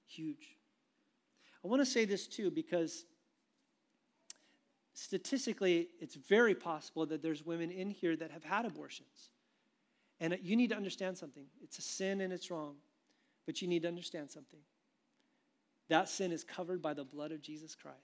huge. 0.08 0.58
I 1.64 1.68
want 1.68 1.82
to 1.82 1.86
say 1.86 2.06
this 2.06 2.28
too 2.28 2.50
because 2.50 3.06
statistically, 4.94 5.90
it's 6.00 6.16
very 6.16 6.56
possible 6.56 7.06
that 7.08 7.22
there's 7.22 7.46
women 7.46 7.70
in 7.70 7.90
here 7.90 8.16
that 8.16 8.32
have 8.32 8.44
had 8.44 8.66
abortions. 8.66 9.30
And 10.20 10.38
you 10.42 10.56
need 10.56 10.70
to 10.70 10.76
understand 10.76 11.18
something. 11.18 11.46
It's 11.62 11.78
a 11.78 11.82
sin 11.82 12.22
and 12.22 12.32
it's 12.32 12.50
wrong, 12.50 12.76
but 13.46 13.62
you 13.62 13.68
need 13.68 13.82
to 13.82 13.88
understand 13.88 14.32
something. 14.32 14.62
That 15.90 16.10
sin 16.10 16.32
is 16.32 16.44
covered 16.44 16.82
by 16.82 16.94
the 16.94 17.04
blood 17.04 17.32
of 17.32 17.42
Jesus 17.42 17.76
Christ. 17.76 17.98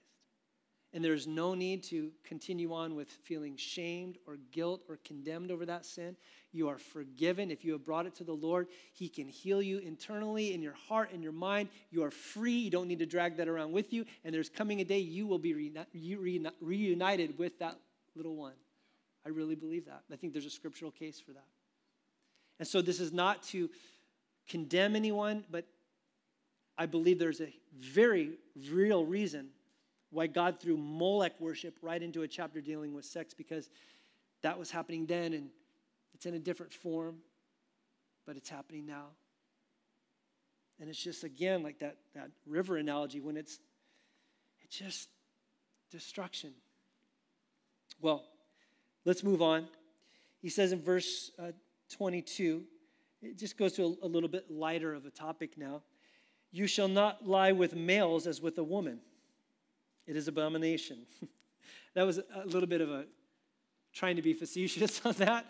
And 0.94 1.02
there's 1.02 1.26
no 1.26 1.54
need 1.54 1.84
to 1.84 2.10
continue 2.22 2.74
on 2.74 2.94
with 2.94 3.08
feeling 3.08 3.56
shamed 3.56 4.18
or 4.26 4.36
guilt 4.50 4.82
or 4.90 4.98
condemned 5.06 5.50
over 5.50 5.64
that 5.64 5.86
sin. 5.86 6.16
You 6.52 6.68
are 6.68 6.76
forgiven. 6.76 7.50
If 7.50 7.64
you 7.64 7.72
have 7.72 7.82
brought 7.82 8.04
it 8.04 8.14
to 8.16 8.24
the 8.24 8.34
Lord, 8.34 8.66
He 8.92 9.08
can 9.08 9.26
heal 9.26 9.62
you 9.62 9.78
internally 9.78 10.52
in 10.52 10.60
your 10.60 10.74
heart 10.74 11.10
and 11.14 11.22
your 11.22 11.32
mind. 11.32 11.70
You 11.90 12.04
are 12.04 12.10
free. 12.10 12.52
You 12.52 12.70
don't 12.70 12.88
need 12.88 12.98
to 12.98 13.06
drag 13.06 13.38
that 13.38 13.48
around 13.48 13.72
with 13.72 13.94
you. 13.94 14.04
And 14.22 14.34
there's 14.34 14.50
coming 14.50 14.82
a 14.82 14.84
day 14.84 14.98
you 14.98 15.26
will 15.26 15.38
be 15.38 15.54
reunited 16.60 17.38
with 17.38 17.58
that 17.60 17.78
little 18.14 18.36
one. 18.36 18.52
I 19.24 19.30
really 19.30 19.54
believe 19.54 19.86
that. 19.86 20.02
I 20.12 20.16
think 20.16 20.34
there's 20.34 20.44
a 20.44 20.50
scriptural 20.50 20.90
case 20.90 21.18
for 21.18 21.32
that. 21.32 21.46
And 22.62 22.68
so 22.68 22.80
this 22.80 23.00
is 23.00 23.12
not 23.12 23.42
to 23.48 23.68
condemn 24.48 24.94
anyone, 24.94 25.42
but 25.50 25.66
I 26.78 26.86
believe 26.86 27.18
there's 27.18 27.40
a 27.40 27.52
very 27.76 28.34
real 28.70 29.04
reason 29.04 29.48
why 30.10 30.28
God 30.28 30.60
threw 30.60 30.76
Molech 30.76 31.32
worship 31.40 31.76
right 31.82 32.00
into 32.00 32.22
a 32.22 32.28
chapter 32.28 32.60
dealing 32.60 32.94
with 32.94 33.04
sex 33.04 33.34
because 33.34 33.68
that 34.42 34.60
was 34.60 34.70
happening 34.70 35.06
then 35.06 35.32
and 35.32 35.48
it's 36.14 36.24
in 36.24 36.34
a 36.34 36.38
different 36.38 36.72
form, 36.72 37.16
but 38.26 38.36
it's 38.36 38.48
happening 38.48 38.86
now. 38.86 39.06
And 40.78 40.88
it's 40.88 41.02
just 41.02 41.24
again 41.24 41.64
like 41.64 41.80
that, 41.80 41.96
that 42.14 42.30
river 42.46 42.76
analogy 42.76 43.18
when 43.18 43.36
it's 43.36 43.58
it's 44.62 44.78
just 44.78 45.08
destruction. 45.90 46.52
Well, 48.00 48.22
let's 49.04 49.24
move 49.24 49.42
on. 49.42 49.66
He 50.40 50.48
says 50.48 50.70
in 50.70 50.80
verse 50.80 51.32
uh, 51.40 51.50
22, 51.92 52.64
it 53.22 53.38
just 53.38 53.56
goes 53.56 53.74
to 53.74 53.84
a, 54.02 54.06
a 54.06 54.08
little 54.08 54.28
bit 54.28 54.50
lighter 54.50 54.94
of 54.94 55.06
a 55.06 55.10
topic 55.10 55.56
now. 55.56 55.82
You 56.50 56.66
shall 56.66 56.88
not 56.88 57.26
lie 57.26 57.52
with 57.52 57.74
males 57.74 58.26
as 58.26 58.42
with 58.42 58.58
a 58.58 58.64
woman. 58.64 59.00
It 60.06 60.16
is 60.16 60.28
abomination. 60.28 61.06
that 61.94 62.04
was 62.04 62.18
a 62.18 62.46
little 62.46 62.68
bit 62.68 62.80
of 62.80 62.90
a 62.90 63.04
trying 63.92 64.16
to 64.16 64.22
be 64.22 64.32
facetious 64.32 65.00
on 65.04 65.12
that. 65.14 65.46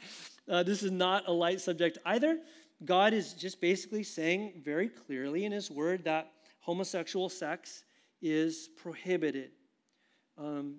Uh, 0.49 0.63
this 0.63 0.83
is 0.83 0.91
not 0.91 1.29
a 1.29 1.33
light 1.33 1.61
subject 1.61 1.99
either. 2.05 2.39
God 2.85 3.13
is 3.13 3.33
just 3.33 3.61
basically 3.61 4.03
saying 4.03 4.61
very 4.65 4.89
clearly 4.89 5.45
in 5.45 5.53
His 5.53 5.71
Word 5.71 6.05
that 6.05 6.33
homosexual 6.61 7.29
sex 7.29 7.85
is 8.21 8.69
prohibited. 8.77 9.51
Um, 10.37 10.77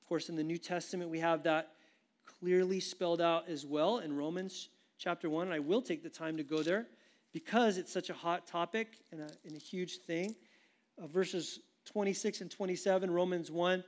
of 0.00 0.08
course, 0.08 0.28
in 0.28 0.36
the 0.36 0.44
New 0.44 0.58
Testament, 0.58 1.10
we 1.10 1.18
have 1.20 1.42
that 1.44 1.72
clearly 2.40 2.80
spelled 2.80 3.20
out 3.20 3.48
as 3.48 3.66
well 3.66 3.98
in 3.98 4.16
Romans 4.16 4.70
chapter 4.98 5.28
1. 5.28 5.52
I 5.52 5.58
will 5.58 5.82
take 5.82 6.02
the 6.02 6.08
time 6.08 6.36
to 6.36 6.42
go 6.42 6.62
there 6.62 6.86
because 7.32 7.78
it's 7.78 7.92
such 7.92 8.10
a 8.10 8.14
hot 8.14 8.46
topic 8.46 8.98
and 9.10 9.20
a, 9.20 9.28
and 9.44 9.56
a 9.56 9.58
huge 9.58 9.98
thing. 9.98 10.34
Uh, 11.02 11.06
verses 11.06 11.60
26 11.86 12.40
and 12.40 12.50
27, 12.50 13.10
Romans 13.10 13.50
1. 13.50 13.84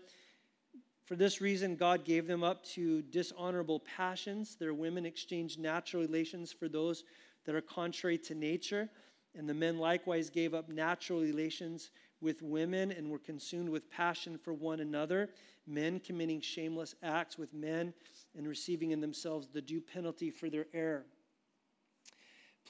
For 1.05 1.14
this 1.14 1.40
reason, 1.40 1.77
God 1.77 2.05
gave 2.05 2.27
them 2.27 2.42
up 2.42 2.64
to 2.75 3.03
dishonorable 3.03 3.81
passions. 3.81 4.57
Their 4.57 4.75
women 4.75 5.07
exchanged 5.07 5.59
natural 5.59 6.03
relations 6.03 6.53
for 6.53 6.69
those 6.69 7.05
that 7.45 7.55
are 7.55 7.61
contrary 7.61 8.18
to 8.18 8.35
nature. 8.35 8.89
And 9.37 9.49
the 9.49 9.55
men 9.55 9.78
likewise 9.78 10.31
gave 10.31 10.53
up 10.53 10.68
natural 10.68 11.20
relations 11.20 11.91
with 12.21 12.43
women 12.43 12.91
and 12.91 13.11
were 13.11 13.19
consumed 13.19 13.69
with 13.69 13.91
passion 13.91 14.39
for 14.39 14.53
one 14.53 14.81
another, 14.81 15.31
men 15.67 16.01
committing 16.01 16.41
shameless 16.41 16.95
acts 17.03 17.37
with 17.37 17.53
men 17.53 17.93
and 18.37 18.49
receiving 18.49 18.91
in 18.91 19.01
themselves 19.01 19.49
the 19.53 19.61
due 19.61 19.81
penalty 19.81 20.31
for 20.31 20.49
their 20.49 20.67
error 20.73 21.05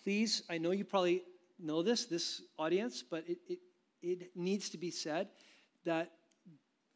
please, 0.07 0.45
I 0.49 0.59
know 0.59 0.71
you 0.71 0.85
probably 0.85 1.25
know 1.59 1.83
this, 1.83 2.05
this 2.05 2.43
audience, 2.61 3.03
but 3.03 3.25
it, 3.29 3.39
it, 3.49 3.59
it 4.03 4.31
needs 4.37 4.71
to 4.71 4.79
be 4.79 4.93
said 4.93 5.27
that 5.85 6.13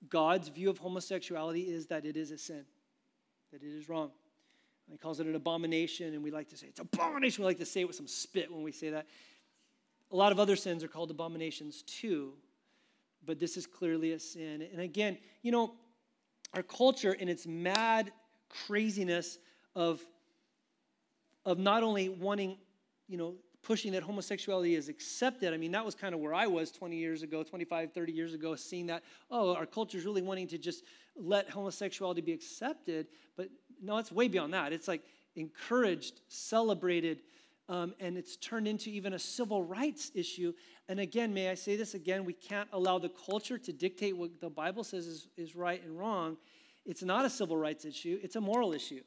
God's 0.09 0.48
view 0.48 0.70
of 0.70 0.78
homosexuality 0.78 1.62
is 1.62 1.88
that 1.88 2.07
it 2.07 2.16
is 2.16 2.30
a 2.30 2.38
sin, 2.38 2.64
that 3.51 3.64
it 3.64 3.66
is 3.66 3.88
wrong. 3.88 4.12
He 4.88 4.96
calls 4.96 5.18
it 5.18 5.26
an 5.26 5.34
abomination, 5.34 6.14
and 6.14 6.22
we 6.22 6.30
like 6.30 6.48
to 6.51 6.57
say 6.57 6.68
it's 6.68 6.78
abomination. 6.78 7.42
We 7.42 7.46
like 7.46 7.59
to 7.59 7.66
say 7.66 7.80
it 7.80 7.88
with 7.88 7.96
some 7.96 8.07
spit 8.07 8.48
when 8.53 8.62
we 8.62 8.70
say 8.70 8.90
that. 8.90 9.07
A 10.11 10.16
lot 10.16 10.32
of 10.32 10.40
other 10.40 10.56
sins 10.56 10.82
are 10.82 10.88
called 10.88 11.11
abominations 11.11 11.82
too, 11.82 12.32
but 13.24 13.38
this 13.38 13.56
is 13.56 13.66
clearly 13.66 14.12
a 14.12 14.18
sin. 14.18 14.66
And 14.72 14.80
again, 14.80 15.18
you 15.42 15.52
know, 15.52 15.74
our 16.54 16.62
culture 16.62 17.12
in 17.12 17.28
its 17.28 17.46
mad 17.46 18.12
craziness 18.66 19.38
of, 19.76 20.00
of 21.44 21.58
not 21.58 21.82
only 21.82 22.08
wanting 22.08 22.56
you 23.11 23.16
know, 23.16 23.34
pushing 23.62 23.92
that 23.92 24.04
homosexuality 24.04 24.76
is 24.76 24.88
accepted. 24.88 25.52
I 25.52 25.56
mean, 25.56 25.72
that 25.72 25.84
was 25.84 25.96
kind 25.96 26.14
of 26.14 26.20
where 26.20 26.32
I 26.32 26.46
was 26.46 26.70
20 26.70 26.96
years 26.96 27.22
ago, 27.22 27.42
25, 27.42 27.92
30 27.92 28.12
years 28.12 28.32
ago, 28.34 28.54
seeing 28.54 28.86
that, 28.86 29.02
oh, 29.30 29.54
our 29.54 29.66
culture 29.66 29.98
is 29.98 30.04
really 30.04 30.22
wanting 30.22 30.46
to 30.48 30.58
just 30.58 30.84
let 31.16 31.50
homosexuality 31.50 32.20
be 32.20 32.32
accepted. 32.32 33.08
But 33.36 33.48
no, 33.82 33.98
it's 33.98 34.12
way 34.12 34.28
beyond 34.28 34.54
that. 34.54 34.72
It's 34.72 34.86
like 34.86 35.02
encouraged, 35.34 36.20
celebrated, 36.28 37.22
um, 37.70 37.94
and 38.00 38.18
it's 38.18 38.36
turned 38.36 38.66
into 38.66 38.90
even 38.90 39.12
a 39.12 39.18
civil 39.18 39.62
rights 39.62 40.10
issue. 40.14 40.52
And 40.88 40.98
again, 40.98 41.32
may 41.32 41.50
I 41.50 41.54
say 41.54 41.76
this 41.76 41.94
again? 41.94 42.24
We 42.24 42.32
can't 42.32 42.68
allow 42.72 42.98
the 42.98 43.10
culture 43.10 43.58
to 43.58 43.72
dictate 43.72 44.16
what 44.16 44.40
the 44.40 44.50
Bible 44.50 44.82
says 44.82 45.06
is, 45.06 45.28
is 45.36 45.54
right 45.54 45.80
and 45.84 45.96
wrong. 45.96 46.36
It's 46.84 47.04
not 47.04 47.24
a 47.24 47.30
civil 47.30 47.56
rights 47.56 47.84
issue, 47.84 48.18
it's 48.22 48.34
a 48.34 48.40
moral 48.40 48.72
issue. 48.72 49.02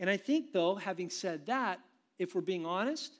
And 0.00 0.08
I 0.08 0.16
think, 0.16 0.52
though, 0.52 0.76
having 0.76 1.10
said 1.10 1.46
that, 1.46 1.80
if 2.18 2.34
we're 2.34 2.40
being 2.40 2.64
honest, 2.64 3.12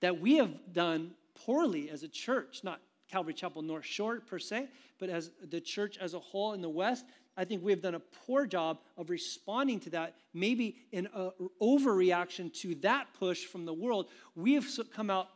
that 0.00 0.20
we 0.20 0.36
have 0.36 0.72
done 0.72 1.10
poorly 1.34 1.90
as 1.90 2.02
a 2.04 2.08
church, 2.08 2.60
not 2.64 2.80
Calvary 3.10 3.34
Chapel 3.34 3.60
North 3.60 3.84
Shore 3.84 4.20
per 4.20 4.38
se, 4.38 4.68
but 4.98 5.10
as 5.10 5.30
the 5.50 5.60
church 5.60 5.98
as 5.98 6.14
a 6.14 6.18
whole 6.18 6.54
in 6.54 6.62
the 6.62 6.70
West, 6.70 7.04
I 7.36 7.44
think 7.44 7.64
we 7.64 7.72
have 7.72 7.80
done 7.80 7.94
a 7.94 8.00
poor 8.00 8.46
job 8.46 8.78
of 8.98 9.08
responding 9.08 9.80
to 9.80 9.90
that, 9.90 10.16
maybe 10.34 10.76
in 10.92 11.08
an 11.14 11.30
overreaction 11.60 12.52
to 12.60 12.74
that 12.76 13.06
push 13.18 13.44
from 13.44 13.64
the 13.64 13.72
world. 13.72 14.08
We 14.34 14.54
have 14.54 14.66
come 14.94 15.08
out 15.08 15.28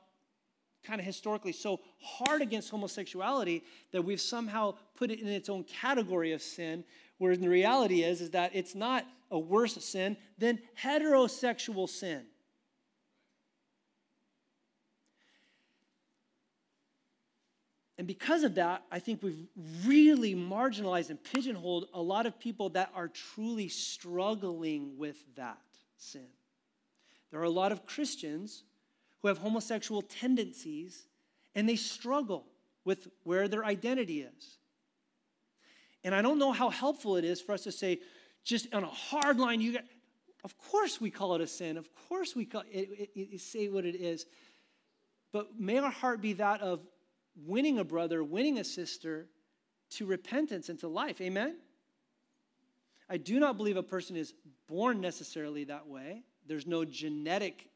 kind 0.85 1.01
of 1.01 1.07
historically 1.07 1.53
so 1.53 1.81
hard 2.01 2.43
against 2.43 2.71
homosexuality 2.71 3.65
that 3.93 4.03
we've 4.03 4.21
somehow 4.21 4.75
put 4.95 5.11
it 5.11 5.21
in 5.21 5.27
its 5.27 5.49
own 5.49 5.65
category 5.65 6.33
of 6.33 6.43
sin, 6.43 6.85
where 7.19 7.37
the 7.37 7.49
reality 7.49 8.03
is, 8.03 8.21
is 8.21 8.31
that 8.31 8.55
it's 8.55 8.75
not 8.75 9.05
a 9.31 9.39
worse 9.39 9.83
sin 9.85 10.17
than 10.39 10.59
heterosexual 10.81 11.89
sin. 11.89 12.25
And 17.99 18.07
because 18.07 18.43
of 18.43 18.57
that, 18.57 18.83
I 18.91 18.99
think 18.99 19.23
we've 19.23 19.47
really 19.87 20.35
marginalized 20.35 21.09
and 21.09 21.23
pigeonholed 21.23 21.89
a 21.95 22.01
lot 22.01 22.27
of 22.27 22.39
people 22.39 22.69
that 22.71 22.91
are 22.95 23.09
truly 23.09 23.69
struggling 23.69 24.99
with 24.99 25.17
that 25.37 25.59
sin. 25.97 26.27
There 27.31 27.41
are 27.41 27.45
a 27.45 27.51
lot 27.51 27.73
of 27.73 27.87
Christians 27.87 28.65
who 29.21 29.29
have 29.29 29.39
homosexual 29.39 30.03
tendencies 30.03 31.07
and 31.55 31.69
they 31.69 31.77
struggle 31.77 32.45
with 32.85 33.09
where 33.25 33.49
their 33.49 33.65
identity 33.65 34.21
is. 34.21 34.59
And 36.05 36.15
I 36.15 36.23
don't 36.23 36.39
know 36.39 36.53
how 36.53 36.71
helpful 36.71 37.17
it 37.17 37.25
is 37.25 37.41
for 37.41 37.53
us 37.53 37.65
to 37.65 37.73
say, 37.73 38.01
just 38.45 38.73
on 38.75 38.85
a 38.85 38.89
hard 38.89 39.39
line, 39.39 39.61
you 39.61 39.73
got, 39.73 39.85
of 40.45 40.57
course 40.59 41.01
we 41.01 41.11
call 41.11 41.35
it 41.35 41.41
a 41.41 41.47
sin. 41.47 41.77
Of 41.77 41.89
course 42.09 42.37
we 42.37 42.45
call 42.45 42.63
it, 42.71 43.11
it, 43.17 43.29
it, 43.33 43.41
say 43.41 43.69
what 43.69 43.85
it 43.85 43.97
is. 43.97 44.27
But 45.33 45.59
may 45.59 45.79
our 45.79 45.91
heart 45.91 46.21
be 46.21 46.35
that 46.35 46.61
of 46.61 46.81
winning 47.45 47.79
a 47.79 47.85
brother, 47.85 48.25
winning 48.25 48.59
a 48.59 48.65
sister 48.65 49.27
to 49.91 50.07
repentance 50.07 50.69
and 50.69 50.79
to 50.81 50.89
life. 50.89 51.21
Amen? 51.21 51.57
I 53.09 53.19
do 53.19 53.39
not 53.39 53.57
believe 53.57 53.77
a 53.77 53.83
person 53.83 54.17
is 54.17 54.35
born 54.67 55.01
necessarily 55.01 55.65
that 55.65 55.87
way. 55.87 56.23
There's 56.47 56.67
no 56.67 56.85
genetic 56.85 57.69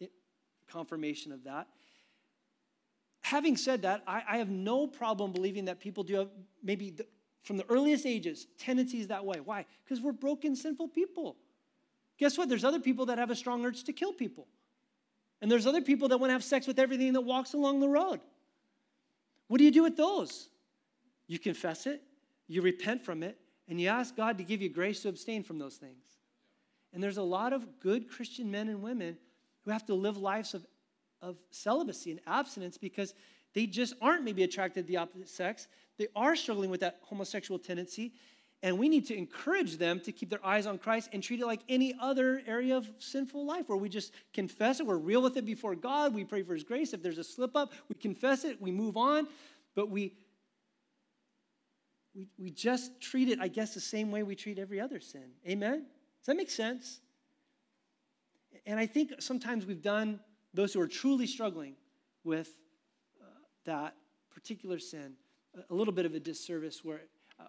eh, 0.00 0.06
confirmation 0.68 1.32
of 1.32 1.44
that. 1.44 1.68
Having 3.22 3.56
said 3.56 3.82
that, 3.82 4.02
I, 4.06 4.22
I 4.28 4.36
have 4.38 4.50
no 4.50 4.86
problem 4.86 5.32
believing 5.32 5.66
that 5.66 5.80
people 5.80 6.04
do 6.04 6.16
have 6.16 6.28
maybe 6.62 6.90
the, 6.90 7.06
from 7.42 7.56
the 7.56 7.64
earliest 7.70 8.04
ages 8.04 8.46
tendencies 8.58 9.08
that 9.08 9.24
way. 9.24 9.40
Why? 9.40 9.64
Because 9.84 10.02
we're 10.02 10.12
broken, 10.12 10.54
sinful 10.54 10.88
people. 10.88 11.36
Guess 12.18 12.36
what? 12.36 12.48
There's 12.48 12.64
other 12.64 12.80
people 12.80 13.06
that 13.06 13.18
have 13.18 13.30
a 13.30 13.36
strong 13.36 13.64
urge 13.64 13.84
to 13.84 13.92
kill 13.92 14.12
people. 14.12 14.46
And 15.40 15.50
there's 15.50 15.66
other 15.66 15.80
people 15.80 16.08
that 16.08 16.18
want 16.18 16.30
to 16.30 16.32
have 16.34 16.44
sex 16.44 16.66
with 16.66 16.78
everything 16.78 17.14
that 17.14 17.22
walks 17.22 17.54
along 17.54 17.80
the 17.80 17.88
road. 17.88 18.20
What 19.54 19.60
do 19.60 19.64
you 19.66 19.70
do 19.70 19.84
with 19.84 19.96
those? 19.96 20.48
You 21.28 21.38
confess 21.38 21.86
it, 21.86 22.02
you 22.48 22.60
repent 22.60 23.04
from 23.04 23.22
it, 23.22 23.38
and 23.68 23.80
you 23.80 23.86
ask 23.86 24.16
God 24.16 24.36
to 24.38 24.42
give 24.42 24.60
you 24.60 24.68
grace 24.68 25.02
to 25.02 25.08
abstain 25.08 25.44
from 25.44 25.60
those 25.60 25.76
things. 25.76 26.02
And 26.92 27.00
there's 27.00 27.18
a 27.18 27.22
lot 27.22 27.52
of 27.52 27.78
good 27.78 28.10
Christian 28.10 28.50
men 28.50 28.68
and 28.68 28.82
women 28.82 29.16
who 29.64 29.70
have 29.70 29.86
to 29.86 29.94
live 29.94 30.16
lives 30.16 30.54
of, 30.54 30.66
of 31.22 31.36
celibacy 31.52 32.10
and 32.10 32.18
abstinence 32.26 32.76
because 32.76 33.14
they 33.52 33.64
just 33.64 33.94
aren't 34.02 34.24
maybe 34.24 34.42
attracted 34.42 34.88
to 34.88 34.88
the 34.88 34.96
opposite 34.96 35.28
sex. 35.28 35.68
They 35.98 36.08
are 36.16 36.34
struggling 36.34 36.68
with 36.68 36.80
that 36.80 36.98
homosexual 37.02 37.60
tendency. 37.60 38.12
And 38.64 38.78
we 38.78 38.88
need 38.88 39.06
to 39.08 39.14
encourage 39.14 39.76
them 39.76 40.00
to 40.00 40.10
keep 40.10 40.30
their 40.30 40.44
eyes 40.44 40.66
on 40.66 40.78
Christ 40.78 41.10
and 41.12 41.22
treat 41.22 41.38
it 41.38 41.44
like 41.44 41.60
any 41.68 41.94
other 42.00 42.40
area 42.46 42.74
of 42.74 42.90
sinful 42.98 43.44
life 43.44 43.68
where 43.68 43.76
we 43.76 43.90
just 43.90 44.14
confess 44.32 44.80
it, 44.80 44.86
we're 44.86 44.96
real 44.96 45.20
with 45.20 45.36
it 45.36 45.44
before 45.44 45.74
God, 45.74 46.14
we 46.14 46.24
pray 46.24 46.42
for 46.42 46.54
His 46.54 46.64
grace. 46.64 46.94
If 46.94 47.02
there's 47.02 47.18
a 47.18 47.24
slip 47.24 47.54
up, 47.54 47.74
we 47.90 47.94
confess 47.94 48.42
it, 48.42 48.62
we 48.62 48.72
move 48.72 48.96
on, 48.96 49.28
but 49.74 49.90
we, 49.90 50.14
we, 52.14 52.26
we 52.38 52.50
just 52.50 53.02
treat 53.02 53.28
it, 53.28 53.38
I 53.38 53.48
guess, 53.48 53.74
the 53.74 53.80
same 53.80 54.10
way 54.10 54.22
we 54.22 54.34
treat 54.34 54.58
every 54.58 54.80
other 54.80 54.98
sin. 54.98 55.32
Amen? 55.46 55.80
Does 56.20 56.26
that 56.28 56.36
make 56.38 56.50
sense? 56.50 57.00
And 58.64 58.80
I 58.80 58.86
think 58.86 59.12
sometimes 59.18 59.66
we've 59.66 59.82
done 59.82 60.20
those 60.54 60.72
who 60.72 60.80
are 60.80 60.88
truly 60.88 61.26
struggling 61.26 61.74
with 62.24 62.48
uh, 63.20 63.26
that 63.66 63.94
particular 64.32 64.78
sin 64.78 65.16
a 65.70 65.74
little 65.74 65.92
bit 65.92 66.06
of 66.06 66.14
a 66.14 66.20
disservice 66.20 66.82
where 66.82 67.02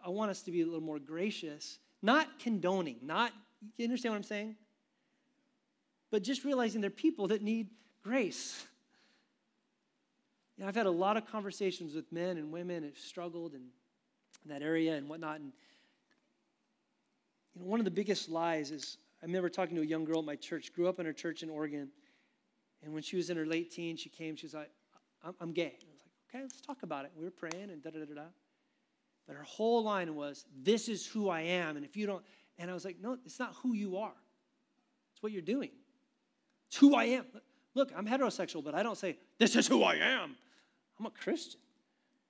I 0.06 0.10
want 0.10 0.32
us 0.32 0.42
to 0.44 0.52
be 0.52 0.62
a 0.62 0.66
little 0.66 0.82
more 0.82 1.00
gracious, 1.00 1.80
not 2.02 2.40
condoning, 2.40 2.98
not, 3.02 3.32
you 3.78 3.86
understand 3.86 4.14
what 4.14 4.18
I'm 4.18 4.24
saying? 4.24 4.56
But 6.12 6.24
just 6.24 6.44
realizing 6.44 6.82
there 6.82 6.90
are 6.90 6.92
people 6.92 7.28
that 7.28 7.42
need 7.42 7.70
grace. 8.04 8.66
You 10.58 10.64
know, 10.64 10.70
I've 10.70 10.76
had 10.76 10.86
a 10.86 10.92
lot 10.92 11.18
of 11.18 11.26
conversations 11.26 11.94
with 11.94 12.12
men 12.12 12.38
and 12.38 12.52
women 12.52 12.84
who've 12.84 12.98
struggled 12.98 13.54
in, 13.54 13.62
in 14.44 14.50
that 14.50 14.62
area 14.62 14.96
and 14.96 15.10
whatnot. 15.10 15.40
And 15.40 15.52
you 17.54 17.62
know, 17.62 17.68
one 17.68 17.80
of 17.80 17.86
the 17.86 17.92
biggest 17.92 18.30
lies 18.30 18.72
is 18.72 18.98
I 19.22 19.26
remember 19.26 19.50
talking 19.50 19.76
to 19.76 19.82
a 19.82 19.86
young 19.86 20.06
girl 20.06 20.20
at 20.20 20.26
my 20.26 20.36
church, 20.36 20.72
grew 20.74 20.88
up 20.88 21.00
in 21.00 21.06
her 21.06 21.14
church 21.14 21.44
in 21.44 21.50
Oregon. 21.50 21.90
And 22.84 22.94
when 22.94 23.02
she 23.02 23.16
was 23.16 23.30
in 23.30 23.38
her 23.38 23.46
late 23.46 23.72
teens, 23.72 24.00
she 24.00 24.10
came, 24.10 24.36
she 24.36 24.46
was 24.46 24.54
like, 24.54 24.70
I'm, 25.24 25.34
I'm 25.42 25.52
gay. 25.52 25.78
I 25.82 25.92
was 25.92 26.00
like, 26.00 26.12
okay, 26.30 26.44
let's 26.44 26.62
talk 26.62 26.84
about 26.84 27.06
it. 27.06 27.12
We 27.18 27.26
were 27.26 27.32
praying 27.32 27.72
and 27.72 27.82
da 27.84 27.90
da 27.90 28.00
da 28.00 28.14
da. 28.14 28.22
But 29.28 29.36
her 29.36 29.44
whole 29.44 29.84
line 29.84 30.16
was, 30.16 30.46
This 30.62 30.88
is 30.88 31.06
who 31.06 31.30
I 31.30 31.42
am. 31.42 31.78
And 31.78 31.86
if 31.86 31.98
you 31.98 32.06
don't, 32.06 32.24
and 32.58 32.70
I 32.70 32.74
was 32.74 32.86
like, 32.86 32.98
No, 33.02 33.18
it's 33.26 33.40
not 33.40 33.56
who 33.62 33.74
you 33.74 33.98
are, 33.98 34.14
it's 35.14 35.24
what 35.24 35.32
you're 35.32 35.42
doing. 35.42 35.72
It's 36.68 36.78
who 36.78 36.96
I 36.96 37.06
am. 37.06 37.26
Look, 37.74 37.92
I'm 37.96 38.08
heterosexual, 38.08 38.64
but 38.64 38.76
I 38.76 38.84
don't 38.84 38.98
say, 38.98 39.18
This 39.38 39.56
is 39.56 39.68
who 39.68 39.84
I 39.84 39.96
am. 39.96 40.36
I'm 41.00 41.06
a 41.06 41.12
Christian. 41.12 41.60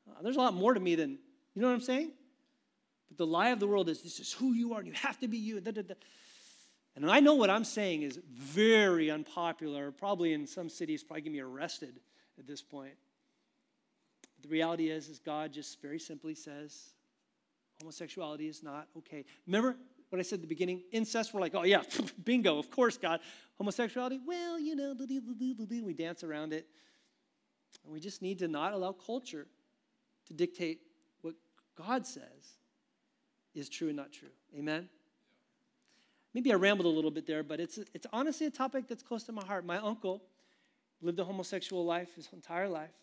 Uh, 0.10 0.22
there's 0.22 0.36
a 0.36 0.40
lot 0.40 0.54
more 0.54 0.74
to 0.74 0.80
me 0.80 0.96
than, 0.96 1.18
you 1.54 1.62
know 1.62 1.68
what 1.68 1.74
I'm 1.74 1.82
saying? 1.82 2.12
But 3.10 3.18
the 3.18 3.28
lie 3.28 3.50
of 3.50 3.60
the 3.60 3.68
world 3.68 3.90
is, 3.90 4.02
This 4.02 4.20
is 4.20 4.34
who 4.34 4.54
you 4.54 4.74
are, 4.74 4.80
and 4.80 4.88
you 4.88 4.94
have 4.94 5.20
to 5.20 5.28
be 5.28 5.38
you. 5.38 5.60
Da, 5.60 5.72
da, 5.72 5.82
da. 5.82 5.96
And 6.96 7.12
I 7.12 7.20
know 7.20 7.34
what 7.36 7.50
I'm 7.50 7.66
saying 7.66 8.04
is 8.04 8.20
very 8.32 9.12
unpopular, 9.12 9.92
probably 9.92 10.32
in 10.32 10.48
some 10.48 10.70
cities, 10.70 11.04
probably 11.04 11.24
get 11.24 11.34
me 11.34 11.42
arrested 11.42 12.00
at 12.40 12.48
this 12.48 12.62
point. 12.62 12.94
The 14.46 14.52
reality 14.52 14.92
is, 14.92 15.10
is 15.10 15.18
God 15.18 15.52
just 15.52 15.82
very 15.82 15.98
simply 15.98 16.36
says 16.36 16.94
homosexuality 17.80 18.48
is 18.48 18.62
not 18.62 18.88
okay. 18.96 19.26
Remember 19.48 19.76
what 20.10 20.20
I 20.20 20.22
said 20.22 20.36
at 20.36 20.42
the 20.42 20.48
beginning? 20.48 20.84
Incest, 20.92 21.34
we're 21.34 21.42
like, 21.42 21.56
oh 21.56 21.64
yeah, 21.64 21.82
bingo, 22.24 22.60
of 22.60 22.70
course, 22.70 22.96
God. 22.96 23.22
Homosexuality, 23.58 24.20
well, 24.24 24.60
you 24.60 24.76
know, 24.76 24.96
we 25.00 25.94
dance 25.94 26.24
around 26.24 26.54
it. 26.54 26.68
And 27.84 27.92
we 27.92 28.00
just 28.00 28.22
need 28.22 28.38
to 28.40 28.48
not 28.48 28.74
allow 28.74 28.92
culture 28.92 29.48
to 30.28 30.34
dictate 30.34 30.82
what 31.22 31.34
God 31.76 32.06
says 32.06 32.60
is 33.56 33.68
true 33.68 33.88
and 33.88 33.98
not 33.98 34.12
true. 34.12 34.30
Amen? 34.56 34.90
Maybe 36.36 36.52
I 36.52 36.56
rambled 36.56 36.86
a 36.86 36.90
little 36.90 37.10
bit 37.10 37.26
there, 37.26 37.42
but 37.42 37.60
it's, 37.60 37.80
it's 37.96 38.06
honestly 38.14 38.46
a 38.46 38.52
topic 38.52 38.88
that's 38.88 39.02
close 39.02 39.24
to 39.24 39.32
my 39.32 39.44
heart. 39.44 39.66
My 39.66 39.78
uncle 39.78 40.22
lived 41.02 41.20
a 41.20 41.24
homosexual 41.24 41.84
life 41.84 42.14
his 42.16 42.30
entire 42.32 42.70
life 42.70 42.94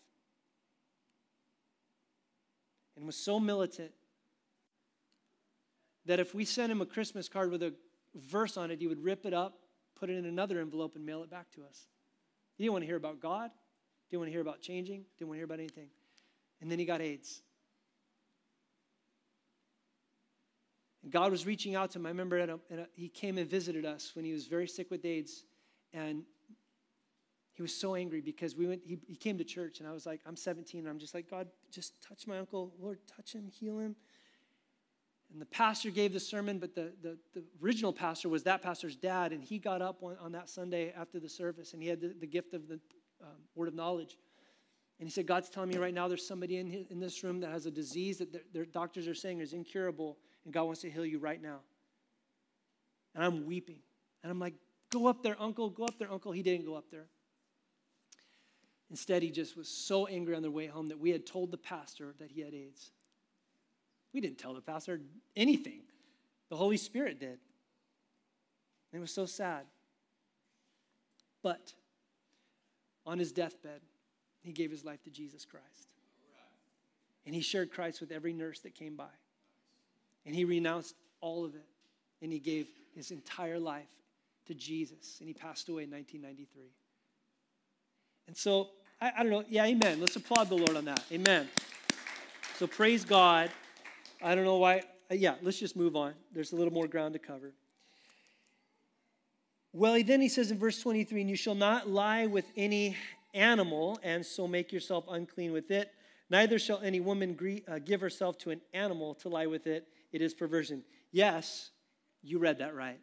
and 2.95 3.05
was 3.05 3.15
so 3.15 3.39
militant 3.39 3.91
that 6.05 6.19
if 6.19 6.35
we 6.35 6.45
sent 6.45 6.71
him 6.71 6.81
a 6.81 6.85
Christmas 6.85 7.29
card 7.29 7.51
with 7.51 7.63
a 7.63 7.73
verse 8.15 8.57
on 8.57 8.71
it, 8.71 8.79
he 8.79 8.87
would 8.87 9.03
rip 9.03 9.25
it 9.25 9.33
up, 9.33 9.59
put 9.95 10.09
it 10.09 10.17
in 10.17 10.25
another 10.25 10.59
envelope, 10.59 10.95
and 10.95 11.05
mail 11.05 11.23
it 11.23 11.29
back 11.29 11.49
to 11.51 11.63
us. 11.63 11.87
He 12.55 12.63
didn't 12.63 12.73
want 12.73 12.83
to 12.83 12.87
hear 12.87 12.97
about 12.97 13.19
God, 13.19 13.51
didn't 14.09 14.19
want 14.19 14.27
to 14.27 14.31
hear 14.31 14.41
about 14.41 14.61
changing, 14.61 15.05
didn't 15.17 15.29
want 15.29 15.37
to 15.37 15.39
hear 15.39 15.45
about 15.45 15.59
anything. 15.59 15.87
And 16.61 16.71
then 16.71 16.79
he 16.79 16.85
got 16.85 17.01
AIDS. 17.01 17.41
And 21.03 21.11
God 21.11 21.31
was 21.31 21.45
reaching 21.45 21.75
out 21.75 21.91
to 21.91 21.99
him. 21.99 22.05
I 22.05 22.09
remember 22.09 22.37
a, 22.37 22.53
a, 22.53 22.87
he 22.93 23.09
came 23.09 23.37
and 23.37 23.49
visited 23.49 23.85
us 23.85 24.11
when 24.15 24.23
he 24.23 24.31
was 24.31 24.47
very 24.47 24.67
sick 24.67 24.89
with 24.89 25.03
AIDS. 25.03 25.43
And 25.93 26.23
he 27.53 27.61
was 27.61 27.73
so 27.73 27.95
angry 27.95 28.21
because 28.21 28.55
we 28.55 28.65
went, 28.67 28.81
he, 28.83 28.97
he 29.07 29.15
came 29.15 29.37
to 29.37 29.43
church 29.43 29.79
and 29.79 29.87
I 29.87 29.91
was 29.91 30.05
like, 30.05 30.21
I'm 30.25 30.35
17 30.35 30.81
and 30.81 30.89
I'm 30.89 30.99
just 30.99 31.13
like, 31.13 31.29
God, 31.29 31.47
just 31.71 32.01
touch 32.01 32.27
my 32.27 32.39
uncle. 32.39 32.73
Lord, 32.79 32.99
touch 33.07 33.33
him, 33.33 33.47
heal 33.47 33.79
him. 33.79 33.95
And 35.31 35.41
the 35.41 35.45
pastor 35.47 35.89
gave 35.89 36.13
the 36.13 36.19
sermon, 36.19 36.59
but 36.59 36.75
the, 36.75 36.93
the, 37.01 37.17
the 37.33 37.43
original 37.63 37.93
pastor 37.93 38.29
was 38.29 38.43
that 38.43 38.61
pastor's 38.61 38.95
dad, 38.95 39.31
and 39.31 39.43
he 39.43 39.57
got 39.57 39.81
up 39.81 40.03
on, 40.03 40.15
on 40.21 40.31
that 40.33 40.47
Sunday 40.47 40.93
after 40.95 41.19
the 41.19 41.29
service, 41.29 41.73
and 41.73 41.81
he 41.81 41.89
had 41.89 42.01
the, 42.01 42.13
the 42.19 42.27
gift 42.27 42.53
of 42.53 42.67
the 42.67 42.79
um, 43.19 43.29
word 43.55 43.67
of 43.67 43.73
knowledge. 43.73 44.19
And 44.99 45.07
he 45.07 45.11
said, 45.11 45.25
God's 45.25 45.49
telling 45.49 45.69
me 45.69 45.77
right 45.77 45.93
now 45.93 46.07
there's 46.07 46.27
somebody 46.27 46.57
in, 46.57 46.69
his, 46.69 46.85
in 46.91 46.99
this 46.99 47.23
room 47.23 47.39
that 47.39 47.49
has 47.49 47.65
a 47.65 47.71
disease 47.71 48.19
that 48.19 48.31
their, 48.31 48.43
their 48.53 48.65
doctors 48.65 49.07
are 49.07 49.15
saying 49.15 49.39
is 49.39 49.53
incurable, 49.53 50.19
and 50.45 50.53
God 50.53 50.65
wants 50.65 50.81
to 50.81 50.91
heal 50.91 51.05
you 51.05 51.17
right 51.17 51.41
now. 51.41 51.61
And 53.15 53.23
I'm 53.23 53.47
weeping. 53.47 53.79
And 54.21 54.31
I'm 54.31 54.39
like, 54.39 54.53
Go 54.93 55.07
up 55.07 55.23
there, 55.23 55.35
uncle, 55.39 55.71
go 55.71 55.85
up 55.85 55.97
there, 55.97 56.11
uncle. 56.11 56.31
He 56.31 56.43
didn't 56.43 56.67
go 56.67 56.75
up 56.75 56.85
there. 56.91 57.07
Instead, 58.89 59.23
he 59.23 59.31
just 59.31 59.57
was 59.57 59.67
so 59.67 60.05
angry 60.07 60.35
on 60.35 60.41
their 60.41 60.51
way 60.51 60.67
home 60.67 60.89
that 60.89 60.99
we 60.99 61.09
had 61.09 61.25
told 61.25 61.51
the 61.51 61.57
pastor 61.57 62.13
that 62.19 62.31
he 62.31 62.41
had 62.41 62.53
AIDS. 62.53 62.91
We 64.13 64.21
didn't 64.21 64.37
tell 64.37 64.53
the 64.53 64.61
pastor 64.61 65.01
anything, 65.35 65.81
the 66.49 66.55
Holy 66.55 66.77
Spirit 66.77 67.19
did. 67.19 67.39
And 68.91 68.99
it 68.99 69.01
was 69.01 69.11
so 69.11 69.25
sad. 69.25 69.65
But 71.41 71.73
on 73.05 73.17
his 73.17 73.31
deathbed, 73.31 73.81
he 74.43 74.51
gave 74.51 74.69
his 74.69 74.85
life 74.85 75.03
to 75.03 75.09
Jesus 75.09 75.45
Christ. 75.45 75.87
And 77.25 77.33
he 77.33 77.41
shared 77.41 77.71
Christ 77.71 78.01
with 78.01 78.11
every 78.11 78.33
nurse 78.33 78.59
that 78.59 78.75
came 78.75 78.95
by. 78.95 79.09
And 80.25 80.35
he 80.35 80.45
renounced 80.45 80.95
all 81.21 81.45
of 81.45 81.55
it. 81.55 81.65
And 82.21 82.31
he 82.31 82.39
gave 82.39 82.67
his 82.95 83.11
entire 83.11 83.59
life 83.59 83.89
to 84.45 84.53
Jesus. 84.53 85.17
And 85.19 85.27
he 85.27 85.33
passed 85.33 85.69
away 85.69 85.83
in 85.83 85.91
1993. 85.91 86.69
And 88.27 88.35
so, 88.35 88.69
I, 89.01 89.11
I 89.17 89.23
don't 89.23 89.31
know. 89.31 89.43
Yeah, 89.49 89.65
amen. 89.65 89.99
Let's 89.99 90.15
applaud 90.15 90.49
the 90.49 90.55
Lord 90.55 90.75
on 90.75 90.85
that. 90.85 91.03
Amen. 91.11 91.49
So 92.57 92.67
praise 92.67 93.03
God. 93.03 93.51
I 94.23 94.35
don't 94.35 94.45
know 94.45 94.57
why. 94.57 94.83
Uh, 95.11 95.15
yeah, 95.15 95.35
let's 95.41 95.59
just 95.59 95.75
move 95.75 95.95
on. 95.95 96.13
There's 96.33 96.53
a 96.53 96.55
little 96.55 96.73
more 96.73 96.87
ground 96.87 97.13
to 97.13 97.19
cover. 97.19 97.51
Well, 99.73 100.01
then 100.03 100.21
he 100.21 100.29
says 100.29 100.51
in 100.51 100.59
verse 100.59 100.79
23 100.81 101.21
And 101.21 101.29
you 101.29 101.35
shall 101.35 101.55
not 101.55 101.89
lie 101.89 102.27
with 102.27 102.45
any 102.55 102.95
animal, 103.33 103.99
and 104.03 104.25
so 104.25 104.47
make 104.47 104.71
yourself 104.71 105.05
unclean 105.09 105.51
with 105.51 105.71
it. 105.71 105.91
Neither 106.29 106.57
shall 106.57 106.79
any 106.81 106.99
woman 106.99 107.37
uh, 107.67 107.79
give 107.79 108.01
herself 108.01 108.37
to 108.39 108.51
an 108.51 108.61
animal 108.73 109.15
to 109.15 109.29
lie 109.29 109.47
with 109.47 109.67
it. 109.67 109.87
It 110.11 110.21
is 110.21 110.33
perversion. 110.33 110.83
Yes, 111.11 111.71
you 112.21 112.39
read 112.39 112.59
that 112.59 112.75
right. 112.75 112.99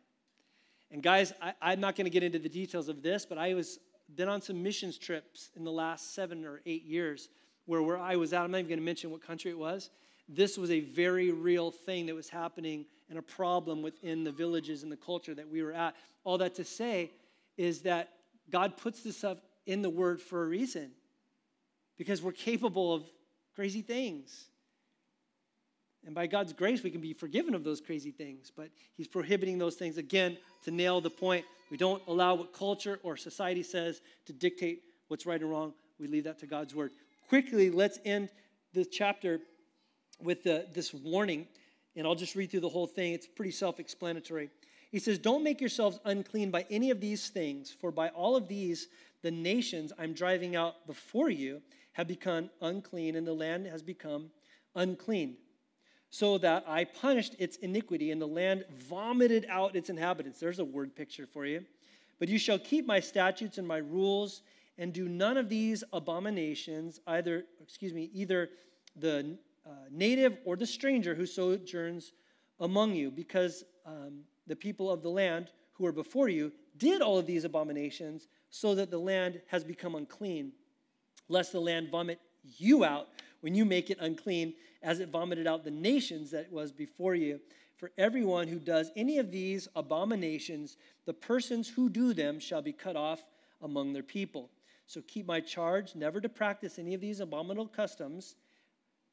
And 0.90 1.02
guys, 1.02 1.32
I, 1.40 1.72
am 1.72 1.80
not 1.80 1.94
going 1.94 2.06
to 2.06 2.10
get 2.10 2.22
into 2.22 2.38
the 2.38 2.48
details 2.48 2.88
of 2.88 3.02
this, 3.02 3.26
but 3.26 3.38
I 3.38 3.54
was 3.54 3.78
been 4.16 4.28
on 4.28 4.42
some 4.42 4.62
missions 4.62 4.98
trips 4.98 5.50
in 5.56 5.64
the 5.64 5.72
last 5.72 6.14
seven 6.14 6.44
or 6.44 6.60
eight 6.66 6.84
years 6.84 7.28
where 7.66 7.82
where 7.82 7.98
I 7.98 8.16
was 8.16 8.32
at. 8.32 8.42
I'm 8.42 8.50
not 8.50 8.58
even 8.58 8.68
going 8.68 8.78
to 8.78 8.84
mention 8.84 9.10
what 9.10 9.22
country 9.24 9.50
it 9.50 9.58
was. 9.58 9.90
This 10.28 10.56
was 10.56 10.70
a 10.70 10.80
very 10.80 11.32
real 11.32 11.70
thing 11.70 12.06
that 12.06 12.14
was 12.14 12.28
happening 12.28 12.86
and 13.08 13.18
a 13.18 13.22
problem 13.22 13.82
within 13.82 14.22
the 14.22 14.30
villages 14.30 14.82
and 14.82 14.92
the 14.92 14.96
culture 14.96 15.34
that 15.34 15.48
we 15.48 15.62
were 15.62 15.72
at. 15.72 15.96
All 16.22 16.38
that 16.38 16.54
to 16.56 16.64
say 16.64 17.10
is 17.56 17.82
that 17.82 18.10
God 18.48 18.76
puts 18.76 19.02
this 19.02 19.16
stuff 19.18 19.38
in 19.66 19.82
the 19.82 19.90
Word 19.90 20.20
for 20.20 20.44
a 20.44 20.46
reason 20.46 20.92
because 21.98 22.22
we're 22.22 22.32
capable 22.32 22.94
of 22.94 23.04
crazy 23.54 23.82
things. 23.82 24.49
And 26.06 26.14
by 26.14 26.26
God's 26.26 26.52
grace, 26.52 26.82
we 26.82 26.90
can 26.90 27.00
be 27.00 27.12
forgiven 27.12 27.54
of 27.54 27.62
those 27.62 27.80
crazy 27.80 28.10
things. 28.10 28.50
But 28.54 28.70
He's 28.96 29.08
prohibiting 29.08 29.58
those 29.58 29.76
things, 29.76 29.98
again, 29.98 30.38
to 30.64 30.70
nail 30.70 31.00
the 31.00 31.10
point. 31.10 31.44
We 31.70 31.76
don't 31.76 32.02
allow 32.08 32.34
what 32.34 32.52
culture 32.52 32.98
or 33.02 33.16
society 33.16 33.62
says 33.62 34.00
to 34.26 34.32
dictate 34.32 34.82
what's 35.08 35.26
right 35.26 35.40
and 35.40 35.50
wrong. 35.50 35.74
We 35.98 36.08
leave 36.08 36.24
that 36.24 36.38
to 36.40 36.46
God's 36.46 36.74
Word. 36.74 36.92
Quickly, 37.28 37.70
let's 37.70 37.98
end 38.04 38.30
the 38.72 38.84
chapter 38.84 39.40
with 40.22 40.42
the, 40.42 40.66
this 40.72 40.94
warning. 40.94 41.46
And 41.96 42.06
I'll 42.06 42.14
just 42.14 42.34
read 42.34 42.50
through 42.50 42.60
the 42.60 42.68
whole 42.68 42.86
thing. 42.86 43.12
It's 43.12 43.26
pretty 43.26 43.50
self 43.50 43.78
explanatory. 43.78 44.50
He 44.90 44.98
says, 44.98 45.18
Don't 45.18 45.44
make 45.44 45.60
yourselves 45.60 46.00
unclean 46.04 46.50
by 46.50 46.64
any 46.70 46.90
of 46.90 47.00
these 47.00 47.28
things, 47.28 47.74
for 47.78 47.90
by 47.90 48.08
all 48.08 48.36
of 48.36 48.48
these, 48.48 48.88
the 49.22 49.30
nations 49.30 49.92
I'm 49.98 50.14
driving 50.14 50.56
out 50.56 50.86
before 50.86 51.30
you 51.30 51.60
have 51.92 52.08
become 52.08 52.50
unclean, 52.62 53.16
and 53.16 53.26
the 53.26 53.34
land 53.34 53.66
has 53.66 53.82
become 53.82 54.30
unclean. 54.74 55.36
So 56.10 56.38
that 56.38 56.64
I 56.66 56.84
punished 56.84 57.36
its 57.38 57.56
iniquity, 57.58 58.10
and 58.10 58.20
the 58.20 58.26
land 58.26 58.64
vomited 58.74 59.46
out 59.48 59.76
its 59.76 59.90
inhabitants. 59.90 60.40
There's 60.40 60.58
a 60.58 60.64
word 60.64 60.96
picture 60.96 61.26
for 61.26 61.46
you. 61.46 61.64
But 62.18 62.28
you 62.28 62.38
shall 62.38 62.58
keep 62.58 62.84
my 62.84 63.00
statutes 63.00 63.58
and 63.58 63.66
my 63.66 63.78
rules, 63.78 64.42
and 64.76 64.92
do 64.92 65.08
none 65.08 65.36
of 65.36 65.48
these 65.48 65.84
abominations, 65.92 67.00
either, 67.06 67.44
excuse 67.62 67.92
me, 67.92 68.10
either 68.12 68.50
the 68.96 69.38
uh, 69.64 69.70
native 69.90 70.38
or 70.44 70.56
the 70.56 70.66
stranger 70.66 71.14
who 71.14 71.26
sojourns 71.26 72.12
among 72.58 72.94
you, 72.94 73.10
because 73.10 73.64
um, 73.86 74.20
the 74.46 74.56
people 74.56 74.90
of 74.90 75.02
the 75.02 75.08
land 75.08 75.50
who 75.74 75.86
are 75.86 75.92
before 75.92 76.28
you 76.28 76.50
did 76.76 77.02
all 77.02 77.18
of 77.18 77.26
these 77.26 77.44
abominations, 77.44 78.26
so 78.50 78.74
that 78.74 78.90
the 78.90 78.98
land 78.98 79.40
has 79.46 79.62
become 79.62 79.94
unclean, 79.94 80.52
lest 81.28 81.52
the 81.52 81.60
land 81.60 81.88
vomit 81.88 82.18
you 82.58 82.84
out 82.84 83.08
when 83.40 83.54
you 83.54 83.64
make 83.64 83.90
it 83.90 83.98
unclean, 84.00 84.54
as 84.82 85.00
it 85.00 85.08
vomited 85.08 85.46
out 85.46 85.64
the 85.64 85.70
nations 85.70 86.30
that 86.30 86.50
was 86.52 86.72
before 86.72 87.14
you. 87.14 87.40
For 87.76 87.90
everyone 87.96 88.48
who 88.48 88.58
does 88.58 88.90
any 88.96 89.18
of 89.18 89.30
these 89.30 89.68
abominations, 89.74 90.76
the 91.06 91.14
persons 91.14 91.68
who 91.68 91.88
do 91.88 92.12
them 92.12 92.38
shall 92.38 92.62
be 92.62 92.72
cut 92.72 92.96
off 92.96 93.22
among 93.62 93.92
their 93.92 94.02
people. 94.02 94.50
So 94.86 95.00
keep 95.06 95.26
my 95.26 95.40
charge 95.40 95.94
never 95.94 96.20
to 96.20 96.28
practice 96.28 96.78
any 96.78 96.94
of 96.94 97.00
these 97.00 97.20
abominable 97.20 97.68
customs 97.68 98.34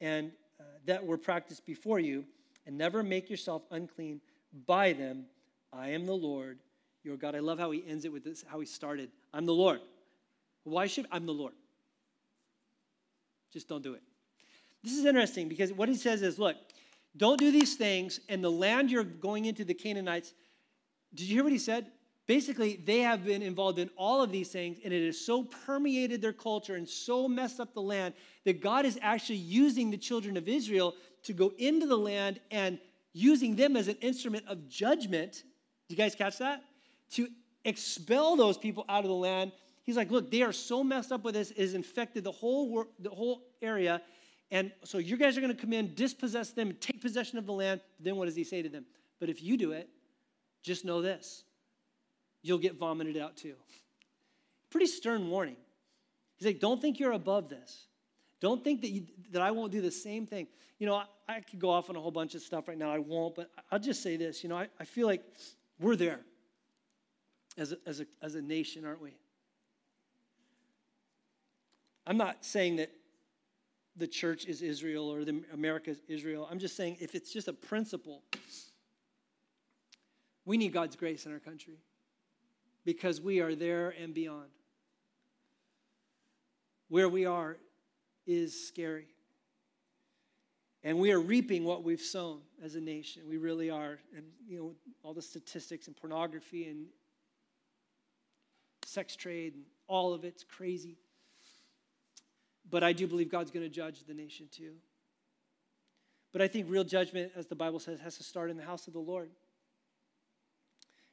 and 0.00 0.32
uh, 0.60 0.64
that 0.86 1.04
were 1.04 1.16
practiced 1.16 1.64
before 1.64 2.00
you, 2.00 2.24
and 2.66 2.76
never 2.76 3.02
make 3.02 3.30
yourself 3.30 3.62
unclean 3.70 4.20
by 4.66 4.92
them. 4.92 5.24
I 5.72 5.90
am 5.90 6.04
the 6.06 6.14
Lord 6.14 6.58
your 7.04 7.16
God. 7.16 7.34
I 7.34 7.40
love 7.40 7.58
how 7.58 7.70
he 7.70 7.82
ends 7.86 8.04
it 8.04 8.12
with 8.12 8.24
this, 8.24 8.44
how 8.46 8.60
he 8.60 8.66
started. 8.66 9.10
I'm 9.32 9.46
the 9.46 9.54
Lord. 9.54 9.80
Why 10.64 10.86
should 10.86 11.06
I'm 11.10 11.26
the 11.26 11.32
Lord? 11.32 11.54
Just 13.52 13.68
don't 13.68 13.82
do 13.82 13.94
it. 13.94 14.02
This 14.82 14.92
is 14.92 15.04
interesting 15.04 15.48
because 15.48 15.72
what 15.72 15.88
he 15.88 15.96
says 15.96 16.22
is 16.22 16.38
look, 16.38 16.56
don't 17.16 17.38
do 17.38 17.50
these 17.50 17.74
things, 17.74 18.20
and 18.28 18.42
the 18.42 18.50
land 18.50 18.90
you're 18.90 19.04
going 19.04 19.46
into, 19.46 19.64
the 19.64 19.74
Canaanites, 19.74 20.34
did 21.14 21.28
you 21.28 21.34
hear 21.34 21.42
what 21.42 21.52
he 21.52 21.58
said? 21.58 21.86
Basically, 22.26 22.76
they 22.84 22.98
have 22.98 23.24
been 23.24 23.40
involved 23.40 23.78
in 23.78 23.88
all 23.96 24.22
of 24.22 24.30
these 24.30 24.50
things, 24.50 24.78
and 24.84 24.92
it 24.92 25.06
has 25.06 25.18
so 25.18 25.44
permeated 25.44 26.20
their 26.20 26.34
culture 26.34 26.74
and 26.74 26.86
so 26.86 27.26
messed 27.26 27.58
up 27.58 27.72
the 27.72 27.80
land 27.80 28.12
that 28.44 28.60
God 28.60 28.84
is 28.84 28.98
actually 29.00 29.36
using 29.36 29.90
the 29.90 29.96
children 29.96 30.36
of 30.36 30.46
Israel 30.46 30.94
to 31.24 31.32
go 31.32 31.52
into 31.56 31.86
the 31.86 31.96
land 31.96 32.38
and 32.50 32.78
using 33.14 33.56
them 33.56 33.76
as 33.76 33.88
an 33.88 33.96
instrument 34.02 34.44
of 34.46 34.68
judgment. 34.68 35.42
Do 35.88 35.94
you 35.94 35.96
guys 35.96 36.14
catch 36.14 36.38
that? 36.38 36.62
To 37.12 37.28
expel 37.64 38.36
those 38.36 38.58
people 38.58 38.84
out 38.90 39.04
of 39.04 39.08
the 39.08 39.16
land. 39.16 39.52
He's 39.82 39.96
like, 39.96 40.10
look, 40.10 40.30
they 40.30 40.42
are 40.42 40.52
so 40.52 40.84
messed 40.84 41.10
up 41.10 41.24
with 41.24 41.34
this, 41.34 41.50
it 41.50 41.58
has 41.58 41.72
infected 41.72 42.24
the 42.24 42.32
whole, 42.32 42.84
the 42.98 43.08
whole 43.08 43.42
area. 43.62 44.02
And 44.50 44.72
so 44.84 44.98
you 44.98 45.16
guys 45.16 45.36
are 45.36 45.40
going 45.40 45.54
to 45.54 45.60
come 45.60 45.72
in, 45.72 45.94
dispossess 45.94 46.50
them, 46.50 46.74
take 46.80 47.02
possession 47.02 47.38
of 47.38 47.46
the 47.46 47.52
land. 47.52 47.80
Then 48.00 48.16
what 48.16 48.26
does 48.26 48.36
he 48.36 48.44
say 48.44 48.62
to 48.62 48.68
them? 48.68 48.86
But 49.20 49.28
if 49.28 49.42
you 49.42 49.56
do 49.56 49.72
it, 49.72 49.88
just 50.62 50.84
know 50.84 51.02
this 51.02 51.44
you'll 52.42 52.58
get 52.58 52.76
vomited 52.76 53.16
out 53.16 53.36
too. 53.36 53.54
Pretty 54.70 54.86
stern 54.86 55.28
warning. 55.28 55.56
He's 56.36 56.46
like, 56.46 56.60
don't 56.60 56.80
think 56.80 57.00
you're 57.00 57.12
above 57.12 57.48
this. 57.48 57.86
Don't 58.40 58.62
think 58.62 58.82
that, 58.82 58.90
you, 58.90 59.06
that 59.32 59.42
I 59.42 59.50
won't 59.50 59.72
do 59.72 59.80
the 59.80 59.90
same 59.90 60.24
thing. 60.26 60.46
You 60.78 60.86
know, 60.86 60.94
I, 60.94 61.04
I, 61.28 61.40
could 61.40 61.58
go 61.58 61.70
off 61.70 61.90
on 61.90 61.96
a 61.96 62.00
whole 62.00 62.12
bunch 62.12 62.36
of 62.36 62.42
stuff 62.42 62.68
right 62.68 62.78
now. 62.78 62.92
I 62.92 63.00
won't, 63.00 63.34
but 63.34 63.50
I'll 63.72 63.80
just 63.80 64.02
say 64.02 64.16
this. 64.16 64.44
You 64.44 64.48
know, 64.48 64.56
I, 64.56 64.68
I 64.78 64.84
feel 64.84 65.08
like 65.08 65.24
we're 65.80 65.96
there 65.96 66.20
as 67.56 67.72
a, 67.72 67.78
as, 67.84 68.00
a, 68.00 68.06
as 68.22 68.36
a 68.36 68.42
nation, 68.42 68.84
aren't 68.84 69.02
we? 69.02 69.14
I'm 72.06 72.16
not 72.16 72.44
saying 72.44 72.76
that 72.76 72.90
the 73.98 74.06
church 74.06 74.46
is 74.46 74.62
Israel 74.62 75.12
or 75.12 75.24
the 75.24 75.42
America 75.52 75.90
is 75.90 76.00
Israel. 76.08 76.48
I'm 76.50 76.58
just 76.58 76.76
saying 76.76 76.98
if 77.00 77.14
it's 77.14 77.32
just 77.32 77.48
a 77.48 77.52
principle, 77.52 78.22
we 80.44 80.56
need 80.56 80.72
God's 80.72 80.96
grace 80.96 81.26
in 81.26 81.32
our 81.32 81.38
country 81.40 81.78
because 82.84 83.20
we 83.20 83.40
are 83.40 83.54
there 83.54 83.94
and 84.00 84.14
beyond. 84.14 84.48
Where 86.88 87.08
we 87.08 87.26
are 87.26 87.58
is 88.26 88.66
scary. 88.66 89.08
And 90.84 90.98
we 90.98 91.12
are 91.12 91.20
reaping 91.20 91.64
what 91.64 91.82
we've 91.82 92.00
sown 92.00 92.40
as 92.64 92.76
a 92.76 92.80
nation. 92.80 93.22
We 93.28 93.36
really 93.36 93.68
are. 93.68 93.98
And, 94.16 94.24
you 94.46 94.58
know, 94.58 94.72
all 95.02 95.12
the 95.12 95.20
statistics 95.20 95.86
and 95.86 95.96
pornography 95.96 96.68
and 96.68 96.86
sex 98.84 99.16
trade 99.16 99.54
and 99.54 99.64
all 99.86 100.14
of 100.14 100.24
it's 100.24 100.44
crazy. 100.44 100.96
But 102.70 102.84
I 102.84 102.92
do 102.92 103.06
believe 103.06 103.30
God's 103.30 103.50
going 103.50 103.64
to 103.64 103.70
judge 103.70 104.04
the 104.04 104.14
nation 104.14 104.48
too. 104.50 104.74
But 106.32 106.42
I 106.42 106.48
think 106.48 106.66
real 106.68 106.84
judgment, 106.84 107.32
as 107.34 107.46
the 107.46 107.54
Bible 107.54 107.80
says, 107.80 108.00
has 108.00 108.18
to 108.18 108.24
start 108.24 108.50
in 108.50 108.56
the 108.56 108.64
house 108.64 108.86
of 108.86 108.92
the 108.92 108.98
Lord. 108.98 109.30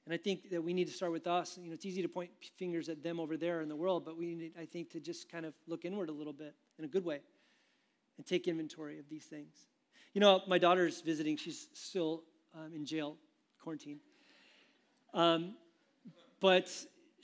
And 0.05 0.13
I 0.13 0.17
think 0.17 0.51
that 0.51 0.63
we 0.63 0.73
need 0.73 0.87
to 0.87 0.93
start 0.93 1.11
with 1.11 1.25
us. 1.25 1.57
You 1.59 1.69
know, 1.69 1.73
it's 1.73 1.85
easy 1.85 2.01
to 2.01 2.07
point 2.07 2.29
fingers 2.57 2.89
at 2.89 3.01
them 3.01 3.19
over 3.19 3.37
there 3.37 3.61
in 3.61 3.69
the 3.69 3.75
world, 3.75 4.05
but 4.05 4.17
we 4.17 4.35
need, 4.35 4.51
I 4.59 4.65
think, 4.65 4.91
to 4.91 4.99
just 4.99 5.31
kind 5.31 5.45
of 5.45 5.53
look 5.67 5.83
inward 5.83 6.09
a 6.09 6.11
little 6.11 6.33
bit 6.33 6.53
in 6.77 6.85
a 6.85 6.87
good 6.87 7.05
way 7.05 7.21
and 8.17 8.25
take 8.25 8.47
inventory 8.47 8.99
of 8.99 9.09
these 9.09 9.25
things. 9.25 9.55
You 10.13 10.21
know, 10.21 10.41
my 10.47 10.57
daughter's 10.57 11.01
visiting. 11.01 11.37
She's 11.37 11.67
still 11.73 12.23
um, 12.53 12.71
in 12.73 12.85
jail, 12.85 13.17
quarantine. 13.61 13.99
Um, 15.13 15.55
but 16.39 16.69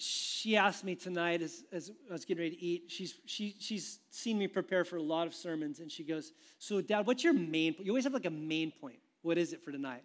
she 0.01 0.57
asked 0.57 0.83
me 0.83 0.95
tonight 0.95 1.41
as, 1.41 1.63
as 1.71 1.91
I 2.09 2.13
was 2.13 2.25
getting 2.25 2.43
ready 2.43 2.55
to 2.55 2.61
eat, 2.61 2.83
she's, 2.87 3.15
she, 3.25 3.55
she's 3.59 3.99
seen 4.09 4.37
me 4.37 4.47
prepare 4.47 4.83
for 4.83 4.97
a 4.97 5.01
lot 5.01 5.27
of 5.27 5.33
sermons, 5.33 5.79
and 5.79 5.91
she 5.91 6.03
goes, 6.03 6.33
So, 6.59 6.81
Dad, 6.81 7.05
what's 7.05 7.23
your 7.23 7.33
main 7.33 7.73
point? 7.73 7.85
You 7.85 7.91
always 7.91 8.03
have 8.05 8.13
like 8.13 8.25
a 8.25 8.31
main 8.31 8.71
point. 8.71 8.99
What 9.21 9.37
is 9.37 9.53
it 9.53 9.63
for 9.63 9.71
tonight? 9.71 10.03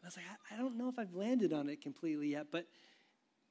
And 0.00 0.04
I 0.04 0.06
was 0.06 0.16
like, 0.16 0.26
I, 0.30 0.54
I 0.54 0.58
don't 0.58 0.76
know 0.76 0.88
if 0.88 0.98
I've 0.98 1.14
landed 1.14 1.52
on 1.52 1.68
it 1.68 1.82
completely 1.82 2.28
yet, 2.28 2.46
but 2.50 2.66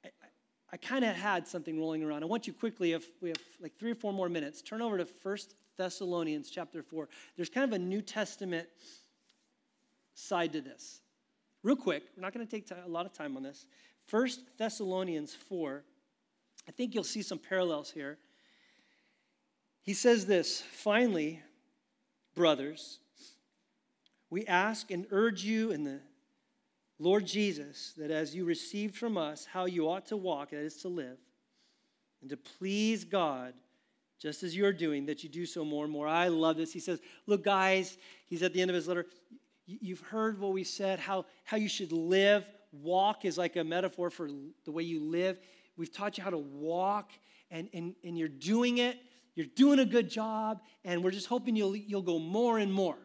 I, 0.03 0.07
I, 0.07 0.27
I 0.73 0.77
kind 0.77 1.05
of 1.05 1.15
had 1.15 1.47
something 1.47 1.79
rolling 1.79 2.03
around. 2.03 2.23
I 2.23 2.25
want 2.25 2.47
you 2.47 2.53
quickly, 2.53 2.93
if 2.93 3.05
we 3.21 3.29
have 3.29 3.37
like 3.61 3.77
three 3.77 3.91
or 3.91 3.95
four 3.95 4.13
more 4.13 4.29
minutes, 4.29 4.61
turn 4.61 4.81
over 4.81 4.97
to 4.97 5.05
First 5.05 5.55
Thessalonians 5.77 6.49
chapter 6.49 6.81
4. 6.81 7.07
There's 7.35 7.49
kind 7.49 7.71
of 7.71 7.73
a 7.73 7.79
New 7.79 8.01
Testament 8.01 8.67
side 10.13 10.53
to 10.53 10.61
this. 10.61 11.01
Real 11.63 11.75
quick, 11.75 12.03
we're 12.15 12.21
not 12.21 12.33
going 12.33 12.45
to 12.45 12.51
take 12.51 12.67
a 12.71 12.89
lot 12.89 13.05
of 13.05 13.13
time 13.13 13.37
on 13.37 13.43
this. 13.43 13.67
First 14.11 14.41
Thessalonians 14.57 15.33
4, 15.33 15.85
I 16.67 16.71
think 16.73 16.93
you'll 16.93 17.05
see 17.05 17.21
some 17.21 17.39
parallels 17.39 17.91
here. 17.91 18.17
He 19.83 19.93
says 19.93 20.25
this 20.25 20.59
Finally, 20.59 21.39
brothers, 22.35 22.99
we 24.29 24.45
ask 24.47 24.91
and 24.91 25.07
urge 25.11 25.45
you 25.45 25.71
in 25.71 25.85
the 25.85 26.01
Lord 26.99 27.25
Jesus 27.25 27.93
that 27.95 28.11
as 28.11 28.35
you 28.35 28.43
received 28.43 28.97
from 28.97 29.17
us 29.17 29.45
how 29.45 29.63
you 29.63 29.87
ought 29.87 30.07
to 30.07 30.17
walk, 30.17 30.49
that 30.49 30.57
is 30.57 30.75
to 30.81 30.89
live, 30.89 31.17
and 32.19 32.29
to 32.31 32.35
please 32.35 33.05
God, 33.05 33.53
just 34.19 34.43
as 34.43 34.53
you're 34.53 34.73
doing, 34.73 35.05
that 35.05 35.23
you 35.23 35.29
do 35.29 35.45
so 35.45 35.63
more 35.63 35.85
and 35.85 35.93
more. 35.93 36.09
I 36.09 36.27
love 36.27 36.57
this. 36.57 36.73
He 36.73 36.81
says, 36.81 36.99
Look, 37.27 37.45
guys, 37.45 37.97
he's 38.25 38.43
at 38.43 38.51
the 38.51 38.61
end 38.61 38.71
of 38.71 38.75
his 38.75 38.89
letter. 38.89 39.05
You've 39.65 40.01
heard 40.01 40.37
what 40.37 40.51
we 40.51 40.65
said, 40.65 40.99
how, 40.99 41.27
how 41.45 41.55
you 41.55 41.69
should 41.69 41.93
live 41.93 42.45
walk 42.71 43.25
is 43.25 43.37
like 43.37 43.55
a 43.55 43.63
metaphor 43.63 44.09
for 44.09 44.29
the 44.65 44.71
way 44.71 44.83
you 44.83 45.01
live. 45.03 45.39
We've 45.77 45.91
taught 45.91 46.17
you 46.17 46.23
how 46.23 46.29
to 46.29 46.37
walk, 46.37 47.11
and, 47.49 47.69
and, 47.73 47.95
and 48.03 48.17
you're 48.17 48.27
doing 48.27 48.79
it. 48.79 48.97
You're 49.35 49.47
doing 49.55 49.79
a 49.79 49.85
good 49.85 50.09
job, 50.09 50.61
and 50.83 51.03
we're 51.03 51.11
just 51.11 51.27
hoping 51.27 51.55
you'll, 51.55 51.75
you'll 51.75 52.01
go 52.01 52.19
more 52.19 52.57
and 52.57 52.71
more. 52.71 52.97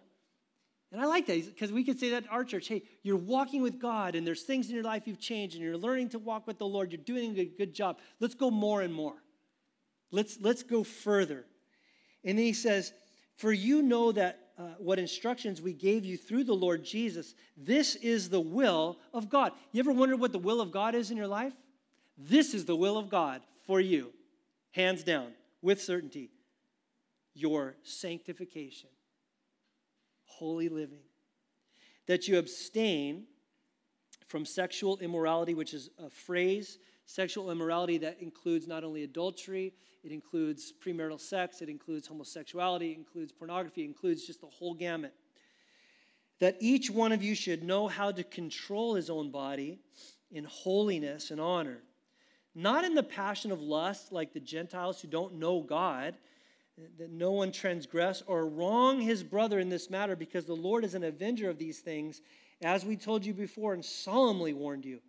And 0.93 1.01
I 1.01 1.07
like 1.07 1.27
that 1.27 1.47
because 1.47 1.73
we 1.73 1.85
could 1.85 1.99
say 1.99 2.11
that 2.11 2.25
at 2.25 2.33
our 2.33 2.45
church 2.45 2.69
hey, 2.69 2.83
you're 3.03 3.17
walking 3.17 3.63
with 3.63 3.79
God, 3.81 4.15
and 4.15 4.27
there's 4.27 4.43
things 4.43 4.69
in 4.69 4.75
your 4.75 4.85
life 4.85 5.07
you've 5.07 5.21
changed, 5.21 5.55
and 5.55 5.65
you're 5.65 5.77
learning 5.77 6.11
to 6.11 6.19
walk 6.19 6.47
with 6.47 6.59
the 6.59 6.67
Lord. 6.67 6.93
You're 6.93 7.03
doing 7.03 7.39
a 7.39 7.45
good 7.45 7.75
job. 7.75 7.99
Let's 8.21 8.35
go 8.35 8.51
more 8.51 8.83
and 8.83 8.93
more. 8.93 9.23
Let's, 10.11 10.39
let's 10.41 10.63
go 10.63 10.85
further. 10.85 11.45
And 12.25 12.39
then 12.39 12.45
he 12.45 12.53
says, 12.53 12.93
For 13.37 13.53
you 13.53 13.83
know 13.83 14.13
that 14.13 14.46
uh, 14.59 14.63
what 14.79 14.99
instructions 14.99 15.61
we 15.61 15.73
gave 15.73 16.05
you 16.05 16.17
through 16.17 16.45
the 16.45 16.55
Lord 16.55 16.85
Jesus. 16.85 17.35
This 17.57 17.95
is 17.97 18.29
the 18.29 18.41
will 18.41 18.99
of 19.13 19.29
God. 19.29 19.53
You 19.73 19.81
ever 19.81 19.93
wondered 19.93 20.21
what 20.21 20.33
the 20.33 20.39
will 20.39 20.61
of 20.61 20.71
God 20.71 20.95
is 20.95 21.11
in 21.11 21.17
your 21.17 21.27
life? 21.27 21.53
This 22.17 22.55
is 22.55 22.65
the 22.65 22.77
will 22.77 22.97
of 22.97 23.11
God 23.11 23.43
for 23.67 23.81
you, 23.81 24.13
hands 24.71 25.03
down, 25.03 25.33
with 25.61 25.83
certainty. 25.83 26.31
Your 27.35 27.77
sanctification, 27.83 28.89
holy 30.25 30.71
living. 30.71 31.03
That 32.07 32.27
you 32.27 32.39
abstain 32.39 33.25
from 34.27 34.47
sexual 34.47 34.97
immorality, 34.99 35.53
which 35.53 35.75
is 35.75 35.91
a 35.99 36.09
phrase, 36.09 36.79
sexual 37.07 37.51
immorality 37.51 37.99
that 37.99 38.19
includes 38.21 38.67
not 38.67 38.85
only 38.85 39.05
adultery, 39.05 39.73
it 40.05 40.13
includes 40.13 40.73
premarital 40.85 41.21
sex, 41.21 41.63
it 41.63 41.69
includes 41.69 42.07
homosexuality, 42.07 42.93
it 42.93 42.99
includes 42.99 43.33
pornography, 43.33 43.83
it 43.83 43.87
includes 43.87 44.27
just 44.27 44.41
the 44.41 44.47
whole 44.47 44.75
gamut. 44.75 45.15
That 46.41 46.57
each 46.61 46.91
one 46.91 47.13
of 47.13 47.23
you 47.23 47.35
should 47.35 47.65
know 47.65 47.89
how 47.89 48.13
to 48.13 48.23
control 48.23 48.95
his 48.95 49.09
own 49.09 49.31
body 49.31 49.79
in 50.31 50.45
holiness 50.45 51.31
and 51.31 51.41
honor, 51.41 51.79
not 52.55 52.85
in 52.85 52.95
the 52.95 53.03
passion 53.03 53.53
of 53.53 53.61
lust 53.61 54.13
like 54.13 54.33
the 54.33 54.41
Gentiles 54.41 55.01
who 55.01 55.09
don't 55.09 55.37
know 55.37 55.63
God, 55.63 56.15
that 56.99 57.11
no 57.11 57.31
one 57.31 57.53
transgress 57.53 58.23
or 58.27 58.47
wrong 58.47 59.01
his 59.01 59.23
brother 59.23 59.59
in 59.59 59.71
this 59.71 59.89
matter, 59.89 60.15
because 60.15 60.45
the 60.45 60.55
Lord 60.55 60.85
is 60.85 60.95
an 60.95 61.05
avenger 61.05 61.49
of 61.49 61.59
these 61.59 61.79
things, 61.79 62.21
as 62.63 62.85
we 62.85 62.97
told 62.97 63.25
you 63.25 63.33
before 63.33 63.73
and 63.73 63.85
solemnly 63.85 64.53
warned 64.53 64.85
you. 64.85 65.01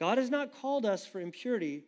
God 0.00 0.18
has 0.18 0.30
not 0.30 0.52
called 0.60 0.84
us 0.86 1.06
for 1.06 1.20
impurity 1.20 1.84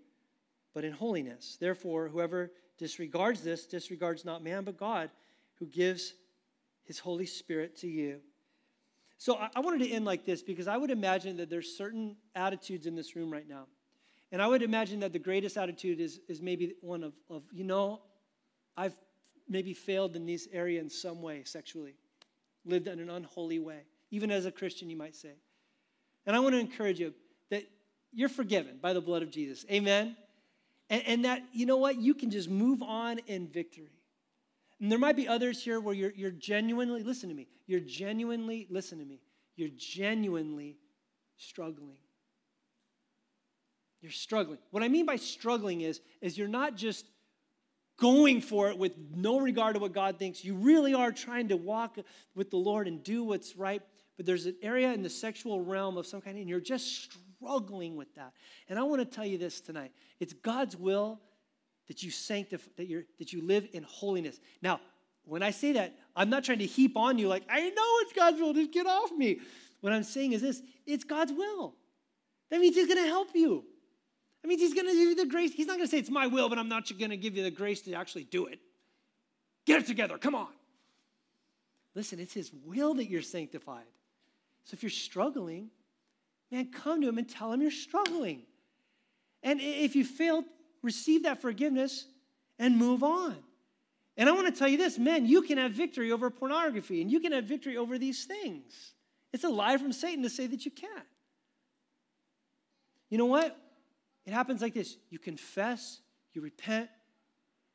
but 0.75 0.85
in 0.85 0.93
holiness. 0.93 1.57
Therefore, 1.61 2.09
whoever 2.09 2.51
disregards 2.79 3.43
this 3.43 3.67
disregards 3.67 4.25
not 4.25 4.43
man, 4.43 4.65
but 4.65 4.77
God, 4.77 5.11
who 5.59 5.67
gives 5.67 6.15
his 6.85 6.99
Holy 6.99 7.27
Spirit 7.27 7.77
to 7.79 7.89
you. 7.89 8.21
So 9.19 9.39
I 9.55 9.61
wanted 9.61 9.87
to 9.87 9.91
end 9.91 10.05
like 10.05 10.25
this 10.25 10.43
because 10.43 10.67
I 10.67 10.77
would 10.77 10.91
imagine 10.91 11.37
that 11.37 11.49
there's 11.49 11.77
certain 11.77 12.17
attitudes 12.35 12.87
in 12.87 12.97
this 12.97 13.15
room 13.15 13.33
right 13.33 13.49
now. 13.49 13.67
And 14.33 14.43
I 14.43 14.47
would 14.49 14.63
imagine 14.63 15.01
that 15.01 15.13
the 15.13 15.19
greatest 15.19 15.57
attitude 15.57 16.01
is, 16.01 16.21
is 16.27 16.41
maybe 16.41 16.75
one 16.81 17.05
of, 17.05 17.13
of, 17.31 17.43
you 17.53 17.65
know, 17.65 18.01
I've 18.77 18.97
maybe 19.49 19.75
failed 19.75 20.17
in 20.17 20.27
this 20.27 20.49
area 20.53 20.81
in 20.81 20.89
some 20.89 21.21
way 21.23 21.45
sexually, 21.45 21.95
lived 22.65 22.89
in 22.89 22.99
an 22.99 23.11
unholy 23.11 23.59
way. 23.59 23.83
Even 24.11 24.31
as 24.31 24.47
a 24.47 24.51
Christian, 24.51 24.91
you 24.91 24.97
might 24.97 25.15
say. 25.15 25.35
And 26.27 26.35
I 26.35 26.41
want 26.41 26.55
to 26.55 26.59
encourage 26.59 26.99
you 26.99 27.13
you're 28.13 28.29
forgiven 28.29 28.79
by 28.81 28.93
the 28.93 29.01
blood 29.01 29.23
of 29.23 29.31
Jesus. 29.31 29.65
Amen? 29.71 30.17
And, 30.91 31.03
and 31.07 31.25
that, 31.25 31.43
you 31.53 31.67
know 31.67 31.79
what, 31.79 31.97
you 31.97 32.15
can 32.15 32.31
just 32.31 32.49
move 32.49 32.83
on 32.83 33.19
in 33.27 33.49
victory. 33.49 33.93
And 34.81 34.91
there 34.91 34.99
might 34.99 35.17
be 35.17 35.29
others 35.29 35.63
here 35.63 35.81
where 35.81 35.95
you're, 35.95 36.13
you're 36.15 36.31
genuinely, 36.31 37.03
listen 37.03 37.29
to 37.29 37.35
me, 37.35 37.49
you're 37.67 37.81
genuinely, 37.81 38.67
listen 38.69 38.99
to 38.99 39.05
me, 39.05 39.21
you're 39.57 39.71
genuinely 39.77 40.77
struggling. 41.37 41.97
You're 44.01 44.11
struggling. 44.11 44.59
What 44.71 44.83
I 44.83 44.89
mean 44.89 45.07
by 45.07 45.17
struggling 45.17 45.83
is, 45.83 46.01
is 46.21 46.37
you're 46.37 46.49
not 46.49 46.75
just 46.75 47.07
going 47.99 48.41
for 48.41 48.69
it 48.69 48.77
with 48.77 48.93
no 49.15 49.39
regard 49.39 49.75
to 49.75 49.81
what 49.81 49.93
God 49.93 50.19
thinks. 50.19 50.45
You 50.45 50.55
really 50.55 50.93
are 50.93 51.13
trying 51.13 51.49
to 51.49 51.57
walk 51.57 51.99
with 52.35 52.51
the 52.51 52.57
Lord 52.57 52.89
and 52.89 53.05
do 53.05 53.23
what's 53.23 53.57
right. 53.57 53.81
But 54.17 54.27
there's 54.27 54.47
an 54.47 54.57
area 54.61 54.93
in 54.93 55.03
the 55.03 55.11
sexual 55.11 55.61
realm 55.61 55.97
of 55.97 56.07
some 56.07 56.21
kind, 56.21 56.37
and 56.37 56.49
you're 56.49 56.61
just 56.61 57.05
struggling 57.05 57.32
with 57.43 58.15
that. 58.15 58.33
And 58.69 58.79
I 58.79 58.83
want 58.83 59.01
to 59.01 59.05
tell 59.05 59.27
you 59.27 59.39
this 59.39 59.61
tonight. 59.61 59.93
It's 60.21 60.33
God's 60.33 60.77
will 60.77 61.21
that 61.89 62.03
you 62.03 62.11
sanctify, 62.11 62.71
that, 62.77 62.87
you 62.87 63.05
that 63.19 63.33
you 63.33 63.43
live 63.43 63.69
in 63.73 63.83
holiness. 63.83 64.39
Now, 64.63 64.81
when 65.25 65.43
I 65.43 65.51
say 65.51 65.73
that, 65.73 65.95
I'm 66.17 66.31
not 66.31 66.45
trying 66.45 66.59
to 66.59 66.67
heap 66.67 66.97
on 66.97 67.19
you 67.19 67.29
like, 67.29 67.45
I 67.49 67.61
know 67.61 67.99
it's 68.01 68.13
God's 68.13 68.41
will, 68.41 68.53
just 68.55 68.73
get 68.73 68.87
off 68.87 69.13
me. 69.13 69.41
What 69.81 69.93
I'm 69.93 70.05
saying 70.05 70.33
is 70.33 70.43
this 70.43 70.63
it's 70.87 71.05
God's 71.05 71.33
will. 71.33 71.75
That 72.51 72.61
means 72.61 72.77
He's 72.77 72.87
going 72.87 73.03
to 73.03 73.09
help 73.09 73.29
you. 73.35 73.65
That 74.43 74.49
means 74.49 74.61
He's 74.61 74.75
going 74.75 74.87
to 74.87 74.93
give 74.93 75.09
you 75.09 75.15
the 75.15 75.27
grace. 75.27 75.53
He's 75.53 75.67
not 75.67 75.77
going 75.77 75.87
to 75.87 75.91
say, 75.91 75.99
It's 75.99 76.11
my 76.11 76.27
will, 76.27 76.49
but 76.49 76.59
I'm 76.59 76.69
not 76.69 76.87
going 76.99 77.11
to 77.11 77.17
give 77.17 77.37
you 77.37 77.43
the 77.43 77.51
grace 77.51 77.81
to 77.83 77.93
actually 77.95 78.25
do 78.25 78.47
it. 78.47 78.61
Get 79.67 79.81
it 79.81 79.87
together, 79.87 80.19
come 80.19 80.35
on. 80.35 80.49
Listen, 81.95 82.19
it's 82.19 82.33
His 82.33 82.51
will 82.65 82.95
that 82.95 83.09
you're 83.09 83.23
sanctified. 83.23 83.85
So 84.65 84.75
if 84.75 84.83
you're 84.83 84.91
struggling, 84.91 85.71
man, 86.53 86.71
come 86.71 87.01
to 87.01 87.09
him 87.09 87.19
and 87.19 87.29
tell 87.29 87.53
him 87.53 87.63
you're 87.63 87.71
struggling. 87.71 88.43
And 89.43 89.61
if 89.61 89.97
you 89.97 90.05
fail, 90.05 90.45
receive 90.83 91.25
that 91.25 91.41
forgiveness 91.41 92.07
and 92.59 92.77
move 92.77 93.03
on. 93.03 93.37
And 94.17 94.29
I 94.29 94.33
want 94.33 94.47
to 94.47 94.57
tell 94.57 94.69
you 94.69 94.77
this, 94.77 94.99
men, 94.99 95.27
you 95.27 95.43
can 95.43 95.57
have 95.57 95.73
victory 95.73 96.13
over 96.13 96.31
pornography 96.31 97.01
and 97.01 97.11
you 97.11 97.19
can 97.19 97.33
have 97.33 97.45
victory 97.45 97.77
over 97.79 97.99
these 97.99 98.27
things. 98.27 98.93
It's 99.33 99.45
a 99.45 99.49
lie 99.49 99.79
from 99.79 99.93
Satan 99.93 100.23
to 100.23 100.31
say 100.31 100.47
that 100.47 100.65
you 100.65 100.71
can't. 100.71 101.07
You 103.09 103.19
know 103.19 103.27
what? 103.27 103.57
It 104.27 104.33
happens 104.33 104.63
like 104.63 104.75
this 104.75 104.97
you 105.11 105.19
confess, 105.19 106.01
you 106.35 106.43
repent, 106.43 106.89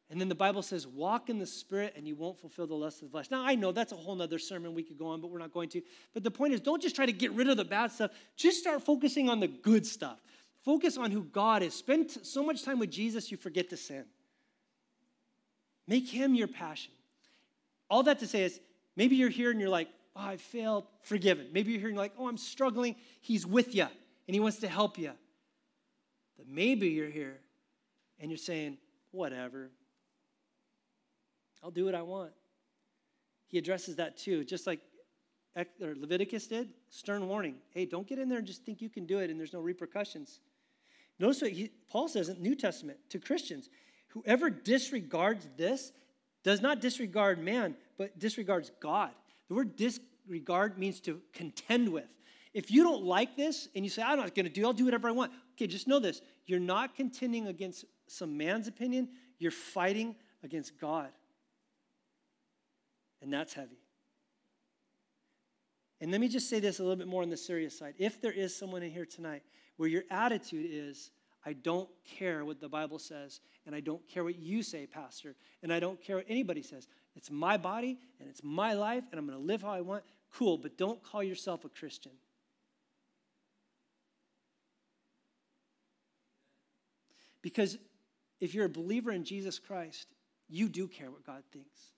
and 0.09 0.21
then 0.21 0.29
the 0.29 0.35
Bible 0.35 0.61
says, 0.61 0.87
walk 0.87 1.29
in 1.29 1.37
the 1.37 1.45
Spirit 1.45 1.93
and 1.97 2.07
you 2.07 2.15
won't 2.15 2.39
fulfill 2.39 2.65
the 2.65 2.73
lust 2.73 3.01
of 3.01 3.09
the 3.09 3.11
flesh. 3.11 3.29
Now, 3.29 3.43
I 3.45 3.55
know 3.55 3.73
that's 3.73 3.91
a 3.91 3.95
whole 3.95 4.21
other 4.21 4.39
sermon 4.39 4.73
we 4.73 4.83
could 4.83 4.97
go 4.97 5.07
on, 5.07 5.19
but 5.19 5.29
we're 5.29 5.39
not 5.39 5.51
going 5.51 5.67
to. 5.69 5.81
But 6.13 6.23
the 6.23 6.31
point 6.31 6.53
is, 6.53 6.61
don't 6.61 6.81
just 6.81 6.95
try 6.95 7.05
to 7.05 7.11
get 7.11 7.33
rid 7.33 7.49
of 7.49 7.57
the 7.57 7.65
bad 7.65 7.91
stuff, 7.91 8.11
just 8.37 8.59
start 8.59 8.81
focusing 8.81 9.29
on 9.29 9.41
the 9.41 9.47
good 9.47 9.85
stuff. 9.85 10.19
Focus 10.63 10.97
on 10.97 11.11
who 11.11 11.23
God 11.23 11.61
is. 11.61 11.73
Spend 11.73 12.09
so 12.09 12.43
much 12.43 12.63
time 12.63 12.79
with 12.79 12.89
Jesus, 12.89 13.31
you 13.31 13.37
forget 13.37 13.69
to 13.69 13.77
sin. 13.77 14.05
Make 15.87 16.07
Him 16.07 16.35
your 16.35 16.47
passion. 16.47 16.91
All 17.89 18.03
that 18.03 18.19
to 18.19 18.27
say 18.27 18.43
is, 18.43 18.59
maybe 18.95 19.17
you're 19.17 19.29
here 19.29 19.51
and 19.51 19.59
you're 19.59 19.69
like, 19.69 19.89
oh, 20.15 20.21
I 20.21 20.37
failed, 20.37 20.85
forgiven. 21.01 21.47
Maybe 21.51 21.71
you're 21.71 21.79
here 21.79 21.89
and 21.89 21.95
you're 21.95 22.03
like, 22.03 22.13
oh, 22.17 22.27
I'm 22.27 22.37
struggling. 22.37 22.95
He's 23.19 23.45
with 23.45 23.75
you 23.75 23.83
and 24.27 24.33
He 24.33 24.39
wants 24.39 24.59
to 24.59 24.67
help 24.69 24.97
you. 24.97 25.11
But 26.37 26.47
maybe 26.47 26.89
you're 26.89 27.09
here 27.09 27.39
and 28.19 28.31
you're 28.31 28.37
saying, 28.37 28.77
whatever, 29.11 29.69
I'll 31.63 31.71
do 31.71 31.85
what 31.85 31.95
I 31.95 32.01
want. 32.01 32.31
He 33.47 33.57
addresses 33.57 33.95
that 33.95 34.17
too, 34.17 34.43
just 34.43 34.67
like 34.67 34.79
Leviticus 35.79 36.47
did. 36.47 36.69
Stern 36.89 37.27
warning 37.27 37.55
hey, 37.71 37.85
don't 37.85 38.07
get 38.07 38.19
in 38.19 38.29
there 38.29 38.37
and 38.37 38.47
just 38.47 38.63
think 38.63 38.81
you 38.81 38.89
can 38.89 39.05
do 39.05 39.19
it 39.19 39.29
and 39.29 39.39
there's 39.39 39.53
no 39.53 39.59
repercussions. 39.59 40.39
Notice 41.19 41.41
what 41.41 41.51
he, 41.51 41.71
Paul 41.89 42.07
says 42.07 42.29
in 42.29 42.35
the 42.35 42.41
New 42.41 42.55
Testament 42.55 42.99
to 43.09 43.19
Christians 43.19 43.69
whoever 44.09 44.49
disregards 44.49 45.47
this 45.57 45.91
does 46.43 46.61
not 46.61 46.79
disregard 46.81 47.39
man, 47.39 47.75
but 47.97 48.17
disregards 48.19 48.71
God. 48.79 49.11
The 49.47 49.55
word 49.55 49.75
disregard 49.75 50.77
means 50.77 50.99
to 51.01 51.21
contend 51.33 51.89
with. 51.89 52.07
If 52.53 52.71
you 52.71 52.83
don't 52.83 53.03
like 53.03 53.35
this 53.35 53.67
and 53.75 53.83
you 53.83 53.89
say, 53.89 54.01
I'm 54.01 54.17
not 54.17 54.33
going 54.33 54.45
to 54.45 54.51
do, 54.51 54.65
I'll 54.65 54.73
do 54.73 54.85
whatever 54.85 55.07
I 55.07 55.11
want. 55.11 55.31
Okay, 55.53 55.67
just 55.67 55.87
know 55.87 55.99
this. 55.99 56.21
You're 56.45 56.59
not 56.59 56.95
contending 56.95 57.47
against 57.47 57.85
some 58.07 58.37
man's 58.37 58.67
opinion, 58.67 59.09
you're 59.37 59.51
fighting 59.51 60.15
against 60.43 60.79
God. 60.79 61.09
And 63.28 63.34
that's 63.34 63.53
heavy. 63.53 63.82
And 65.99 66.11
let 66.11 66.21
me 66.21 66.30
just 66.30 66.49
say 66.49 66.61
this 66.61 66.80
a 66.80 66.82
little 66.82 66.95
bit 66.95 67.09
more 67.09 67.23
on 67.23 67.30
the 67.30 67.36
serious 67.36 67.78
side. 67.78 67.95
If 67.97 68.21
there 68.21 68.32
is 68.32 68.55
someone 68.55 68.84
in 68.84 68.89
here 68.89 69.05
tonight 69.05 69.43
where 69.75 69.89
your 69.89 70.03
attitude 70.09 70.65
is, 70.71 71.11
I 71.45 71.51
don't 71.51 71.89
care 72.05 72.45
what 72.45 72.61
the 72.61 72.69
Bible 72.69 72.99
says, 72.99 73.41
and 73.65 73.75
I 73.75 73.82
don't 73.82 74.07
care 74.07 74.23
what 74.23 74.39
you 74.39 74.63
say, 74.63 74.88
Pastor, 74.88 75.36
and 75.61 75.73
I 75.73 75.82
don't 75.82 76.01
care 76.01 76.15
what 76.15 76.25
anybody 76.30 76.61
says. 76.61 76.88
It's 77.17 77.30
my 77.30 77.57
body, 77.57 77.99
and 78.21 78.30
it's 78.30 78.45
my 78.45 78.71
life, 78.71 79.03
and 79.11 79.19
I'm 79.19 79.28
going 79.28 79.38
to 79.38 79.45
live 79.45 79.61
how 79.61 79.71
I 79.71 79.82
want. 79.82 80.05
Cool, 80.32 80.57
but 80.57 80.78
don't 80.78 81.03
call 81.03 81.21
yourself 81.21 81.65
a 81.65 81.69
Christian. 81.69 82.13
Because 87.41 87.78
if 88.39 88.53
you're 88.53 88.67
a 88.67 88.69
believer 88.69 89.11
in 89.11 89.25
Jesus 89.25 89.59
Christ, 89.59 90.07
you 90.47 90.69
do 90.69 90.88
care 90.88 91.11
what 91.11 91.25
God 91.25 91.43
thinks. 91.51 91.91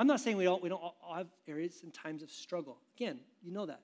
I'm 0.00 0.06
not 0.06 0.18
saying 0.20 0.38
we 0.38 0.44
don't, 0.44 0.62
we 0.62 0.70
don't 0.70 0.80
all 0.80 1.14
have 1.14 1.26
areas 1.46 1.82
and 1.82 1.92
times 1.92 2.22
of 2.22 2.30
struggle. 2.30 2.78
Again, 2.96 3.20
you 3.42 3.52
know 3.52 3.66
that. 3.66 3.82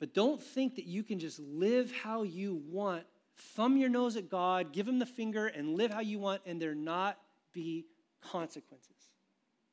But 0.00 0.14
don't 0.14 0.42
think 0.42 0.76
that 0.76 0.86
you 0.86 1.02
can 1.02 1.18
just 1.18 1.38
live 1.38 1.92
how 1.92 2.22
you 2.22 2.62
want, 2.70 3.04
thumb 3.36 3.76
your 3.76 3.90
nose 3.90 4.16
at 4.16 4.30
God, 4.30 4.72
give 4.72 4.88
him 4.88 4.98
the 4.98 5.04
finger, 5.04 5.48
and 5.48 5.76
live 5.76 5.90
how 5.90 6.00
you 6.00 6.18
want, 6.18 6.40
and 6.46 6.62
there 6.62 6.74
not 6.74 7.18
be 7.52 7.84
consequences. 8.22 9.10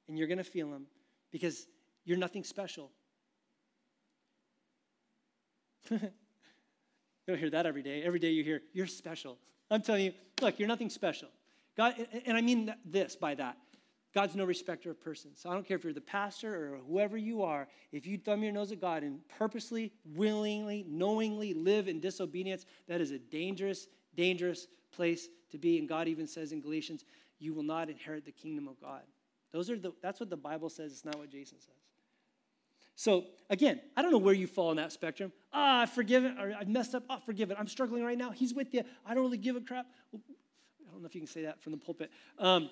And 0.10 0.18
you're 0.18 0.28
going 0.28 0.40
to 0.40 0.44
feel 0.44 0.70
them 0.70 0.88
because 1.32 1.66
you're 2.04 2.18
nothing 2.18 2.44
special. 2.44 2.92
you 5.90 6.00
don't 7.30 7.40
hear 7.40 7.50
that 7.52 7.66
every 7.66 7.82
day. 7.82 8.04
Every 8.04 8.20
day 8.20 8.32
you 8.32 8.44
hear, 8.44 8.62
you're 8.74 8.88
special. 8.88 9.38
I'm 9.70 9.82
telling 9.82 10.04
you, 10.04 10.14
look, 10.42 10.60
you're 10.60 10.68
nothing 10.68 10.90
special. 10.90 11.30
God, 11.78 11.96
and 12.26 12.36
I 12.36 12.42
mean 12.42 12.74
this 12.84 13.16
by 13.16 13.36
that. 13.36 13.56
God's 14.14 14.36
no 14.36 14.44
respecter 14.44 14.92
of 14.92 15.02
persons. 15.02 15.40
So 15.42 15.50
I 15.50 15.54
don't 15.54 15.66
care 15.66 15.78
if 15.78 15.84
you're 15.84 15.94
the 15.94 16.02
pastor 16.02 16.74
or 16.74 16.78
whoever 16.88 17.18
you 17.18 17.44
are, 17.44 17.68
if 17.92 18.06
you 18.06 18.18
thumb 18.18 18.44
your 18.44 18.52
nose 18.52 18.72
at 18.72 18.82
God 18.82 19.04
and 19.04 19.20
purposely, 19.30 19.94
willingly, 20.16 20.86
knowingly 20.88 21.54
live 21.54 21.88
in 21.88 22.00
disobedience, 22.00 22.66
that 22.88 23.00
is 23.00 23.12
a 23.12 23.20
dangerous, 23.20 23.88
dangerous 24.16 24.68
place 24.92 25.30
to 25.52 25.58
be. 25.58 25.80
And 25.80 25.88
God 25.88 26.08
even 26.08 26.28
says 26.28 26.52
in 26.52 26.62
Galatians, 26.62 27.06
you 27.40 27.54
will 27.54 27.64
not 27.64 27.90
inherit 27.90 28.26
the 28.26 28.32
kingdom 28.32 28.68
of 28.68 28.80
God. 28.82 29.02
Those 29.54 29.70
are 29.70 29.78
the, 29.78 29.94
that's 30.02 30.20
what 30.20 30.30
the 30.30 30.38
Bible 30.38 30.70
says. 30.70 30.92
It's 30.92 31.06
not 31.06 31.18
what 31.18 31.30
Jason 31.30 31.60
says. 31.60 31.76
So 32.96 33.26
again, 33.50 33.80
I 33.96 34.02
don't 34.02 34.12
know 34.12 34.18
where 34.18 34.34
you 34.34 34.46
fall 34.46 34.72
in 34.72 34.78
that 34.78 34.92
spectrum. 34.92 35.32
Ah, 35.54 35.82
I've 35.82 35.90
forgiven, 35.90 36.38
or 36.38 36.54
I've 36.60 36.68
messed 36.68 36.94
up. 36.94 37.04
Oh, 37.10 37.18
forgive 37.26 37.50
it. 37.50 37.58
I'm 37.60 37.68
struggling 37.68 38.04
right 38.04 38.18
now. 38.18 38.32
He's 38.32 38.54
with 38.54 38.74
you. 38.74 38.84
I 39.06 39.14
don't 39.14 39.24
really 39.24 39.38
give 39.38 39.56
a 39.56 39.62
crap. 39.62 39.88
I 40.14 40.18
don't 40.92 41.02
know 41.02 41.08
if 41.08 41.16
you 41.16 41.22
can 41.22 41.28
say 41.28 41.44
that 41.44 41.62
from 41.62 41.72
the 41.72 41.78
pulpit. 41.78 42.12
Um, 42.38 42.70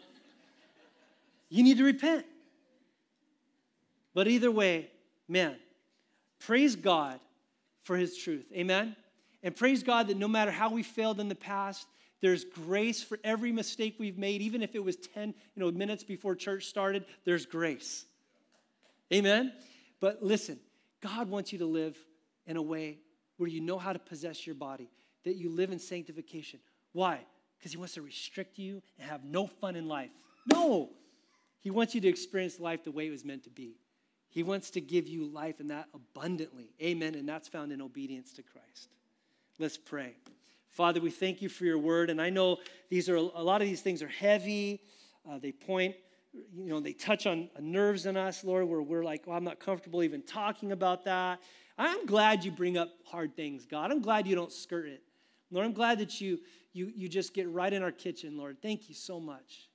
you 1.49 1.63
need 1.63 1.77
to 1.77 1.83
repent. 1.83 2.25
But 4.13 4.27
either 4.27 4.51
way, 4.51 4.89
man, 5.27 5.55
praise 6.39 6.75
God 6.75 7.19
for 7.83 7.97
his 7.97 8.17
truth. 8.17 8.45
Amen? 8.53 8.95
And 9.43 9.55
praise 9.55 9.83
God 9.83 10.07
that 10.07 10.17
no 10.17 10.27
matter 10.27 10.51
how 10.51 10.69
we 10.69 10.83
failed 10.83 11.19
in 11.19 11.29
the 11.29 11.35
past, 11.35 11.87
there's 12.21 12.43
grace 12.43 13.01
for 13.01 13.17
every 13.23 13.51
mistake 13.51 13.95
we've 13.97 14.17
made, 14.17 14.41
even 14.41 14.61
if 14.61 14.75
it 14.75 14.83
was 14.83 14.97
10 14.97 15.29
you 15.29 15.33
know, 15.55 15.71
minutes 15.71 16.03
before 16.03 16.35
church 16.35 16.65
started, 16.65 17.05
there's 17.23 17.45
grace. 17.45 18.05
Amen? 19.13 19.53
But 19.99 20.21
listen, 20.21 20.59
God 21.01 21.29
wants 21.29 21.53
you 21.53 21.59
to 21.59 21.65
live 21.65 21.97
in 22.45 22.57
a 22.57 22.61
way 22.61 22.97
where 23.37 23.49
you 23.49 23.61
know 23.61 23.77
how 23.77 23.93
to 23.93 23.99
possess 23.99 24.45
your 24.45 24.55
body, 24.55 24.89
that 25.23 25.35
you 25.35 25.49
live 25.49 25.71
in 25.71 25.79
sanctification. 25.79 26.59
Why? 26.91 27.19
Because 27.57 27.71
He 27.71 27.77
wants 27.77 27.93
to 27.93 28.01
restrict 28.01 28.59
you 28.59 28.81
and 28.97 29.09
have 29.09 29.23
no 29.23 29.47
fun 29.47 29.75
in 29.75 29.87
life. 29.87 30.09
No, 30.51 30.89
he 31.59 31.69
wants 31.69 31.93
you 31.93 32.01
to 32.01 32.07
experience 32.07 32.59
life 32.59 32.83
the 32.83 32.91
way 32.91 33.07
it 33.07 33.11
was 33.11 33.25
meant 33.25 33.43
to 33.43 33.49
be. 33.49 33.75
He 34.29 34.43
wants 34.43 34.69
to 34.71 34.81
give 34.81 35.07
you 35.07 35.25
life 35.25 35.59
and 35.59 35.69
that 35.71 35.87
abundantly. 35.93 36.69
Amen. 36.81 37.15
And 37.15 37.27
that's 37.27 37.47
found 37.47 37.71
in 37.71 37.81
obedience 37.81 38.31
to 38.33 38.43
Christ. 38.43 38.89
Let's 39.57 39.77
pray. 39.77 40.15
Father, 40.69 41.01
we 41.01 41.09
thank 41.09 41.41
you 41.41 41.49
for 41.49 41.65
your 41.65 41.79
word. 41.79 42.09
And 42.09 42.21
I 42.21 42.29
know 42.29 42.57
these 42.89 43.09
are 43.09 43.15
a 43.15 43.21
lot 43.21 43.61
of 43.61 43.67
these 43.67 43.81
things 43.81 44.03
are 44.03 44.07
heavy. 44.07 44.81
Uh, 45.29 45.39
they 45.39 45.51
point, 45.51 45.95
you 46.31 46.69
know, 46.69 46.79
they 46.79 46.93
touch 46.93 47.25
on 47.25 47.49
nerves 47.59 48.05
in 48.05 48.15
us, 48.15 48.43
Lord, 48.43 48.69
where 48.69 48.81
we're 48.81 49.03
like, 49.03 49.25
well, 49.25 49.35
I'm 49.35 49.43
not 49.43 49.59
comfortable 49.59 50.03
even 50.03 50.21
talking 50.21 50.71
about 50.71 51.05
that. 51.05 51.39
I'm 51.77 52.05
glad 52.05 52.45
you 52.45 52.51
bring 52.51 52.77
up 52.77 52.89
hard 53.05 53.35
things, 53.35 53.65
God. 53.65 53.91
I'm 53.91 54.01
glad 54.01 54.27
you 54.27 54.35
don't 54.35 54.51
skirt 54.51 54.87
it. 54.87 55.01
Lord, 55.49 55.65
I'm 55.65 55.73
glad 55.73 55.99
that 55.99 56.21
you 56.21 56.39
you 56.71 56.91
you 56.95 57.09
just 57.09 57.33
get 57.33 57.49
right 57.49 57.73
in 57.73 57.81
our 57.81 57.91
kitchen, 57.91 58.37
Lord. 58.37 58.57
Thank 58.61 58.89
you 58.89 58.95
so 58.95 59.19
much. 59.19 59.68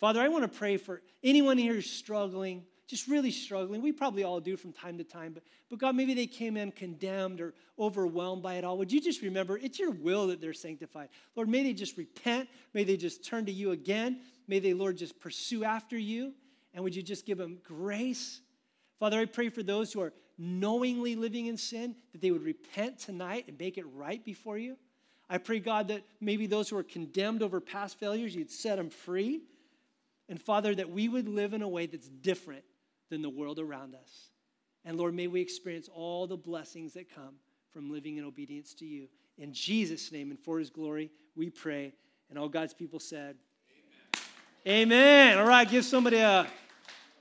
Father, 0.00 0.20
I 0.20 0.28
want 0.28 0.50
to 0.50 0.58
pray 0.58 0.76
for 0.76 1.02
anyone 1.24 1.56
here 1.56 1.74
who's 1.74 1.90
struggling, 1.90 2.64
just 2.86 3.08
really 3.08 3.30
struggling. 3.30 3.80
We 3.80 3.92
probably 3.92 4.24
all 4.24 4.40
do 4.40 4.56
from 4.56 4.72
time 4.72 4.98
to 4.98 5.04
time, 5.04 5.32
but, 5.32 5.42
but 5.70 5.78
God, 5.78 5.96
maybe 5.96 6.12
they 6.12 6.26
came 6.26 6.56
in 6.56 6.70
condemned 6.70 7.40
or 7.40 7.54
overwhelmed 7.78 8.42
by 8.42 8.54
it 8.54 8.64
all. 8.64 8.76
Would 8.78 8.92
you 8.92 9.00
just 9.00 9.22
remember 9.22 9.56
it's 9.56 9.78
your 9.78 9.90
will 9.90 10.26
that 10.28 10.40
they're 10.40 10.52
sanctified? 10.52 11.08
Lord, 11.34 11.48
may 11.48 11.62
they 11.62 11.72
just 11.72 11.96
repent. 11.96 12.48
May 12.74 12.84
they 12.84 12.96
just 12.96 13.24
turn 13.24 13.46
to 13.46 13.52
you 13.52 13.70
again. 13.70 14.20
May 14.48 14.58
they, 14.58 14.74
Lord, 14.74 14.98
just 14.98 15.18
pursue 15.18 15.64
after 15.64 15.96
you. 15.96 16.34
And 16.74 16.84
would 16.84 16.94
you 16.94 17.02
just 17.02 17.24
give 17.24 17.38
them 17.38 17.58
grace? 17.64 18.40
Father, 19.00 19.18
I 19.18 19.24
pray 19.24 19.48
for 19.48 19.62
those 19.62 19.92
who 19.92 20.02
are 20.02 20.12
knowingly 20.38 21.16
living 21.16 21.46
in 21.46 21.56
sin 21.56 21.96
that 22.12 22.20
they 22.20 22.30
would 22.30 22.44
repent 22.44 22.98
tonight 22.98 23.46
and 23.48 23.58
make 23.58 23.78
it 23.78 23.86
right 23.94 24.22
before 24.22 24.58
you. 24.58 24.76
I 25.28 25.38
pray, 25.38 25.58
God, 25.58 25.88
that 25.88 26.02
maybe 26.20 26.46
those 26.46 26.68
who 26.68 26.76
are 26.76 26.82
condemned 26.82 27.42
over 27.42 27.60
past 27.60 27.98
failures, 27.98 28.34
you'd 28.34 28.50
set 28.50 28.76
them 28.76 28.90
free. 28.90 29.40
And 30.28 30.40
Father, 30.40 30.74
that 30.74 30.90
we 30.90 31.08
would 31.08 31.28
live 31.28 31.54
in 31.54 31.62
a 31.62 31.68
way 31.68 31.86
that's 31.86 32.08
different 32.08 32.64
than 33.10 33.22
the 33.22 33.30
world 33.30 33.58
around 33.58 33.94
us. 33.94 34.30
And 34.84 34.96
Lord, 34.96 35.14
may 35.14 35.26
we 35.26 35.40
experience 35.40 35.88
all 35.92 36.26
the 36.26 36.36
blessings 36.36 36.94
that 36.94 37.12
come 37.14 37.36
from 37.72 37.90
living 37.90 38.16
in 38.16 38.24
obedience 38.24 38.74
to 38.74 38.84
you. 38.84 39.08
In 39.38 39.52
Jesus' 39.52 40.10
name 40.10 40.30
and 40.30 40.38
for 40.38 40.58
his 40.58 40.70
glory, 40.70 41.10
we 41.34 41.50
pray. 41.50 41.92
And 42.30 42.38
all 42.38 42.48
God's 42.48 42.74
people 42.74 42.98
said, 42.98 43.36
Amen. 44.66 44.92
Amen. 44.92 45.38
All 45.38 45.46
right, 45.46 45.68
give 45.68 45.84
somebody 45.84 46.18
a 46.18 46.46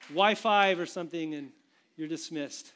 Wi 0.10 0.36
Fi 0.36 0.72
or 0.72 0.86
something, 0.86 1.34
and 1.34 1.50
you're 1.98 2.08
dismissed. 2.08 2.72